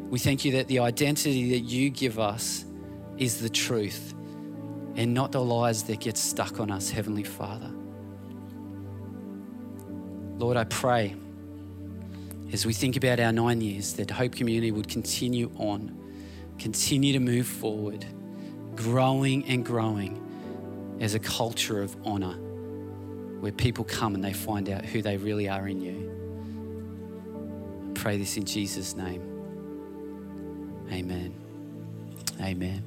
We 0.09 0.19
thank 0.19 0.45
you 0.45 0.53
that 0.53 0.67
the 0.67 0.79
identity 0.79 1.51
that 1.51 1.65
you 1.65 1.89
give 1.89 2.17
us 2.17 2.63
is 3.17 3.41
the 3.41 3.49
truth 3.49 4.13
and 4.95 5.13
not 5.13 5.31
the 5.31 5.41
lies 5.41 5.83
that 5.83 5.99
get 5.99 6.17
stuck 6.17 6.59
on 6.59 6.71
us, 6.71 6.89
Heavenly 6.89 7.23
Father. 7.23 7.71
Lord, 10.37 10.55
I 10.55 10.63
pray 10.63 11.15
as 12.53 12.65
we 12.65 12.71
think 12.73 12.95
about 12.95 13.19
our 13.19 13.33
nine 13.33 13.59
years 13.59 13.93
that 13.93 14.09
Hope 14.09 14.33
Community 14.33 14.71
would 14.71 14.87
continue 14.87 15.51
on, 15.57 15.97
continue 16.57 17.11
to 17.13 17.19
move 17.19 17.45
forward, 17.45 18.05
growing 18.75 19.45
and 19.45 19.65
growing 19.65 20.23
as 21.01 21.15
a 21.15 21.19
culture 21.19 21.81
of 21.81 21.95
honor 22.05 22.37
where 23.41 23.51
people 23.51 23.83
come 23.83 24.15
and 24.15 24.23
they 24.23 24.33
find 24.33 24.69
out 24.69 24.85
who 24.85 25.01
they 25.01 25.17
really 25.17 25.49
are 25.49 25.67
in 25.67 25.81
you. 25.81 26.13
I 27.89 27.99
pray 27.99 28.17
this 28.17 28.37
in 28.37 28.45
Jesus' 28.45 28.95
name. 28.95 29.36
Amen. 30.91 31.33
Amen. 32.41 32.83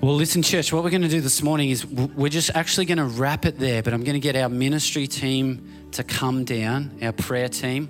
Well, 0.00 0.14
listen, 0.14 0.42
church, 0.42 0.72
what 0.72 0.84
we're 0.84 0.90
going 0.90 1.02
to 1.02 1.08
do 1.08 1.22
this 1.22 1.42
morning 1.42 1.70
is 1.70 1.86
we're 1.86 2.28
just 2.28 2.50
actually 2.54 2.84
going 2.84 2.98
to 2.98 3.04
wrap 3.04 3.46
it 3.46 3.58
there, 3.58 3.82
but 3.82 3.94
I'm 3.94 4.04
going 4.04 4.14
to 4.14 4.20
get 4.20 4.36
our 4.36 4.50
ministry 4.50 5.06
team 5.06 5.88
to 5.92 6.04
come 6.04 6.44
down, 6.44 6.98
our 7.00 7.12
prayer 7.12 7.48
team. 7.48 7.88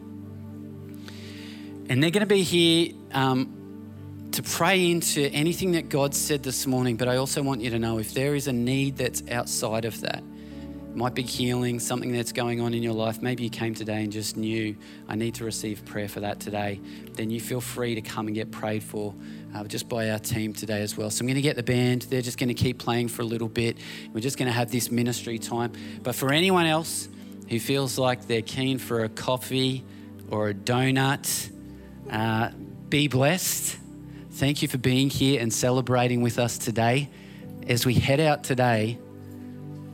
And 1.89 2.03
they're 2.03 2.13
going 2.13 2.21
to 2.21 2.27
be 2.27 2.43
here 2.43 2.93
um, 3.13 4.29
to 4.33 4.43
pray 4.43 4.91
into 4.91 5.23
anything 5.31 5.73
that 5.73 5.89
God 5.89 6.15
said 6.15 6.43
this 6.43 6.67
morning. 6.67 6.97
But 6.97 7.09
I 7.09 7.17
also 7.17 7.43
want 7.43 7.63
you 7.63 7.71
to 7.71 7.79
know 7.79 7.99
if 7.99 8.15
there 8.15 8.35
is 8.35 8.47
a 8.47 8.53
need 8.53 8.97
that's 8.97 9.23
outside 9.31 9.85
of 9.85 10.01
that, 10.03 10.23
might 10.95 11.15
be 11.15 11.23
healing, 11.23 11.81
something 11.81 12.13
that's 12.13 12.33
going 12.33 12.61
on 12.61 12.75
in 12.75 12.83
your 12.83 12.93
life. 12.93 13.21
Maybe 13.21 13.43
you 13.43 13.51
came 13.51 13.75
today 13.75 14.03
and 14.03 14.13
just 14.13 14.37
knew, 14.37 14.77
I 15.09 15.17
need 15.17 15.35
to 15.37 15.45
receive 15.45 15.85
prayer 15.85 16.09
for 16.09 16.21
that 16.21 16.41
today. 16.41 16.81
Then 17.15 17.31
you 17.31 17.41
feel 17.41 17.61
free 17.61 17.95
to 17.95 18.01
come 18.01 18.27
and 18.27 18.35
get 18.35 18.51
prayed 18.51 18.83
for 18.83 19.15
uh, 19.55 19.65
just 19.65 19.89
by 19.89 20.11
our 20.11 20.19
team 20.19 20.53
today 20.53 20.83
as 20.83 20.97
well. 20.97 21.11
So 21.11 21.23
I'm 21.23 21.27
going 21.27 21.37
to 21.37 21.43
get 21.43 21.57
the 21.57 21.63
band. 21.63 22.03
They're 22.03 22.23
just 22.23 22.39
going 22.39 22.49
to 22.49 22.55
keep 22.55 22.79
playing 22.79 23.09
for 23.09 23.23
a 23.23 23.25
little 23.25 23.49
bit. 23.49 23.79
We're 24.13 24.21
just 24.21 24.39
going 24.39 24.47
to 24.47 24.53
have 24.53 24.71
this 24.71 24.91
ministry 24.91 25.39
time. 25.39 25.73
But 26.03 26.15
for 26.15 26.33
anyone 26.33 26.67
else 26.67 27.09
who 27.49 27.59
feels 27.59 27.99
like 27.99 28.27
they're 28.27 28.43
keen 28.43 28.79
for 28.79 29.05
a 29.05 29.09
coffee 29.09 29.85
or 30.31 30.49
a 30.49 30.55
donut, 30.55 31.51
uh, 32.11 32.51
be 32.89 33.09
blessed. 33.09 33.79
Thank 34.33 34.63
you 34.63 34.69
for 34.69 34.79
being 34.79 35.11
here 35.11 35.41
and 35.41 35.53
celebrating 35.53 36.23
with 36.23 36.39
us 36.39 36.59
today. 36.59 37.11
As 37.67 37.87
we 37.87 37.95
head 37.95 38.21
out 38.21 38.45
today, 38.45 38.99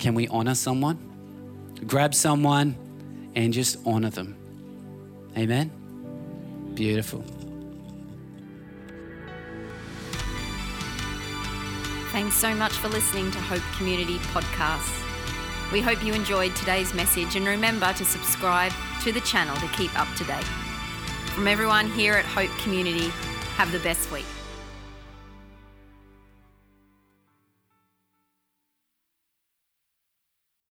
Can 0.01 0.15
we 0.15 0.27
honor 0.29 0.55
someone? 0.55 0.99
Grab 1.87 2.15
someone 2.15 2.75
and 3.37 3.53
just 3.53 3.77
honor 3.85 4.09
them. 4.09 4.35
Amen? 5.37 5.71
Beautiful. 6.75 7.23
Thanks 12.13 12.35
so 12.35 12.55
much 12.55 12.73
for 12.73 12.89
listening 12.89 13.31
to 13.31 13.39
Hope 13.39 13.63
Community 13.77 14.17
Podcasts. 14.33 15.05
We 15.71 15.83
hope 15.83 16.03
you 16.03 16.15
enjoyed 16.15 16.57
today's 16.57 16.95
message 16.95 17.37
and 17.37 17.47
remember 17.47 17.93
to 17.93 18.05
subscribe 18.05 18.73
to 19.03 19.13
the 19.13 19.21
channel 19.21 19.55
to 19.57 19.69
keep 19.69 19.97
up 20.01 20.09
to 20.17 20.25
date. 20.25 20.45
From 21.35 21.47
everyone 21.47 21.91
here 21.91 22.15
at 22.15 22.25
Hope 22.25 22.51
Community, 22.59 23.09
have 23.57 23.71
the 23.71 23.79
best 23.81 24.11
week. 24.11 24.25